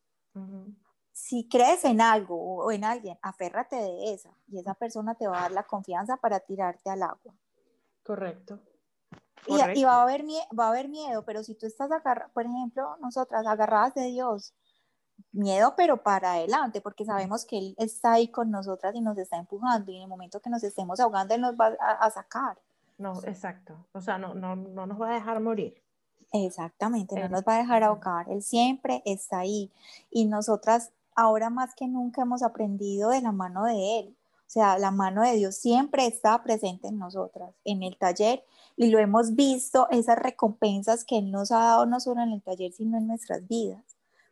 Si 1.13 1.49
crees 1.49 1.85
en 1.85 2.01
algo 2.01 2.37
o 2.37 2.71
en 2.71 2.85
alguien, 2.85 3.19
aférrate 3.23 3.77
de 3.77 4.15
esa 4.15 4.31
y 4.49 4.59
esa 4.59 4.75
persona 4.75 5.15
te 5.15 5.27
va 5.27 5.39
a 5.39 5.43
dar 5.43 5.53
la 5.53 5.65
confianza 5.65 6.17
para 6.17 6.41
tirarte 6.41 6.89
al 6.89 7.03
agua. 7.03 7.35
Correcto. 8.03 8.61
Y, 9.47 9.85
va, 9.85 9.95
a 9.95 10.03
haber 10.03 10.25
va 10.59 10.67
a 10.67 10.69
haber 10.69 10.89
miedo, 10.89 11.25
pero 11.25 11.43
si 11.43 11.55
tú 11.55 11.67
estás 11.67 11.91
agarrada, 11.91 12.31
por 12.33 12.45
ejemplo, 12.45 12.97
nosotras 13.01 13.47
agarradas 13.47 13.95
de 13.95 14.05
Dios, 14.05 14.55
miedo 15.33 15.75
pero 15.77 16.03
para 16.03 16.33
adelante, 16.35 16.81
porque 16.81 17.05
sabemos 17.05 17.45
que 17.47 17.59
Él 17.59 17.75
está 17.79 18.13
ahí 18.13 18.29
con 18.29 18.51
nosotras 18.51 18.95
y 18.95 19.01
nos 19.01 19.17
está 19.19 19.39
empujando 19.39 19.91
y 19.91 19.97
en 19.97 20.03
el 20.03 20.09
momento 20.09 20.41
que 20.41 20.51
nos 20.51 20.63
estemos 20.63 21.01
ahogando, 21.01 21.35
Él 21.35 21.41
nos 21.41 21.55
va 21.55 21.75
a, 21.81 22.11
sacar. 22.11 22.59
No, 22.99 23.15
exacto. 23.25 23.87
O 23.93 24.01
sea, 24.01 24.19
no, 24.19 24.35
no, 24.35 24.57
no 24.57 24.87
nos 24.87 25.01
va 25.01 25.11
a 25.11 25.15
dejar 25.15 25.41
morir. 25.41 25.83
Exactamente, 26.33 27.19
no 27.19 27.29
nos 27.29 27.43
va 27.43 27.57
a 27.57 27.59
dejar 27.59 27.83
ahogar, 27.83 28.31
Él 28.31 28.43
siempre 28.43 29.03
está 29.05 29.41
ahí. 29.41 29.71
Y 30.11 30.27
nosotras 30.27 30.93
ahora 31.15 31.51
más 31.51 31.75
que 31.75 31.89
nunca 31.89 32.23
hemos 32.23 32.43
aprendido 32.43 33.11
de 33.11 33.21
la 33.21 33.33
mano 33.33 33.65
de 33.65 33.99
Él. 33.99 34.17
O 34.51 34.53
sea, 34.53 34.79
la 34.79 34.91
mano 34.91 35.23
de 35.23 35.37
Dios 35.37 35.57
siempre 35.57 36.07
está 36.07 36.43
presente 36.43 36.89
en 36.89 36.99
nosotras, 36.99 37.55
en 37.65 37.85
el 37.85 37.97
taller, 37.97 38.45
y 38.77 38.91
lo 38.91 38.99
hemos 38.99 39.37
visto, 39.37 39.87
esas 39.91 40.19
recompensas 40.19 41.05
que 41.05 41.19
Él 41.19 41.31
nos 41.31 41.53
ha 41.53 41.59
dado 41.59 41.87
no 41.87 42.01
solo 42.01 42.23
en 42.23 42.33
el 42.33 42.43
taller, 42.43 42.73
sino 42.73 42.99
en 42.99 43.07
nuestras 43.07 43.47
vidas, 43.47 43.85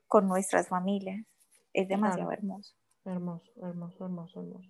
con 0.06 0.26
nuestras 0.26 0.68
familias. 0.68 1.24
Es 1.72 1.86
demasiado 1.86 2.32
hermoso. 2.32 2.74
Hermoso, 3.04 3.50
hermoso, 3.62 4.04
hermoso, 4.04 4.40
hermoso. 4.40 4.68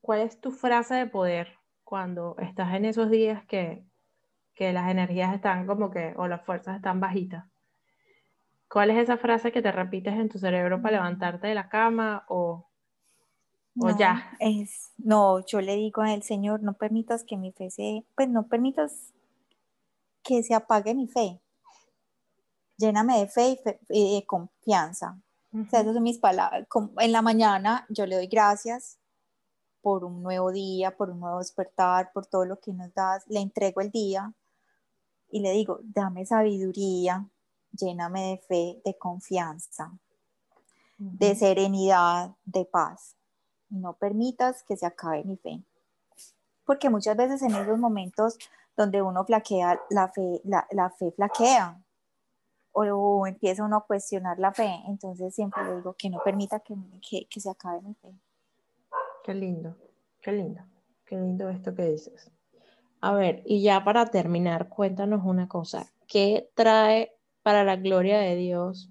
¿Cuál 0.00 0.20
es 0.20 0.40
tu 0.40 0.52
frase 0.52 0.94
de 0.94 1.06
poder 1.06 1.48
cuando 1.82 2.36
estás 2.38 2.74
en 2.74 2.84
esos 2.84 3.10
días 3.10 3.44
que, 3.46 3.84
que 4.60 4.74
las 4.74 4.90
energías 4.90 5.34
están 5.34 5.66
como 5.66 5.90
que, 5.90 6.12
o 6.18 6.28
las 6.28 6.44
fuerzas 6.44 6.76
están 6.76 7.00
bajitas? 7.00 7.46
¿Cuál 8.68 8.90
es 8.90 8.98
esa 8.98 9.16
frase 9.16 9.52
que 9.52 9.62
te 9.62 9.72
repites 9.72 10.12
en 10.12 10.28
tu 10.28 10.38
cerebro 10.38 10.82
para 10.82 10.98
levantarte 10.98 11.46
de 11.46 11.54
la 11.54 11.70
cama 11.70 12.26
o, 12.28 12.68
o 13.80 13.96
ya? 13.96 14.36
Es, 14.38 14.92
no, 14.98 15.42
yo 15.46 15.62
le 15.62 15.76
digo 15.76 16.02
al 16.02 16.22
Señor, 16.22 16.62
no 16.62 16.74
permitas 16.74 17.24
que 17.24 17.38
mi 17.38 17.52
fe 17.52 17.70
se, 17.70 18.04
pues 18.14 18.28
no 18.28 18.48
permitas 18.48 19.14
que 20.22 20.42
se 20.42 20.54
apague 20.54 20.94
mi 20.94 21.08
fe. 21.08 21.40
Lléname 22.76 23.18
de 23.18 23.28
fe 23.28 23.58
y, 23.88 24.16
de 24.16 24.26
confianza. 24.26 25.18
O 25.54 25.70
sea, 25.70 25.80
esas 25.80 25.94
son 25.94 26.02
mis 26.02 26.18
palabras. 26.18 26.66
En 26.98 27.12
la 27.12 27.22
mañana 27.22 27.86
yo 27.88 28.04
le 28.04 28.16
doy 28.16 28.26
gracias 28.26 28.98
por 29.80 30.04
un 30.04 30.22
nuevo 30.22 30.52
día, 30.52 30.94
por 30.98 31.08
un 31.08 31.20
nuevo 31.20 31.38
despertar, 31.38 32.12
por 32.12 32.26
todo 32.26 32.44
lo 32.44 32.60
que 32.60 32.74
nos 32.74 32.92
das. 32.92 33.24
Le 33.26 33.40
entrego 33.40 33.80
el 33.80 33.90
día 33.90 34.34
y 35.30 35.40
le 35.40 35.52
digo, 35.52 35.80
dame 35.82 36.26
sabiduría, 36.26 37.26
lléname 37.72 38.30
de 38.30 38.38
fe, 38.38 38.82
de 38.84 38.98
confianza, 38.98 39.92
de 40.98 41.34
serenidad, 41.34 42.36
de 42.44 42.64
paz. 42.64 43.16
no 43.68 43.92
permitas 43.92 44.64
que 44.64 44.76
se 44.76 44.84
acabe 44.84 45.22
mi 45.22 45.36
fe. 45.36 45.62
Porque 46.64 46.90
muchas 46.90 47.16
veces 47.16 47.40
en 47.42 47.54
esos 47.54 47.78
momentos 47.78 48.36
donde 48.76 49.00
uno 49.00 49.24
flaquea, 49.24 49.80
la 49.90 50.08
fe, 50.08 50.40
la, 50.44 50.90
fe 50.90 51.12
flaquea 51.12 51.80
o, 52.72 53.26
empieza 53.26 53.64
uno 53.64 53.76
a 53.76 53.86
cuestionar 53.86 54.38
la 54.40 54.52
fe. 54.52 54.70
Entonces 54.88 55.34
siempre 55.34 55.62
le 55.64 55.76
digo 55.76 55.94
que 55.94 56.10
no 56.10 56.18
permita 56.24 56.60
que, 56.60 56.74
que 57.28 57.40
se 57.40 57.50
acabe 57.50 57.80
mi 57.82 57.94
fe. 57.94 58.12
Qué 59.22 59.34
lindo, 59.34 59.76
qué 60.20 60.32
lindo, 60.32 60.62
qué 61.04 61.16
lindo 61.16 61.48
esto 61.48 61.74
que 61.74 61.90
dices. 61.90 62.30
A 63.00 63.12
ver, 63.12 63.42
y 63.46 63.62
ya 63.62 63.82
para 63.84 64.06
terminar, 64.06 64.68
cuéntanos 64.68 65.22
una 65.24 65.48
cosa. 65.48 65.92
¿Qué 66.06 66.50
trae 66.54 67.16
para 67.42 67.64
la 67.64 67.76
gloria 67.76 68.18
de 68.18 68.36
Dios 68.36 68.90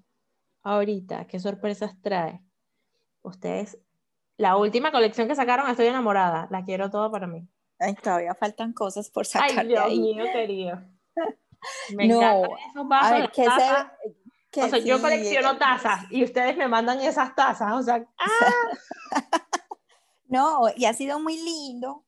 ahorita? 0.62 1.26
¿Qué 1.26 1.38
sorpresas 1.38 2.00
trae? 2.02 2.42
Ustedes, 3.22 3.78
la 4.36 4.56
última 4.56 4.90
colección 4.90 5.28
que 5.28 5.34
sacaron, 5.34 5.70
estoy 5.70 5.86
enamorada, 5.86 6.48
la 6.50 6.64
quiero 6.64 6.90
toda 6.90 7.10
para 7.10 7.26
mí. 7.26 7.46
Ay, 7.78 7.94
todavía 7.94 8.34
faltan 8.34 8.72
cosas 8.72 9.10
por 9.10 9.26
sacar 9.26 9.60
Ay, 9.60 9.68
Dios 9.68 9.88
mío, 9.90 10.24
querido. 10.32 10.80
Me 11.94 12.08
no. 12.08 12.16
encantan 12.16 12.58
esos 12.70 12.88
vasos, 12.88 13.10
a 13.10 13.14
ver, 13.14 13.30
¿qué 13.30 13.44
se, 13.44 14.60
o 14.62 14.68
sea, 14.68 14.78
yo 14.78 15.00
colecciono 15.00 15.56
tazas 15.58 16.10
y 16.10 16.24
ustedes 16.24 16.56
me 16.56 16.66
mandan 16.66 17.00
esas 17.00 17.34
tazas, 17.34 17.72
o 17.72 17.82
sea, 17.82 18.04
¡ah! 18.18 18.52
no, 20.26 20.62
y 20.76 20.86
ha 20.86 20.92
sido 20.92 21.20
muy 21.20 21.36
lindo, 21.36 22.04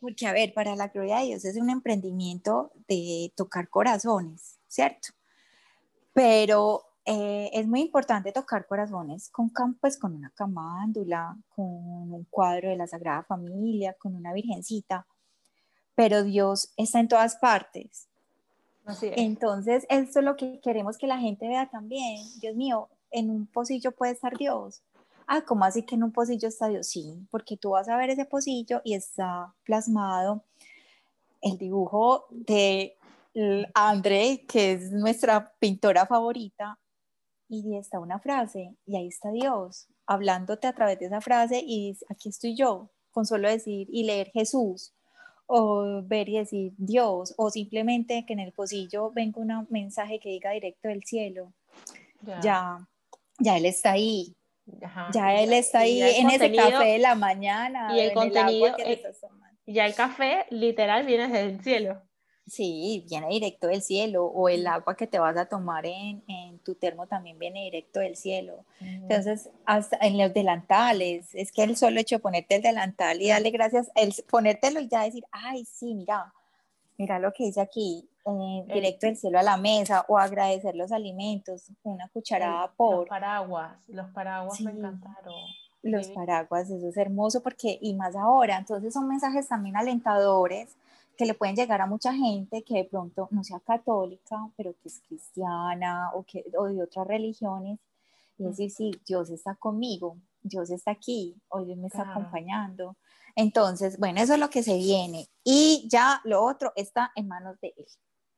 porque 0.00 0.26
a 0.26 0.32
ver, 0.32 0.52
para 0.54 0.76
la 0.76 0.88
gloria 0.88 1.18
de 1.18 1.26
Dios 1.26 1.44
es 1.44 1.56
un 1.56 1.70
emprendimiento 1.70 2.72
de 2.88 3.32
tocar 3.36 3.68
corazones, 3.68 4.58
¿cierto? 4.68 5.08
pero 6.12 6.82
eh, 7.04 7.50
es 7.52 7.66
muy 7.66 7.80
importante 7.80 8.32
tocar 8.32 8.66
corazones 8.66 9.30
con, 9.30 9.50
pues, 9.80 9.98
con 9.98 10.14
una 10.14 10.30
camándula, 10.34 11.36
con 11.54 11.64
un 11.66 12.26
cuadro 12.30 12.68
de 12.68 12.76
la 12.76 12.86
Sagrada 12.86 13.22
Familia, 13.24 13.94
con 13.94 14.14
una 14.14 14.32
virgencita, 14.32 15.06
pero 15.94 16.22
Dios 16.22 16.72
está 16.76 17.00
en 17.00 17.08
todas 17.08 17.36
partes. 17.36 18.06
Entonces, 19.02 19.86
esto 19.88 20.18
es 20.18 20.24
lo 20.24 20.36
que 20.36 20.58
queremos 20.60 20.98
que 20.98 21.06
la 21.06 21.18
gente 21.18 21.46
vea 21.46 21.70
también. 21.70 22.18
Dios 22.40 22.56
mío, 22.56 22.88
en 23.12 23.30
un 23.30 23.46
pocillo 23.46 23.92
puede 23.92 24.12
estar 24.12 24.36
Dios. 24.36 24.82
Ah, 25.32 25.42
¿cómo 25.42 25.64
así 25.64 25.84
que 25.84 25.94
en 25.94 26.02
un 26.02 26.10
pocillo 26.10 26.48
está 26.48 26.66
Dios? 26.66 26.88
Sí, 26.88 27.24
porque 27.30 27.56
tú 27.56 27.70
vas 27.70 27.88
a 27.88 27.96
ver 27.96 28.10
ese 28.10 28.24
pocillo 28.24 28.80
y 28.82 28.94
está 28.94 29.54
plasmado 29.62 30.42
el 31.40 31.56
dibujo 31.56 32.26
de 32.30 32.98
André, 33.72 34.44
que 34.48 34.72
es 34.72 34.90
nuestra 34.90 35.52
pintora 35.60 36.04
favorita, 36.04 36.80
y 37.48 37.76
está 37.76 38.00
una 38.00 38.18
frase, 38.18 38.74
y 38.84 38.96
ahí 38.96 39.06
está 39.06 39.30
Dios, 39.30 39.86
hablándote 40.04 40.66
a 40.66 40.72
través 40.72 40.98
de 40.98 41.06
esa 41.06 41.20
frase, 41.20 41.62
y 41.64 41.96
aquí 42.08 42.30
estoy 42.30 42.56
yo, 42.56 42.90
con 43.12 43.24
solo 43.24 43.48
decir 43.48 43.86
y 43.88 44.02
leer 44.02 44.32
Jesús, 44.32 44.94
o 45.46 46.02
ver 46.02 46.28
y 46.28 46.38
decir 46.38 46.72
Dios, 46.76 47.34
o 47.36 47.50
simplemente 47.50 48.24
que 48.26 48.32
en 48.32 48.40
el 48.40 48.50
pocillo 48.50 49.12
venga 49.12 49.40
un 49.40 49.68
mensaje 49.70 50.18
que 50.18 50.30
diga 50.30 50.50
directo 50.50 50.88
del 50.88 51.04
cielo. 51.04 51.52
Ya, 52.42 52.84
ya, 53.38 53.56
Él 53.56 53.66
está 53.66 53.92
ahí. 53.92 54.34
Ya 55.12 55.34
Él 55.40 55.52
está 55.52 55.80
ahí 55.80 56.00
en 56.02 56.30
ese 56.30 56.52
café 56.52 56.84
de 56.84 56.98
la 56.98 57.14
mañana. 57.14 57.96
Y 57.96 58.00
el 58.00 58.12
contenido, 58.12 58.76
el, 58.78 59.00
ya 59.66 59.86
el 59.86 59.94
café 59.94 60.46
literal 60.50 61.06
viene 61.06 61.28
desde 61.28 61.40
el 61.42 61.62
cielo. 61.62 62.02
Sí, 62.46 63.06
viene 63.08 63.28
directo 63.28 63.68
del 63.68 63.80
cielo, 63.80 64.24
o 64.24 64.48
el 64.48 64.66
agua 64.66 64.96
que 64.96 65.06
te 65.06 65.20
vas 65.20 65.36
a 65.36 65.46
tomar 65.46 65.86
en, 65.86 66.24
en 66.26 66.58
tu 66.64 66.74
termo 66.74 67.06
también 67.06 67.38
viene 67.38 67.62
directo 67.62 68.00
del 68.00 68.16
cielo. 68.16 68.64
Entonces, 68.80 69.50
hasta 69.64 69.98
en 70.00 70.18
los 70.18 70.34
delantales, 70.34 71.32
es 71.32 71.52
que 71.52 71.62
el 71.62 71.76
solo 71.76 72.00
hecho 72.00 72.16
de 72.16 72.20
ponerte 72.20 72.56
el 72.56 72.62
delantal 72.62 73.22
y 73.22 73.28
darle 73.28 73.50
gracias, 73.50 73.92
el 73.94 74.12
ponértelo 74.28 74.80
y 74.80 74.88
ya 74.88 75.04
decir, 75.04 75.24
ay, 75.30 75.64
sí, 75.64 75.94
mira, 75.94 76.32
mira 76.98 77.20
lo 77.20 77.32
que 77.32 77.44
dice 77.44 77.60
aquí, 77.60 78.08
eh, 78.40 78.64
directo 78.74 79.06
del 79.06 79.16
cielo 79.16 79.38
a 79.38 79.42
la 79.42 79.56
mesa, 79.56 80.04
o 80.08 80.18
agradecer 80.18 80.76
los 80.76 80.92
alimentos, 80.92 81.70
una 81.82 82.08
cucharada 82.08 82.70
por... 82.72 82.98
Los 82.98 83.08
paraguas, 83.08 83.76
los 83.88 84.08
paraguas 84.10 84.60
me 84.60 84.72
encantaron. 84.72 85.34
Los 85.82 86.08
paraguas, 86.08 86.68
eso 86.68 86.88
es 86.88 86.96
hermoso 86.96 87.42
porque, 87.42 87.78
y 87.80 87.94
más 87.94 88.14
ahora, 88.14 88.58
entonces 88.58 88.92
son 88.92 89.08
mensajes 89.08 89.48
también 89.48 89.76
alentadores 89.76 90.76
que 91.16 91.26
le 91.26 91.34
pueden 91.34 91.56
llegar 91.56 91.80
a 91.80 91.86
mucha 91.86 92.12
gente 92.12 92.62
que 92.62 92.74
de 92.74 92.84
pronto 92.84 93.28
no 93.30 93.44
sea 93.44 93.60
católica, 93.60 94.36
pero 94.56 94.72
que 94.82 94.88
es 94.88 95.00
cristiana 95.06 96.10
o, 96.14 96.22
que, 96.22 96.44
o 96.58 96.66
de 96.66 96.82
otras 96.82 97.06
religiones, 97.06 97.78
y 98.38 98.44
decir, 98.44 98.70
sí, 98.70 98.90
Dios 99.06 99.28
está 99.30 99.54
conmigo, 99.54 100.16
Dios 100.42 100.70
está 100.70 100.92
aquí, 100.92 101.36
hoy 101.48 101.66
Dios 101.66 101.78
me 101.78 101.88
está 101.88 102.10
acompañando. 102.10 102.96
Entonces, 103.36 103.98
bueno, 103.98 104.20
eso 104.20 104.34
es 104.34 104.40
lo 104.40 104.50
que 104.50 104.62
se 104.62 104.76
viene. 104.76 105.28
Y 105.44 105.86
ya 105.90 106.20
lo 106.24 106.42
otro 106.42 106.72
está 106.74 107.12
en 107.14 107.28
manos 107.28 107.60
de 107.60 107.74
Él. 107.76 107.86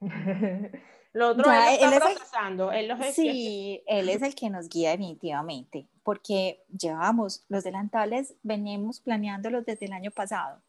lo 1.12 1.30
otro 1.30 1.50
él, 1.52 1.78
está 1.80 2.00
procesando. 2.00 2.72
Él, 2.72 2.92
sí, 3.12 3.82
Él 3.86 4.08
es 4.08 4.22
el 4.22 4.34
que 4.34 4.50
nos 4.50 4.68
guía 4.68 4.90
definitivamente, 4.90 5.86
porque 6.02 6.64
llevamos 6.76 7.44
los 7.48 7.64
delantales, 7.64 8.34
venimos 8.42 9.00
planeándolos 9.00 9.64
desde 9.64 9.86
el 9.86 9.92
año 9.92 10.10
pasado 10.10 10.60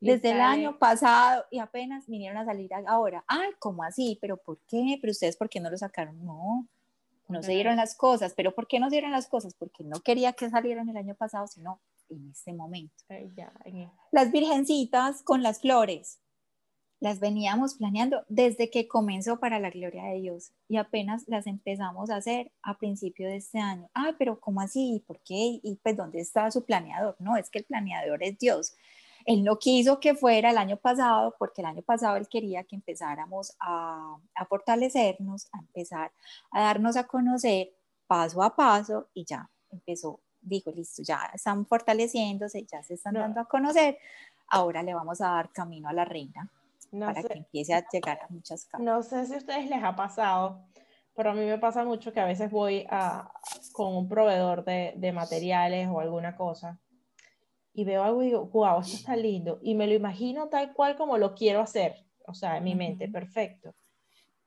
desde 0.00 0.30
el 0.30 0.40
año 0.40 0.78
pasado 0.78 1.44
y 1.50 1.58
apenas 1.58 2.06
vinieron 2.06 2.38
a 2.38 2.44
salir 2.44 2.70
ahora. 2.86 3.24
Ay, 3.26 3.50
¿cómo 3.58 3.82
así? 3.82 4.18
¿Pero 4.20 4.36
por 4.36 4.58
qué? 4.68 4.98
¿Pero 5.00 5.10
ustedes 5.10 5.36
por 5.36 5.48
qué 5.48 5.60
no 5.60 5.70
lo 5.70 5.76
sacaron? 5.76 6.24
No, 6.24 6.66
no 7.28 7.42
se 7.42 7.52
dieron 7.52 7.76
las 7.76 7.96
cosas. 7.96 8.34
¿Pero 8.34 8.54
por 8.54 8.68
qué 8.68 8.78
no 8.78 8.88
se 8.88 8.96
dieron 8.96 9.10
las 9.10 9.26
cosas? 9.26 9.54
Porque 9.54 9.84
no 9.84 10.00
quería 10.00 10.32
que 10.32 10.50
salieran 10.50 10.88
el 10.88 10.96
año 10.96 11.14
pasado, 11.14 11.46
sino 11.46 11.80
en 12.08 12.30
este 12.30 12.52
momento. 12.52 12.94
Las 14.12 14.30
virgencitas 14.30 15.22
con 15.22 15.42
las 15.42 15.60
flores, 15.60 16.20
las 17.00 17.20
veníamos 17.20 17.74
planeando 17.74 18.24
desde 18.28 18.70
que 18.70 18.88
comenzó 18.88 19.38
para 19.38 19.60
la 19.60 19.70
gloria 19.70 20.04
de 20.04 20.20
Dios 20.20 20.52
y 20.68 20.78
apenas 20.78 21.24
las 21.28 21.46
empezamos 21.46 22.10
a 22.10 22.16
hacer 22.16 22.50
a 22.62 22.78
principio 22.78 23.28
de 23.28 23.36
este 23.36 23.58
año. 23.58 23.88
Ay, 23.94 24.14
pero 24.18 24.40
¿cómo 24.40 24.60
así? 24.60 25.02
¿Por 25.06 25.20
qué? 25.20 25.60
¿Y 25.62 25.78
pues 25.82 25.96
dónde 25.96 26.20
está 26.20 26.50
su 26.50 26.64
planeador? 26.64 27.16
No, 27.20 27.36
es 27.36 27.50
que 27.50 27.60
el 27.60 27.64
planeador 27.64 28.22
es 28.22 28.38
Dios. 28.38 28.74
Él 29.24 29.44
no 29.44 29.58
quiso 29.58 30.00
que 30.00 30.14
fuera 30.14 30.50
el 30.50 30.58
año 30.58 30.76
pasado 30.76 31.36
porque 31.38 31.60
el 31.60 31.66
año 31.66 31.82
pasado 31.82 32.16
él 32.16 32.28
quería 32.28 32.64
que 32.64 32.76
empezáramos 32.76 33.54
a, 33.60 34.16
fortalecernos, 34.48 35.48
a 35.52 35.58
empezar 35.58 36.12
a 36.50 36.62
darnos 36.62 36.96
a 36.96 37.04
conocer 37.04 37.74
paso 38.06 38.42
a 38.42 38.56
paso 38.56 39.08
y 39.12 39.24
ya 39.26 39.50
empezó, 39.70 40.20
dijo, 40.40 40.70
listo, 40.70 41.02
ya 41.02 41.30
están 41.34 41.66
fortaleciéndose, 41.66 42.64
ya 42.64 42.82
se 42.82 42.94
están 42.94 43.14
dando 43.14 43.40
a 43.42 43.44
conocer, 43.44 43.98
ahora 44.48 44.82
le 44.82 44.94
vamos 44.94 45.20
a 45.20 45.28
dar 45.28 45.52
camino 45.52 45.90
a 45.90 45.92
la 45.92 46.06
reina 46.06 46.50
para 46.90 47.22
que 47.22 47.38
empiece 47.38 47.74
a 47.74 47.84
llegar 47.92 48.20
a 48.22 48.26
muchas 48.28 48.64
casas. 48.66 48.84
No 48.84 49.02
sé 49.02 49.26
si 49.26 49.34
a 49.34 49.38
ustedes 49.38 49.68
les 49.68 49.82
ha 49.82 49.94
pasado, 49.96 50.66
pero 51.14 51.30
a 51.30 51.34
mí 51.34 51.44
me 51.44 51.58
pasa 51.58 51.84
mucho 51.84 52.12
que 52.12 52.20
a 52.20 52.26
veces 52.26 52.50
voy 52.50 52.86
a, 52.90 53.32
con 53.72 53.96
un 53.96 54.08
proveedor 54.08 54.64
de, 54.64 54.94
de 54.96 55.12
materiales 55.12 55.88
o 55.88 56.00
alguna 56.00 56.36
cosa 56.36 56.80
y 57.74 57.84
veo 57.84 58.02
algo 58.02 58.22
y 58.22 58.26
digo, 58.26 58.46
wow, 58.46 58.80
esto 58.80 58.96
está 58.96 59.14
lindo, 59.14 59.60
y 59.62 59.76
me 59.76 59.86
lo 59.86 59.94
imagino 59.94 60.48
tal 60.48 60.72
cual 60.72 60.96
como 60.96 61.16
lo 61.16 61.36
quiero 61.36 61.60
hacer, 61.60 62.04
o 62.26 62.34
sea, 62.34 62.56
en 62.56 62.64
mi 62.64 62.74
mente, 62.74 63.08
perfecto. 63.08 63.72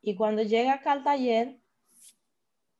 Y 0.02 0.16
cuando 0.16 0.42
llega 0.42 0.74
acá 0.74 0.92
al 0.92 1.04
taller, 1.04 1.60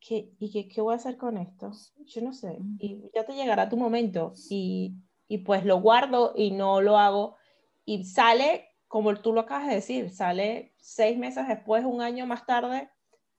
¿qué, 0.00 0.32
¿y 0.38 0.50
qué, 0.50 0.68
qué 0.68 0.80
voy 0.80 0.92
a 0.92 0.96
hacer 0.96 1.16
con 1.16 1.38
esto? 1.38 1.72
Yo 2.04 2.20
no 2.20 2.32
sé. 2.32 2.58
Y 2.78 3.00
ya 3.14 3.24
te 3.24 3.34
llegará 3.34 3.68
tu 3.68 3.76
momento. 3.76 4.34
Y, 4.50 4.96
y 5.28 5.38
pues 5.38 5.64
lo 5.64 5.80
guardo 5.80 6.32
y 6.36 6.50
no 6.50 6.80
lo 6.80 6.98
hago. 6.98 7.36
Y 7.84 8.04
sale, 8.04 8.71
como 8.92 9.14
tú 9.14 9.32
lo 9.32 9.40
acabas 9.40 9.68
de 9.68 9.76
decir, 9.76 10.10
sale 10.10 10.74
seis 10.76 11.16
meses 11.16 11.48
después, 11.48 11.82
un 11.82 12.02
año 12.02 12.26
más 12.26 12.44
tarde, 12.44 12.90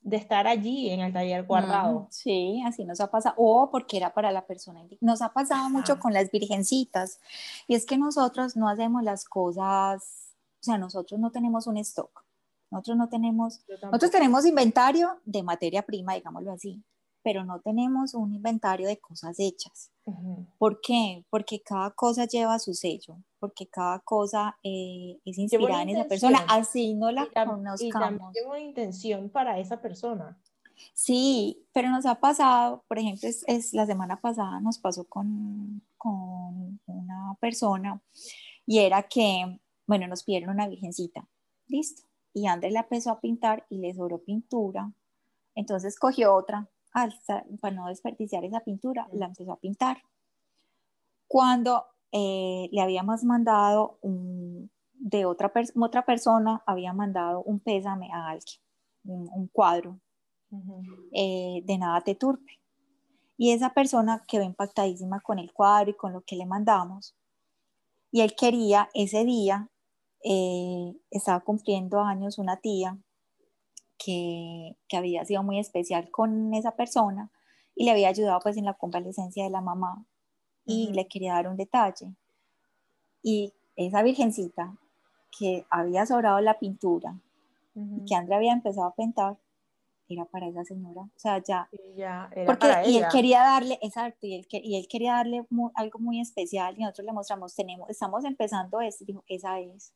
de 0.01 0.17
estar 0.17 0.47
allí 0.47 0.89
en 0.89 1.01
el 1.01 1.13
taller 1.13 1.43
guardado. 1.43 2.07
sí, 2.09 2.63
así 2.65 2.83
nos 2.85 2.99
ha 2.99 3.11
pasado. 3.11 3.35
O 3.37 3.69
porque 3.69 3.97
era 3.97 4.11
para 4.15 4.31
la 4.31 4.47
persona. 4.47 4.83
Nos 4.99 5.21
ha 5.21 5.31
pasado 5.31 5.69
mucho 5.69 5.99
con 5.99 6.11
las 6.11 6.31
virgencitas. 6.31 7.19
Y 7.67 7.75
es 7.75 7.85
que 7.85 7.99
nosotros 7.99 8.55
no 8.55 8.67
hacemos 8.67 9.03
las 9.03 9.25
cosas, 9.25 10.33
o 10.59 10.63
sea, 10.63 10.79
nosotros 10.79 11.19
no 11.19 11.29
tenemos 11.29 11.67
un 11.67 11.77
stock. 11.77 12.25
Nosotros 12.71 12.97
no 12.97 13.09
tenemos, 13.09 13.63
nosotros 13.83 14.09
tenemos 14.09 14.47
inventario 14.47 15.19
de 15.23 15.43
materia 15.43 15.83
prima, 15.83 16.15
digámoslo 16.15 16.51
así, 16.51 16.83
pero 17.23 17.45
no 17.45 17.61
tenemos 17.61 18.13
un 18.13 18.33
inventario 18.33 18.87
de 18.87 18.99
cosas 18.99 19.39
hechas. 19.39 19.91
¿Por 20.57 20.81
qué? 20.81 21.25
Porque 21.29 21.61
cada 21.61 21.91
cosa 21.91 22.25
lleva 22.25 22.59
su 22.59 22.73
sello, 22.73 23.17
porque 23.39 23.67
cada 23.67 23.99
cosa 23.99 24.57
eh, 24.61 25.19
es 25.23 25.37
inspirada 25.37 25.83
en 25.83 25.89
esa 25.89 26.07
persona, 26.07 26.45
así 26.49 26.93
no 26.93 27.11
la 27.11 27.27
conozcamos. 27.33 28.35
Y 28.35 28.39
lleva 28.39 28.51
una 28.51 28.59
intención 28.59 29.29
para 29.29 29.57
esa 29.59 29.81
persona. 29.81 30.37
Sí, 30.93 31.65
pero 31.71 31.89
nos 31.89 32.05
ha 32.05 32.19
pasado, 32.19 32.83
por 32.87 32.99
ejemplo, 32.99 33.29
es, 33.29 33.73
la 33.73 33.85
semana 33.85 34.19
pasada 34.19 34.59
nos 34.59 34.79
pasó 34.79 35.05
con, 35.05 35.81
con 35.97 36.79
una 36.85 37.37
persona 37.39 38.01
y 38.65 38.79
era 38.79 39.03
que, 39.03 39.59
bueno, 39.87 40.07
nos 40.07 40.23
pidieron 40.23 40.49
una 40.49 40.67
virgencita, 40.67 41.27
listo, 41.67 42.03
y 42.33 42.47
Andrés 42.47 42.73
la 42.73 42.81
empezó 42.81 43.11
a 43.11 43.21
pintar 43.21 43.65
y 43.69 43.77
le 43.77 43.93
sobró 43.93 44.19
pintura, 44.19 44.91
entonces 45.55 45.97
cogió 45.97 46.33
otra, 46.33 46.67
para 47.59 47.75
no 47.75 47.87
desperdiciar 47.87 48.45
esa 48.45 48.59
pintura, 48.59 49.07
la 49.13 49.25
empezó 49.25 49.51
a 49.51 49.59
pintar. 49.59 49.97
Cuando 51.27 51.85
eh, 52.11 52.69
le 52.71 52.81
habíamos 52.81 53.23
mandado 53.23 53.99
de 54.93 55.25
otra, 55.25 55.51
otra 55.75 56.05
persona, 56.05 56.61
había 56.65 56.93
mandado 56.93 57.41
un 57.43 57.59
pésame 57.59 58.11
a 58.13 58.29
alguien, 58.29 58.59
un, 59.03 59.47
cuadro 59.47 59.99
eh, 61.11 61.61
de 61.65 61.77
nada 61.77 62.01
te 62.01 62.15
turpe. 62.15 62.59
Y 63.35 63.51
esa 63.51 63.73
persona 63.73 64.23
quedó 64.27 64.43
impactadísima 64.43 65.19
con 65.21 65.39
el 65.39 65.51
cuadro 65.51 65.89
y 65.89 65.95
con 65.95 66.13
lo 66.13 66.21
que 66.21 66.35
le 66.35 66.45
mandamos. 66.45 67.15
Y 68.11 68.21
él 68.21 68.35
quería 68.35 68.89
ese 68.93 69.25
día, 69.25 69.69
eh, 70.23 70.95
estaba 71.09 71.39
cumpliendo 71.39 71.99
años 71.99 72.37
una 72.37 72.57
tía 72.57 72.97
que, 73.97 74.75
que, 74.87 74.97
había 74.97 75.25
sido 75.25 75.43
muy 75.43 75.59
especial 75.59 76.09
con 76.11 76.53
esa 76.53 76.75
persona 76.75 77.31
y 77.75 77.85
le 77.85 77.91
había 77.91 78.09
ayudado 78.09 78.39
pues 78.41 78.57
en 78.57 78.65
la 78.65 78.73
convalecencia 78.73 79.43
de 79.43 79.49
la 79.49 79.61
mamá 79.61 80.05
y 80.65 80.91
le 80.93 81.07
quería 81.07 81.33
dar 81.33 81.47
un 81.47 81.57
detalle. 81.57 82.15
Y 83.21 83.53
esa 83.75 84.03
virgencita 84.03 84.77
que 85.37 85.65
había 85.69 86.05
sobrado 86.05 86.39
la 86.41 86.59
pintura 86.59 87.19
y 87.75 88.05
que 88.05 88.15
Andrea 88.15 88.37
había 88.37 88.53
empezado 88.53 88.87
a 88.87 88.95
pintar, 88.95 89.37
era 90.07 90.25
para 90.25 90.47
esa 90.47 90.63
señora. 90.63 91.01
O 91.01 91.19
sea, 91.19 91.41
ya. 91.41 91.67
porque, 92.45 92.67
y 92.85 92.97
él 92.97 93.05
quería 93.11 93.39
darle, 93.39 93.79
exacto, 93.81 94.27
y 94.27 94.35
él, 94.35 94.47
y 94.51 94.77
él 94.77 94.87
quería 94.87 95.13
darle 95.13 95.45
algo 95.75 95.99
muy 95.99 96.19
especial 96.19 96.75
y 96.77 96.81
nosotros 96.81 97.05
le 97.05 97.13
mostramos, 97.13 97.55
tenemos, 97.55 97.89
estamos 97.89 98.23
empezando 98.25 98.79
esto, 98.81 99.05
dijo, 99.05 99.23
esa 99.27 99.59
es 99.59 99.93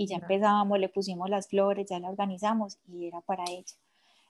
y 0.00 0.06
ya 0.06 0.16
empezábamos, 0.16 0.78
le 0.78 0.88
pusimos 0.88 1.28
las 1.28 1.46
flores, 1.46 1.86
ya 1.90 2.00
la 2.00 2.08
organizamos 2.08 2.78
y 2.88 3.06
era 3.06 3.20
para 3.20 3.44
ella. 3.50 3.76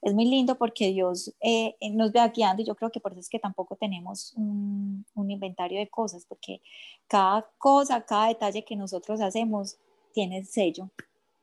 Es 0.03 0.13
muy 0.13 0.25
lindo 0.25 0.57
porque 0.57 0.89
Dios 0.89 1.33
eh, 1.41 1.77
eh, 1.79 1.91
nos 1.93 2.11
ve 2.11 2.21
guiando 2.35 2.63
y 2.63 2.65
yo 2.65 2.75
creo 2.75 2.91
que 2.91 2.99
por 2.99 3.13
eso 3.13 3.21
es 3.21 3.29
que 3.29 3.39
tampoco 3.39 3.77
tenemos 3.77 4.33
un, 4.35 5.07
un, 5.15 5.31
inventario 5.31 5.79
de 5.79 5.89
cosas, 5.89 6.27
porque 6.27 6.61
cada 7.07 7.49
cosa, 7.57 8.05
cada 8.05 8.27
detalle 8.27 8.65
que 8.65 8.75
nosotros 8.75 9.21
hacemos 9.21 9.79
tiene 10.13 10.39
el 10.39 10.47
sello, 10.47 10.91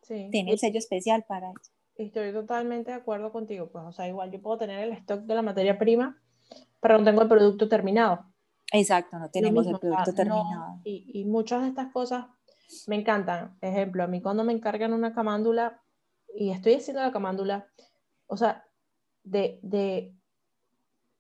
sí. 0.02 0.28
tiene 0.30 0.52
el 0.52 0.60
sello 0.60 0.80
especial 0.80 1.24
para 1.26 1.50
eso. 1.52 1.72
Estoy 1.96 2.34
totalmente 2.34 2.92
de 2.92 2.98
acuerdo 2.98 3.32
contigo, 3.32 3.70
pues, 3.72 3.86
o 3.86 3.94
sea, 3.94 4.10
igual 4.10 4.30
yo 4.30 4.42
puedo 4.42 4.58
tener 4.58 4.84
el 4.84 4.92
stock 4.92 5.22
de 5.22 5.36
la 5.36 5.42
materia 5.42 5.80
prima, 5.80 6.22
pero 6.82 6.98
no 6.98 7.06
tengo 7.06 7.22
el 7.22 7.30
producto 7.30 7.70
terminado. 7.70 8.26
Exacto, 8.74 9.20
no 9.20 9.30
tenemos 9.30 9.66
el 9.68 9.80
producto 9.80 10.14
terminado. 10.14 10.82
y, 10.84 11.10
y 11.14 11.24
muchas 11.24 11.62
de 11.62 11.70
estas 11.70 11.94
cosas 11.94 12.26
me 12.88 12.96
encantan. 12.96 13.58
Ejemplo, 13.62 14.04
a 14.04 14.08
mí 14.08 14.22
cuando 14.22 14.44
me 14.44 14.54
encargan 14.54 14.94
una 14.94 15.14
camándula 15.14 15.82
y 16.36 16.52
estoy 16.52 16.76
haciendo 16.76 17.02
la 17.02 17.12
camándula, 17.12 17.68
o 18.28 18.38
sea, 18.38 18.66
de, 19.24 19.60
de, 19.62 20.14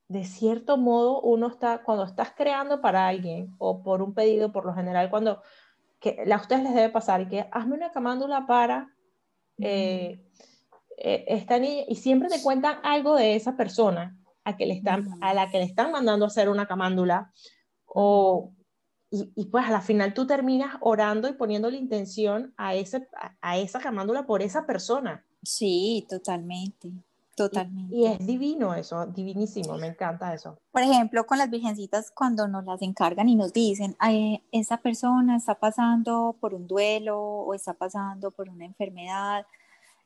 de 0.07 0.23
cierto 0.25 0.77
modo 0.77 1.21
uno 1.21 1.47
está, 1.47 1.83
cuando 1.83 2.03
estás 2.03 2.31
creando 2.35 2.81
para 2.81 3.07
alguien 3.07 3.55
o 3.57 3.83
por 3.83 4.01
un 4.01 4.13
pedido, 4.13 4.51
por 4.51 4.65
lo 4.65 4.73
general, 4.73 5.09
cuando 5.09 5.41
que 5.99 6.23
a 6.31 6.35
ustedes 6.35 6.63
les 6.63 6.75
debe 6.75 6.89
pasar 6.89 7.27
que 7.27 7.47
hazme 7.51 7.75
una 7.75 7.91
camándula 7.91 8.45
para 8.45 8.89
eh, 9.57 10.21
eh, 10.97 11.25
esta 11.27 11.59
niña 11.59 11.83
y 11.87 11.95
siempre 11.95 12.29
te 12.29 12.41
cuentan 12.41 12.77
algo 12.83 13.15
de 13.15 13.35
esa 13.35 13.55
persona 13.55 14.15
a, 14.43 14.55
que 14.55 14.65
le 14.65 14.75
están, 14.75 15.07
a 15.21 15.33
la 15.33 15.49
que 15.49 15.57
le 15.57 15.63
están 15.63 15.91
mandando 15.91 16.25
a 16.25 16.27
hacer 16.27 16.49
una 16.49 16.67
camándula 16.67 17.31
o 17.85 18.51
y, 19.09 19.45
pues 19.45 19.65
a 19.65 19.71
la 19.71 19.81
final 19.81 20.13
tú 20.13 20.27
terminas 20.27 20.75
orando 20.81 21.29
y 21.29 21.33
poniendo 21.33 21.69
la 21.69 21.77
intención 21.77 22.53
a, 22.57 22.75
ese, 22.75 23.07
a, 23.41 23.57
esa 23.57 23.79
camándula 23.79 24.25
por 24.25 24.41
esa 24.41 24.65
persona. 24.65 25.23
Sí, 25.41 26.05
totalmente, 26.09 26.91
totalmente. 27.35 27.95
Y, 27.95 28.05
es 28.05 28.25
divino 28.25 28.73
eso, 28.73 29.05
divinísimo, 29.05 29.77
me 29.77 29.87
encanta 29.87 30.33
eso. 30.33 30.59
Por 30.71 30.81
ejemplo, 30.81 31.25
con 31.25 31.37
las 31.37 31.49
virgencitas 31.49 32.11
cuando 32.11 32.49
nos 32.49 32.65
las 32.65 32.81
encargan 32.81 33.29
y 33.29 33.35
nos 33.35 33.53
dicen, 33.53 33.95
esa 34.51 34.77
persona 34.77 35.37
está 35.37 35.55
pasando 35.55 36.35
por 36.41 36.53
un 36.53 36.67
duelo 36.67 37.17
o 37.17 37.53
está 37.53 37.73
pasando 37.73 38.31
por 38.31 38.49
una 38.49 38.65
enfermedad 38.65 39.45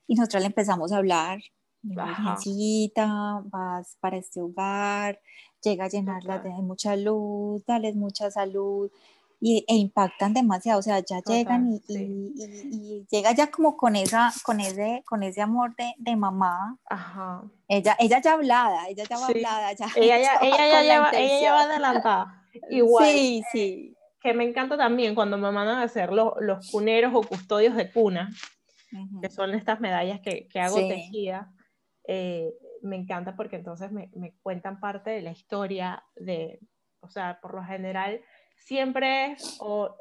y 0.05 0.13
nosotros 0.13 0.41
le 0.41 0.47
empezamos 0.47 0.91
a 0.91 0.97
hablar, 0.97 1.39
virgencita, 1.81 3.41
vas 3.45 3.97
para 3.99 4.17
este 4.17 4.41
hogar, 4.41 5.19
llega 5.63 5.85
a 5.85 5.89
llenarla 5.89 6.39
de 6.39 6.49
mucha 6.49 6.95
luz, 6.95 7.65
darles 7.65 7.95
mucha 7.95 8.31
salud 8.31 8.91
y, 9.41 9.65
e 9.67 9.75
impactan 9.75 10.33
demasiado, 10.33 10.79
o 10.79 10.83
sea, 10.83 10.99
ya 10.99 11.19
llegan 11.25 11.81
y, 11.87 12.31
y, 12.37 13.07
llega 13.09 13.33
ya 13.33 13.49
como 13.49 13.75
con, 13.75 13.95
esa, 13.95 14.31
con, 14.43 14.59
ese, 14.59 15.03
con 15.05 15.23
ese 15.23 15.41
amor 15.41 15.75
de, 15.75 15.93
de 15.97 16.15
mamá. 16.15 16.77
Ajá. 16.85 17.43
Ella, 17.67 17.97
ella 17.99 18.21
ya 18.21 18.33
hablada, 18.33 18.87
ella 18.87 19.03
ya 19.09 19.17
va 19.17 19.25
hablada, 19.25 19.73
ya. 19.73 19.87
Ella 19.95 20.19
ya, 20.19 20.35
ella 20.43 20.83
ya, 20.83 20.99
va, 21.01 21.09
ella 21.11 21.41
ya 21.41 21.53
va 21.53 21.61
adelantada. 21.61 22.47
Igual. 22.69 23.09
Sí, 23.09 23.43
sí. 23.51 23.95
Que 24.21 24.35
me 24.35 24.43
encanta 24.43 24.77
también 24.77 25.15
cuando 25.15 25.39
me 25.39 25.51
mandan 25.51 25.77
a 25.77 25.83
hacer 25.83 26.13
los, 26.13 26.33
los 26.39 26.69
cuneros 26.69 27.11
o 27.15 27.21
custodios 27.23 27.75
de 27.75 27.91
cuna, 27.91 28.29
que 29.19 29.29
son 29.31 29.55
estas 29.55 29.79
medallas 29.79 30.19
que, 30.21 30.47
que 30.47 30.59
hago 30.59 30.77
tejida. 30.77 31.51
Eh, 32.07 32.53
me 32.81 32.95
encanta 32.95 33.35
porque 33.35 33.55
entonces 33.55 33.91
me, 33.91 34.09
me, 34.13 34.33
cuentan 34.41 34.79
parte 34.79 35.11
de 35.11 35.21
la 35.21 35.31
historia 35.31 36.03
de, 36.15 36.59
o 37.01 37.09
sea, 37.09 37.39
por 37.41 37.53
lo 37.55 37.63
general 37.63 38.21
siempre 38.55 39.33
es 39.33 39.57
o, 39.59 39.95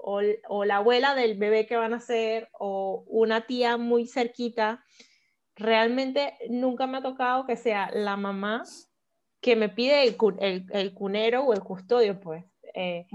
o, 0.48 0.64
la 0.64 0.76
abuela 0.76 1.14
del 1.14 1.38
bebé 1.38 1.66
que 1.66 1.76
van 1.76 1.94
a 1.94 2.00
ser 2.00 2.48
o 2.58 3.04
una 3.06 3.46
tía 3.46 3.76
muy 3.76 4.06
cerquita. 4.06 4.84
Realmente 5.56 6.34
nunca 6.48 6.86
me 6.86 6.98
ha 6.98 7.02
tocado 7.02 7.46
que 7.46 7.56
sea 7.56 7.90
la 7.92 8.16
mamá 8.16 8.62
que 9.40 9.56
me 9.56 9.68
pide 9.68 10.04
el, 10.04 10.16
el, 10.40 10.66
el 10.70 10.94
cunero 10.94 11.44
o 11.44 11.54
el 11.54 11.60
custodio, 11.60 12.20
pues. 12.20 12.44
Eh, 12.74 13.06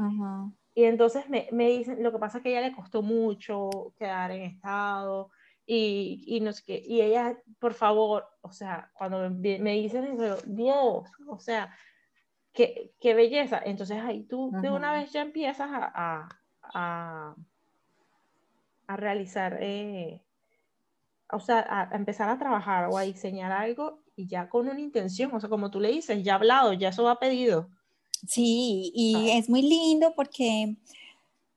y 0.74 0.84
entonces 0.84 1.30
me, 1.30 1.48
me, 1.52 1.70
dicen, 1.70 2.04
lo 2.04 2.12
que 2.12 2.18
pasa 2.18 2.40
es 2.40 2.44
que 2.44 2.50
a 2.50 2.60
ella 2.60 2.70
le 2.70 2.76
costó 2.76 3.02
mucho 3.02 3.94
quedar 3.98 4.32
en 4.32 4.42
estado, 4.42 5.30
y, 5.66 6.24
y 6.28 6.40
no 6.42 6.54
sé 6.54 6.64
qué, 6.66 6.84
y 6.86 7.02
ella, 7.02 7.38
por 7.60 7.74
favor, 7.74 8.26
o 8.42 8.52
sea, 8.52 8.92
cuando 8.94 9.30
me, 9.30 9.60
me 9.60 9.74
dicen 9.74 10.06
eso, 10.06 10.38
Dios, 10.46 11.10
o 11.28 11.40
sea, 11.40 11.74
qué, 12.56 12.94
qué 13.00 13.14
belleza. 13.14 13.62
Entonces 13.64 14.02
ahí 14.02 14.24
tú 14.24 14.52
de 14.62 14.72
una 14.72 14.94
vez 14.94 15.12
ya 15.12 15.22
empiezas 15.22 15.70
a, 15.72 16.30
a, 16.74 17.36
a, 18.88 18.98
realizar, 18.98 19.60
eh, 19.62 20.24
o 21.32 21.40
sea, 21.40 21.60
a, 21.70 21.96
empezar 21.96 22.30
a 22.30 22.40
trabajar 22.40 22.88
o 22.90 22.98
a 22.98 23.04
diseñar 23.04 23.52
algo 23.52 24.02
y 24.16 24.28
ya 24.28 24.50
con 24.50 24.68
una 24.68 24.80
intención, 24.80 25.34
o 25.36 25.40
sea, 25.40 25.50
como 25.50 25.70
tú 25.70 25.80
le 25.80 25.92
dices, 25.92 26.24
ya 26.24 26.36
hablado, 26.36 26.74
ya 26.74 26.90
eso 26.90 27.04
va 27.04 27.20
pedido. 27.20 27.70
Sí, 28.28 28.92
y 28.96 29.32
es 29.32 29.50
muy 29.50 29.62
lindo 29.62 30.14
porque 30.16 30.78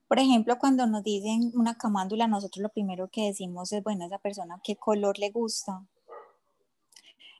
por 0.09 0.17
ejemplo, 0.17 0.57
cuando 0.57 0.87
nos 0.87 1.03
dicen 1.03 1.51
una 1.53 1.77
camándula, 1.77 2.25
nosotros 2.27 2.63
lo 2.63 2.69
primero 2.69 3.09
que 3.09 3.27
decimos 3.27 3.71
es, 3.71 3.83
bueno, 3.83 4.07
esa 4.07 4.17
persona, 4.17 4.59
¿qué 4.63 4.75
color 4.75 5.19
le 5.19 5.29
gusta? 5.29 5.85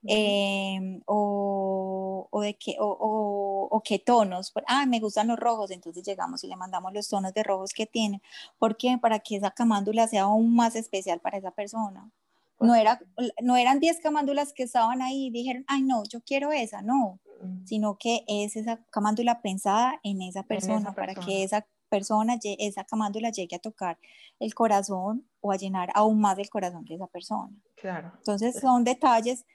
Em, 0.03 1.01
o, 1.07 2.28
o, 2.30 2.41
de 2.41 2.53
qué, 2.53 2.76
o, 2.80 3.67
o, 3.72 3.82
qué 3.82 3.97
tonos. 3.97 4.53
Ah, 4.67 4.86
me 4.86 4.99
gustan 4.99 5.30
los 5.30 5.39
rojos, 5.39 5.72
entonces 5.72 6.03
llegamos 6.03 6.43
y 6.43 6.47
le 6.47 6.55
mandamos 6.55 6.93
los 6.93 7.09
tonos 7.09 7.34
de 7.34 7.41
rojos 7.41 7.74
que 7.74 7.88
tiene. 7.88 8.22
¿Por 8.59 8.78
qué? 8.78 8.99
Para 9.01 9.17
que 9.17 9.38
esa 9.38 9.49
camándula 9.49 10.07
sea 10.07 10.24
aún 10.24 10.55
más 10.55 10.76
especial 10.76 11.20
para 11.22 11.39
esa 11.39 11.49
persona. 11.49 12.11
No, 12.59 12.76
era, 12.76 13.01
no 13.41 13.57
eran 13.57 13.80
10 13.80 13.99
camándulas 13.99 14.53
que 14.53 14.61
estaban 14.61 15.01
ahí 15.01 15.26
y 15.26 15.32
dijeron, 15.32 15.65
ay, 15.67 15.82
no, 15.82 16.03
yo 16.03 16.22
quiero 16.22 16.51
esa, 16.51 16.84
no, 16.84 17.17
sino 17.65 17.97
que 17.97 18.24
es 18.28 18.55
esa 18.55 18.78
camándula 18.91 19.41
pensada 19.41 19.99
en 20.03 20.22
esa 20.22 20.43
persona, 20.43 20.93
para 20.93 21.15
persona. 21.15 21.26
que 21.26 21.43
esa 21.43 21.65
persona, 21.89 22.37
esa 22.43 22.83
camándula 22.85 23.29
llegue 23.31 23.55
a 23.57 23.59
tocar 23.59 23.97
el 24.39 24.53
corazón 24.53 25.25
o 25.41 25.51
a 25.51 25.57
llenar 25.57 25.89
aún 25.95 26.21
más 26.21 26.37
el 26.39 26.49
corazón 26.49 26.85
de 26.85 26.95
esa 26.95 27.07
persona. 27.07 27.51
Claro. 27.75 28.11
Entonces 28.17 28.59
son 28.59 28.83
detalles 28.83 29.45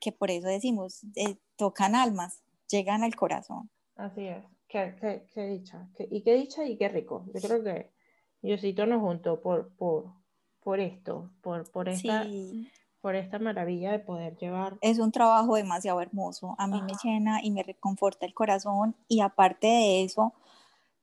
que 0.00 0.12
por 0.12 0.30
eso 0.30 0.48
decimos, 0.48 1.00
eh, 1.16 1.36
tocan 1.56 1.94
almas, 1.94 2.42
llegan 2.68 3.02
al 3.04 3.14
corazón. 3.16 3.70
Así 3.96 4.26
es. 4.26 4.44
Qué, 4.68 4.94
qué, 5.00 5.26
qué 5.32 5.46
dicha. 5.46 5.88
Qué- 5.96 6.08
y 6.10 6.22
qué 6.22 6.34
dicha 6.34 6.64
y 6.66 6.76
qué 6.76 6.88
rico. 6.88 7.24
Yo 7.32 7.40
creo 7.40 7.62
que 7.62 7.90
Diosito 8.42 8.84
nos 8.86 9.00
juntó 9.00 9.40
por, 9.40 9.70
por, 9.76 10.12
por 10.60 10.80
esto, 10.80 11.30
por, 11.40 11.70
por, 11.70 11.88
esta, 11.88 12.24
Sí, 12.24 12.68
por 13.00 13.14
esta 13.14 13.38
maravilla 13.38 13.92
de 13.92 14.00
poder 14.00 14.36
llevar. 14.36 14.76
es 14.80 14.98
un 14.98 15.12
trabajo 15.12 15.54
demasiado 15.54 16.00
hermoso. 16.00 16.54
A 16.58 16.66
mí 16.66 16.82
me 16.82 16.92
Ajá. 16.92 17.00
llena 17.04 17.40
y 17.42 17.50
me 17.50 17.62
reconforta 17.62 18.26
el 18.26 18.34
corazón. 18.34 18.96
Y 19.08 19.20
aparte 19.20 19.66
de 19.68 20.02
eso, 20.04 20.34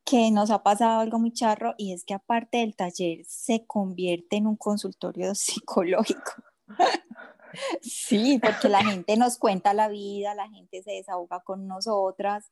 que 0.04 0.32
nos 0.32 0.52
ha 0.52 0.64
pasado 0.64 1.00
algo 1.00 1.20
muy 1.20 1.32
charro 1.32 1.74
y 1.78 1.94
es 1.94 2.04
que 2.04 2.14
aparte 2.14 2.60
del 2.60 2.76
taller 2.76 3.24
se 3.26 3.66
convierte 3.66 4.38
en 4.38 4.48
un 4.48 4.56
consultorio 4.58 5.36
psicológico. 5.36 6.32
Sí, 7.82 8.40
porque 8.42 8.70
la 8.70 8.82
gente 8.82 9.18
nos 9.18 9.38
cuenta 9.38 9.74
la 9.74 9.90
vida, 9.90 10.34
la 10.34 10.48
gente 10.48 10.84
se 10.84 10.92
desahoga 10.92 11.42
con 11.42 11.68
nosotras. 11.68 12.46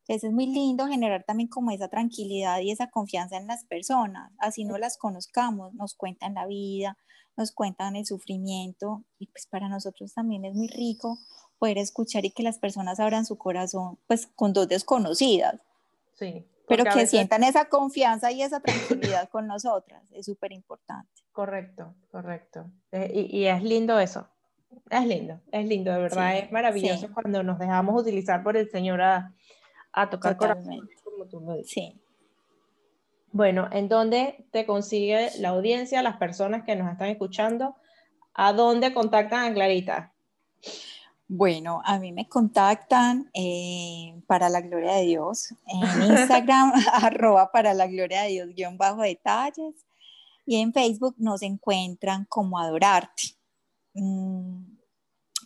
Entonces 0.00 0.24
es 0.24 0.32
muy 0.32 0.46
lindo 0.46 0.88
generar 0.88 1.22
también 1.22 1.48
como 1.48 1.70
esa 1.70 1.86
tranquilidad 1.86 2.58
y 2.58 2.72
esa 2.72 2.90
confianza 2.90 3.36
en 3.36 3.46
las 3.46 3.64
personas, 3.64 4.32
así 4.38 4.64
no 4.64 4.78
las 4.78 4.98
conozcamos, 4.98 5.72
nos 5.74 5.94
cuentan 5.94 6.34
la 6.34 6.46
vida, 6.46 6.98
nos 7.36 7.52
cuentan 7.52 7.94
el 7.94 8.04
sufrimiento 8.04 9.04
y 9.20 9.28
pues 9.28 9.46
para 9.46 9.68
nosotros 9.68 10.12
también 10.12 10.44
es 10.44 10.54
muy 10.54 10.66
rico 10.66 11.18
poder 11.60 11.78
escuchar 11.78 12.24
y 12.24 12.32
que 12.32 12.42
las 12.42 12.58
personas 12.58 12.98
abran 12.98 13.24
su 13.24 13.38
corazón 13.38 14.00
pues 14.08 14.26
con 14.26 14.52
dos 14.52 14.66
desconocidas, 14.66 15.60
Sí. 16.14 16.44
Pero 16.68 16.84
que 16.84 16.90
veces- 16.90 17.10
sientan 17.10 17.44
esa 17.44 17.66
confianza 17.66 18.30
y 18.32 18.42
esa 18.42 18.60
tranquilidad 18.60 19.28
con 19.28 19.46
nosotras, 19.46 20.02
es 20.12 20.26
súper 20.26 20.52
importante. 20.52 21.10
Correcto, 21.32 21.94
correcto. 22.10 22.70
Eh, 22.92 23.10
y, 23.30 23.38
y 23.38 23.46
es 23.46 23.62
lindo 23.62 23.98
eso. 23.98 24.28
Es 24.88 25.04
lindo, 25.06 25.40
es 25.50 25.66
lindo, 25.66 25.92
de 25.92 25.98
verdad. 25.98 26.32
Sí, 26.32 26.38
es 26.38 26.52
maravilloso 26.52 27.06
sí. 27.08 27.12
cuando 27.12 27.42
nos 27.42 27.58
dejamos 27.58 28.00
utilizar 28.00 28.42
por 28.42 28.56
el 28.56 28.70
Señor 28.70 29.02
a, 29.02 29.34
a 29.92 30.08
tocar 30.10 30.36
corazón, 30.36 30.64
Totalmente. 30.64 30.94
como 31.04 31.26
tú 31.26 31.40
lo 31.40 31.54
dices. 31.54 31.70
Sí. 31.72 31.98
Bueno, 33.32 33.68
¿en 33.72 33.88
dónde 33.88 34.46
te 34.50 34.66
consigue 34.66 35.30
la 35.38 35.50
audiencia, 35.50 36.02
las 36.02 36.16
personas 36.16 36.64
que 36.64 36.76
nos 36.76 36.90
están 36.90 37.08
escuchando? 37.08 37.76
¿A 38.34 38.52
dónde 38.52 38.92
contactan 38.94 39.50
a 39.50 39.54
Clarita? 39.54 40.12
Bueno, 41.34 41.80
a 41.86 41.98
mí 41.98 42.12
me 42.12 42.28
contactan 42.28 43.30
eh, 43.32 44.22
para 44.26 44.50
la 44.50 44.60
gloria 44.60 44.96
de 44.96 45.04
Dios 45.04 45.54
en 45.66 46.02
Instagram, 46.02 46.72
arroba 46.92 47.50
para 47.50 47.72
la 47.72 47.86
gloria 47.86 48.24
de 48.24 48.28
Dios, 48.28 48.48
guion 48.54 48.76
bajo 48.76 49.00
detalles, 49.00 49.86
y 50.44 50.56
en 50.56 50.74
Facebook 50.74 51.14
nos 51.16 51.40
encuentran 51.40 52.26
como 52.26 52.58
adorarte. 52.58 53.22
Mm, 53.94 54.76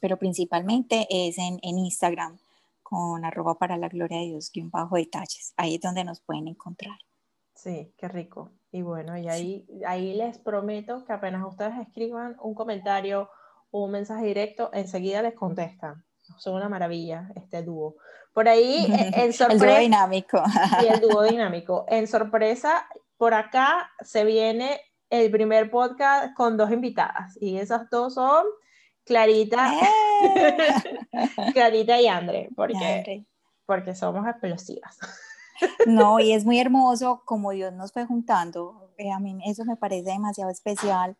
pero 0.00 0.16
principalmente 0.16 1.06
es 1.08 1.38
en, 1.38 1.60
en 1.62 1.78
Instagram 1.78 2.36
con 2.82 3.24
arroba 3.24 3.56
para 3.56 3.76
la 3.76 3.88
gloria 3.88 4.18
de 4.18 4.24
Dios, 4.24 4.50
guion 4.52 4.72
bajo 4.72 4.96
detalles. 4.96 5.54
Ahí 5.56 5.76
es 5.76 5.80
donde 5.80 6.02
nos 6.02 6.18
pueden 6.18 6.48
encontrar. 6.48 6.98
Sí, 7.54 7.94
qué 7.96 8.08
rico. 8.08 8.50
Y 8.72 8.82
bueno, 8.82 9.16
y 9.16 9.28
ahí, 9.28 9.68
ahí 9.86 10.14
les 10.14 10.38
prometo 10.38 11.04
que 11.04 11.12
apenas 11.12 11.46
ustedes 11.46 11.78
escriban 11.78 12.36
un 12.40 12.56
comentario 12.56 13.30
o 13.76 13.84
un 13.84 13.90
mensaje 13.90 14.24
directo, 14.24 14.70
enseguida 14.72 15.20
les 15.20 15.34
contestan. 15.34 16.02
Son 16.38 16.54
una 16.54 16.68
maravilla 16.68 17.28
este 17.36 17.62
dúo. 17.62 17.96
Por 18.32 18.48
ahí, 18.48 18.86
eh, 18.90 19.10
en 19.14 19.14
El 19.20 19.32
dúo 19.32 19.48
sorpresa, 19.48 19.78
dinámico. 19.78 20.42
y 20.82 20.86
el 20.86 21.00
dúo 21.00 21.22
dinámico. 21.22 21.84
En 21.88 22.08
sorpresa, 22.08 22.88
por 23.18 23.34
acá 23.34 23.90
se 24.00 24.24
viene 24.24 24.80
el 25.10 25.30
primer 25.30 25.70
podcast 25.70 26.34
con 26.34 26.56
dos 26.56 26.70
invitadas. 26.72 27.36
Y 27.40 27.58
esas 27.58 27.90
dos 27.90 28.14
son 28.14 28.46
Clarita, 29.04 29.72
¡Eh! 29.74 30.64
Clarita 31.52 32.00
y 32.00 32.08
Andre, 32.08 32.48
porque, 32.56 33.26
porque 33.66 33.94
somos 33.94 34.26
explosivas. 34.26 34.98
No, 35.86 36.18
y 36.18 36.32
es 36.32 36.44
muy 36.44 36.58
hermoso 36.58 37.22
como 37.24 37.50
Dios 37.50 37.72
nos 37.74 37.92
fue 37.92 38.06
juntando. 38.06 38.90
Eh, 38.96 39.12
a 39.12 39.18
mí 39.18 39.38
eso 39.46 39.64
me 39.64 39.76
parece 39.76 40.10
demasiado 40.10 40.50
especial, 40.50 41.16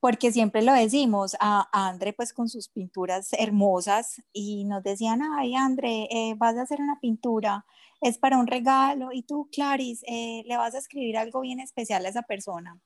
porque 0.00 0.32
siempre 0.32 0.62
lo 0.62 0.72
decimos, 0.72 1.36
a, 1.40 1.68
a 1.72 1.88
André 1.88 2.12
pues 2.12 2.32
con 2.32 2.48
sus 2.48 2.68
pinturas 2.68 3.32
hermosas 3.32 4.22
y 4.32 4.64
nos 4.64 4.82
decían, 4.82 5.20
ay 5.38 5.54
André, 5.54 6.08
eh, 6.10 6.34
vas 6.36 6.56
a 6.56 6.62
hacer 6.62 6.80
una 6.80 7.00
pintura, 7.00 7.66
es 8.00 8.18
para 8.18 8.38
un 8.38 8.46
regalo 8.46 9.10
y 9.12 9.22
tú, 9.22 9.48
Claris, 9.50 10.02
eh, 10.06 10.44
le 10.46 10.56
vas 10.56 10.74
a 10.74 10.78
escribir 10.78 11.16
algo 11.16 11.40
bien 11.40 11.60
especial 11.60 12.06
a 12.06 12.08
esa 12.08 12.22
persona. 12.22 12.80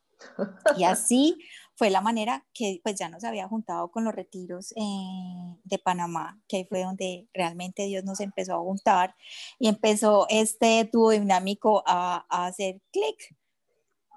Y 0.77 0.85
así 0.85 1.39
fue 1.75 1.91
la 1.91 2.01
manera 2.01 2.47
que 2.55 2.81
pues 2.83 2.97
ya 2.97 3.09
nos 3.09 3.25
había 3.25 3.49
juntado 3.49 3.91
con 3.91 4.05
los 4.05 4.15
retiros 4.15 4.73
eh, 4.73 5.57
de 5.65 5.79
Panamá, 5.79 6.41
que 6.49 6.59
ahí 6.59 6.65
fue 6.65 6.83
donde 6.83 7.29
realmente 7.35 7.85
Dios 7.85 8.05
nos 8.05 8.21
empezó 8.21 8.55
a 8.55 8.61
juntar 8.61 9.17
y 9.59 9.69
empezó 9.69 10.27
este 10.29 10.89
dúo 10.91 11.11
dinámico 11.11 11.83
a, 11.87 12.25
a 12.29 12.47
hacer 12.47 12.81
clic. 12.91 13.37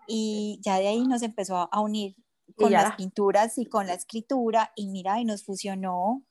Y 0.07 0.59
ya 0.61 0.77
de 0.77 0.87
ahí 0.87 1.07
nos 1.07 1.23
empezó 1.23 1.67
a 1.71 1.79
unir 1.81 2.15
con 2.55 2.71
ya. 2.71 2.83
las 2.83 2.95
pinturas 2.95 3.57
y 3.57 3.65
con 3.65 3.87
la 3.87 3.93
escritura 3.93 4.71
y 4.75 4.87
mira, 4.87 5.19
y 5.19 5.25
nos 5.25 5.43
fusionó 5.43 6.23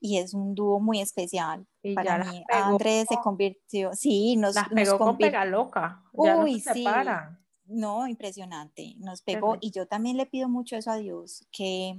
y 0.00 0.16
es 0.18 0.32
un 0.32 0.54
dúo 0.54 0.80
muy 0.80 1.00
especial. 1.00 1.66
Y 1.82 1.94
Para 1.94 2.24
mí, 2.24 2.42
pegó 2.48 2.64
André 2.64 3.00
se 3.06 3.14
con- 3.16 3.22
convirtió, 3.24 3.92
sí, 3.94 4.36
nos, 4.36 4.54
Las 4.54 4.70
nos 4.70 4.74
pegó 4.74 4.98
con 4.98 5.08
convir- 5.16 5.26
pega 5.26 5.44
loca. 5.44 6.02
Ya 6.14 6.36
no 6.36 6.44
Uy, 6.44 6.60
se 6.60 6.72
sí. 6.72 6.78
separan. 6.84 7.38
no, 7.66 8.06
impresionante. 8.08 8.94
Nos 8.98 9.20
pegó 9.22 9.56
y 9.60 9.70
yo 9.72 9.86
también 9.86 10.16
le 10.16 10.26
pido 10.26 10.48
mucho 10.48 10.76
eso 10.76 10.90
a 10.90 10.96
Dios, 10.96 11.46
que, 11.50 11.98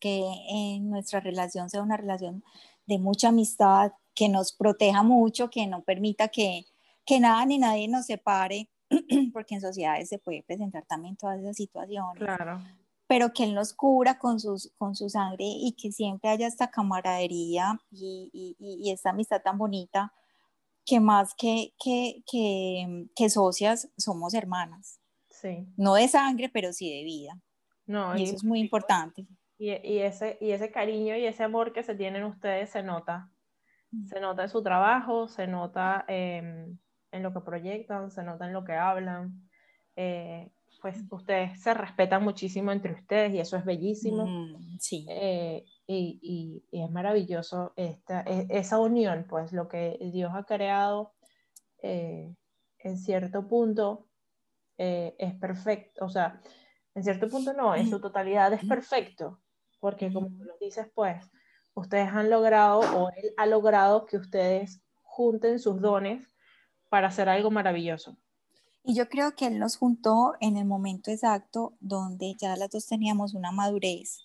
que 0.00 0.22
en 0.48 0.90
nuestra 0.90 1.20
relación 1.20 1.70
sea 1.70 1.82
una 1.82 1.96
relación 1.96 2.44
de 2.86 2.98
mucha 2.98 3.28
amistad, 3.28 3.92
que 4.14 4.28
nos 4.28 4.52
proteja 4.52 5.02
mucho, 5.02 5.48
que 5.50 5.66
no 5.66 5.82
permita 5.84 6.28
que, 6.28 6.66
que 7.06 7.18
nada 7.20 7.44
ni 7.46 7.58
nadie 7.58 7.88
nos 7.88 8.06
separe, 8.06 8.70
porque 9.32 9.54
en 9.56 9.60
sociedades 9.60 10.08
se 10.08 10.18
puede 10.18 10.42
presentar 10.42 10.84
también 10.86 11.16
todas 11.16 11.40
esas 11.40 11.56
situaciones, 11.56 12.22
Claro. 12.22 12.60
pero 13.06 13.32
que 13.32 13.44
Él 13.44 13.54
nos 13.54 13.72
cubra 13.74 14.18
con, 14.18 14.38
sus, 14.40 14.72
con 14.78 14.94
su 14.94 15.08
sangre 15.08 15.44
y 15.46 15.72
que 15.72 15.90
siempre 15.92 16.30
haya 16.30 16.46
esta 16.46 16.70
camaradería 16.70 17.78
y, 17.90 18.30
y- 18.32 18.56
y- 18.58 18.90
esta 18.90 19.10
amistad 19.10 19.42
tan 19.42 19.58
bonita, 19.58 20.12
que 20.86 21.00
más 21.00 21.34
que, 21.34 21.72
que, 21.82 22.22
que, 22.30 23.06
que 23.16 23.30
socias 23.30 23.90
somos 23.96 24.34
hermanas 24.34 25.00
Sí. 25.30 25.66
no 25.76 25.94
de 25.94 26.08
sangre, 26.08 26.48
pero 26.48 26.72
sí 26.72 26.90
de 26.94 27.04
vida. 27.04 27.38
No, 27.86 28.16
Y 28.16 28.20
y, 28.20 28.24
eso 28.24 28.36
es 28.36 28.44
muy 28.44 28.60
importante. 28.60 29.26
y, 29.58 29.70
y 29.70 29.98
ese, 29.98 30.38
y 30.40 30.50
ese 30.52 30.70
cariño 30.70 31.16
y 31.16 31.26
ese 31.26 31.42
amor 31.42 31.72
que 31.72 31.82
se 31.82 31.94
tienen 31.94 32.24
ustedes 32.24 32.70
se 32.70 32.82
nota. 32.82 33.30
Mm. 33.90 34.06
Se 34.06 34.20
nota 34.20 34.42
en 34.44 34.48
su 34.48 34.62
trabajo, 34.62 35.28
se 35.28 35.46
nota 35.46 36.04
em, 36.08 36.78
en 37.14 37.22
lo 37.22 37.32
que 37.32 37.40
proyectan, 37.40 38.10
se 38.10 38.22
nota 38.22 38.46
en 38.46 38.52
lo 38.52 38.64
que 38.64 38.74
hablan. 38.74 39.48
Eh, 39.96 40.50
pues 40.82 40.98
ustedes 41.10 41.62
se 41.62 41.72
respetan 41.72 42.22
muchísimo 42.22 42.72
entre 42.72 42.92
ustedes 42.92 43.32
y 43.32 43.40
eso 43.40 43.56
es 43.56 43.64
bellísimo. 43.64 44.26
Mm, 44.26 44.78
sí. 44.78 45.06
Eh, 45.08 45.64
y, 45.86 46.18
y- 46.22 46.64
y 46.78 46.82
es 46.84 46.90
maravilloso 46.90 47.72
esta, 47.76 48.22
e- 48.22 48.46
esa 48.50 48.78
unión, 48.78 49.26
pues 49.28 49.52
lo 49.52 49.68
que 49.68 49.98
Dios 50.12 50.32
ha 50.34 50.44
creado 50.44 51.14
eh, 51.82 52.34
en 52.80 52.98
cierto 52.98 53.46
punto 53.46 54.08
es 54.76 55.34
perfecto, 55.36 56.04
o 56.04 56.08
sea, 56.08 56.40
en 56.94 57.04
cierto 57.04 57.28
punto 57.28 57.52
no, 57.52 57.74
en 57.76 57.88
su 57.88 58.00
totalidad 58.00 58.52
es 58.52 58.64
perfecto, 58.64 59.40
porque 59.80 60.12
como 60.12 60.28
lo 60.44 60.56
dices, 60.60 60.88
pues 60.94 61.24
ustedes 61.74 62.08
han 62.08 62.28
logrado 62.30 62.80
o 62.80 63.10
él 63.10 63.32
ha 63.36 63.46
logrado 63.46 64.04
que 64.06 64.16
ustedes 64.16 64.82
junten 65.02 65.58
sus 65.60 65.80
dones 65.80 66.33
para 66.94 67.08
hacer 67.08 67.28
algo 67.28 67.50
maravilloso. 67.50 68.16
Y 68.84 68.94
yo 68.94 69.08
creo 69.08 69.34
que 69.34 69.48
él 69.48 69.58
nos 69.58 69.76
juntó 69.76 70.34
en 70.38 70.56
el 70.56 70.64
momento 70.64 71.10
exacto 71.10 71.72
donde 71.80 72.36
ya 72.40 72.54
las 72.54 72.70
dos 72.70 72.86
teníamos 72.86 73.34
una 73.34 73.50
madurez, 73.50 74.20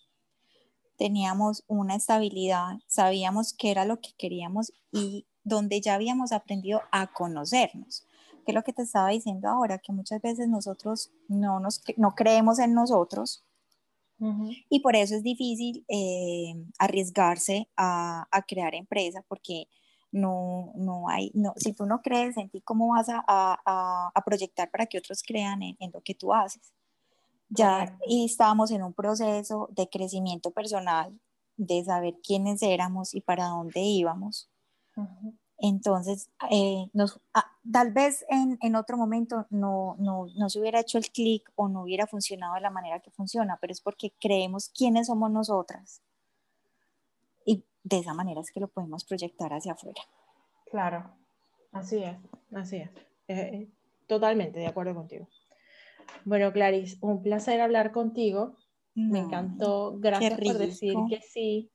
teníamos 0.96 1.64
una 1.66 1.96
estabilidad, 1.96 2.78
sabíamos 2.86 3.54
qué 3.54 3.72
era 3.72 3.86
lo 3.86 4.00
que 4.00 4.12
queríamos 4.20 4.72
y 4.92 5.26
donde 5.44 5.82
ya 5.82 5.96
habíamos 5.96 6.32
aprendido 6.32 6.84
a 6.92 7.12
conocernos. 7.12 8.06
Que 8.46 8.52
es 8.52 8.54
lo 8.54 8.62
que 8.62 8.74
te 8.74 8.84
estaba 8.84 9.10
diciendo 9.10 9.50
ahora, 9.50 9.80
que 9.80 9.92
muchas 9.92 10.22
veces 10.22 10.48
nosotros 10.48 11.10
no, 11.28 11.60
nos, 11.60 11.82
no 11.98 12.14
creemos 12.14 12.60
en 12.60 12.76
nosotros, 12.76 13.44
y 14.70 14.82
por 14.82 14.96
eso 14.96 15.16
es 15.16 15.24
difícil 15.24 15.86
eh, 15.88 16.54
arriesgarse 16.78 17.68
a, 17.78 18.28
a, 18.30 18.42
crear 18.42 18.76
empresa 18.76 19.24
porque 19.30 19.70
no, 20.12 20.72
no 20.76 21.10
hay, 21.10 21.32
no, 21.34 21.54
si 21.56 21.74
tú 21.74 21.86
no 21.86 22.02
crees 22.02 22.38
en 22.38 22.50
ti, 22.50 22.62
¿cómo 22.62 22.90
vas 22.90 23.10
a, 23.10 23.24
a, 23.28 24.12
a 24.14 24.22
proyectar 24.24 24.70
para 24.72 24.86
que 24.86 24.98
otros 24.98 25.22
crean 25.24 25.62
en, 25.62 25.78
en, 25.80 25.92
lo 25.92 26.02
que 26.02 26.16
tú 26.16 26.34
haces? 26.34 26.74
Ya 27.50 27.98
y 28.06 28.26
estábamos 28.26 28.72
en 28.72 28.84
un 28.84 28.94
proceso 28.94 29.70
de 29.72 29.90
crecimiento 29.90 30.52
personal, 30.52 31.20
de 31.58 31.84
saber 31.84 32.16
quiénes 32.24 32.62
éramos 32.62 33.14
y 33.14 33.22
para 33.22 33.48
dónde 33.48 33.82
íbamos. 33.82 34.50
Entonces, 35.58 36.30
eh, 36.52 36.90
nos, 36.94 37.20
ah, 37.34 37.46
tal 37.72 37.92
vez 37.92 38.26
en, 38.30 38.58
en, 38.62 38.76
otro 38.76 38.98
momento 38.98 39.46
no, 39.50 39.96
no, 40.00 40.28
no 40.38 40.50
se 40.50 40.60
hubiera 40.60 40.80
hecho 40.80 40.98
el 40.98 41.10
clic 41.10 41.52
o 41.56 41.68
no 41.68 41.84
hubiera 41.84 42.08
funcionado 42.08 42.56
de 42.56 42.62
la 42.62 42.70
manera 42.70 43.00
que 43.02 43.12
funciona, 43.12 43.58
pero 43.60 43.72
es 43.72 43.82
porque 43.82 44.14
creemos 44.20 44.70
quiénes 44.70 45.08
somos 45.08 45.32
nosotras. 45.32 46.02
Y 47.46 47.64
de 47.84 48.00
esa 48.00 48.14
manera 48.14 48.42
es 48.42 48.52
que 48.52 48.60
lo 48.60 48.68
podemos 48.68 49.06
proyectar 49.06 49.54
hacia 49.54 49.74
afuera. 49.74 50.02
Claro, 50.72 51.12
así 51.72 52.04
es, 52.04 52.18
así 52.54 52.78
es. 52.78 52.90
Eh, 53.28 53.68
totalmente 54.08 54.60
de 54.60 54.68
acuerdo 54.68 54.96
contigo. 54.96 55.28
Bueno, 56.26 56.52
Clarice, 56.52 56.98
un 57.02 57.22
placer 57.22 57.62
hablar 57.62 57.92
contigo. 57.92 58.56
Me 58.96 59.20
encantó. 59.20 59.98
Gracias 60.00 60.40
por 60.40 60.58
decir 60.58 60.94
que 61.10 61.22
sí. 61.22 61.72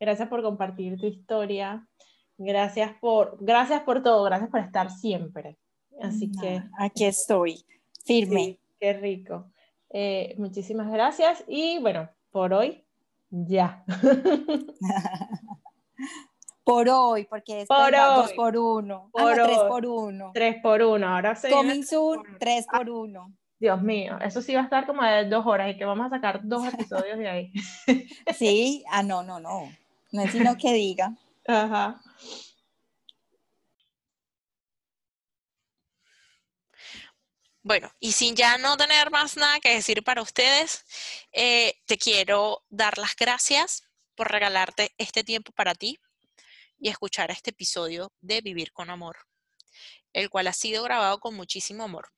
Gracias 0.00 0.28
por 0.28 0.42
compartir 0.42 0.98
tu 0.98 1.06
historia. 1.06 1.86
Gracias 2.36 2.92
por, 3.00 3.36
gracias 3.40 3.82
por 3.82 4.02
todo, 4.02 4.24
gracias 4.24 4.50
por 4.50 4.60
estar 4.60 4.90
siempre. 4.90 5.56
Así 6.00 6.32
que. 6.32 6.62
Aquí 6.78 7.04
estoy, 7.04 7.64
firme. 8.04 8.58
qué 8.80 8.92
rico. 8.94 9.50
Eh, 9.90 10.34
muchísimas 10.38 10.90
gracias 10.90 11.44
y 11.46 11.78
bueno, 11.78 12.10
por 12.30 12.52
hoy 12.52 12.83
ya. 13.46 13.84
por 16.64 16.88
hoy, 16.88 17.26
porque 17.26 17.62
es 17.62 17.68
por 17.68 17.92
dos 17.92 18.32
por 18.32 18.56
uno. 18.56 19.10
Ah, 19.14 19.22
por 19.22 19.34
tres 19.34 19.58
por 19.58 19.86
uno. 19.86 20.30
Tres 20.32 20.56
por 20.62 20.82
uno, 20.82 21.08
ahora 21.08 21.34
se 21.34 21.50
Coming 21.50 21.84
soon, 21.84 22.22
tres 22.38 22.66
por 22.70 22.88
uno. 22.88 23.32
Dios 23.58 23.80
mío, 23.82 24.18
eso 24.20 24.42
sí 24.42 24.54
va 24.54 24.60
a 24.60 24.64
estar 24.64 24.86
como 24.86 25.02
de 25.02 25.26
dos 25.26 25.46
horas 25.46 25.70
y 25.70 25.76
que 25.76 25.84
vamos 25.84 26.06
a 26.06 26.10
sacar 26.10 26.40
dos 26.42 26.66
episodios 26.74 27.18
de 27.18 27.28
ahí. 27.28 27.52
Sí, 28.34 28.84
ah, 28.90 29.02
no, 29.02 29.22
no, 29.22 29.40
no. 29.40 29.62
No 30.12 30.22
es 30.22 30.30
sino 30.30 30.56
que 30.56 30.72
diga. 30.72 31.12
Ajá. 31.46 32.00
Bueno, 37.66 37.90
y 37.98 38.12
sin 38.12 38.36
ya 38.36 38.58
no 38.58 38.76
tener 38.76 39.10
más 39.10 39.38
nada 39.38 39.58
que 39.58 39.74
decir 39.74 40.04
para 40.04 40.20
ustedes, 40.20 40.84
eh, 41.32 41.80
te 41.86 41.96
quiero 41.96 42.62
dar 42.68 42.98
las 42.98 43.16
gracias 43.16 43.84
por 44.14 44.30
regalarte 44.30 44.92
este 44.98 45.24
tiempo 45.24 45.50
para 45.50 45.74
ti 45.74 45.98
y 46.78 46.90
escuchar 46.90 47.30
este 47.30 47.52
episodio 47.52 48.12
de 48.20 48.42
Vivir 48.42 48.70
con 48.74 48.90
Amor, 48.90 49.16
el 50.12 50.28
cual 50.28 50.48
ha 50.48 50.52
sido 50.52 50.82
grabado 50.82 51.20
con 51.20 51.34
muchísimo 51.36 51.84
amor. 51.84 52.12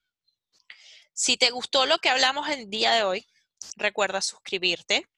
Si 1.13 1.37
te 1.37 1.51
gustó 1.51 1.87
lo 1.87 1.99
que 1.99 2.09
hablamos 2.09 2.49
el 2.49 2.69
día 2.69 2.91
de 2.91 3.05
hoy, 3.05 3.29
recuerda 3.77 4.23
suscribirte, 4.23 5.09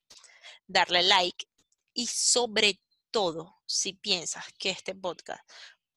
darle 0.66 1.05
like 1.05 1.47
y 1.95 2.07
sobre 2.07 2.83
todo, 3.11 3.57
si 3.64 3.95
piensas 3.95 4.45
que 4.59 4.68
este 4.68 4.95
podcast 4.95 5.41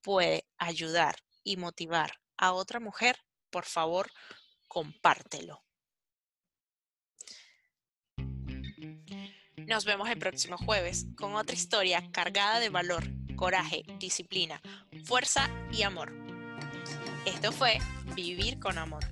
puede 0.02 0.48
ayudar 0.58 1.18
y 1.44 1.58
motivar 1.58 2.14
a 2.38 2.54
otra 2.54 2.80
mujer, 2.80 3.20
por 3.52 3.66
favor, 3.66 4.12
compártelo. 4.68 5.64
Nos 9.68 9.86
vemos 9.86 10.10
el 10.10 10.18
próximo 10.18 10.58
jueves 10.58 11.06
con 11.16 11.36
otra 11.36 11.56
historia 11.56 12.10
cargada 12.12 12.60
de 12.60 12.70
valor, 12.70 13.04
coraje, 13.36 13.84
disciplina, 14.00 14.62
fuerza 15.06 15.50
y 15.72 15.84
amor. 15.84 16.12
Esto 17.26 17.52
fue 17.52 17.78
Vivir 18.16 18.60
con 18.60 18.78
Amor. 18.78 19.04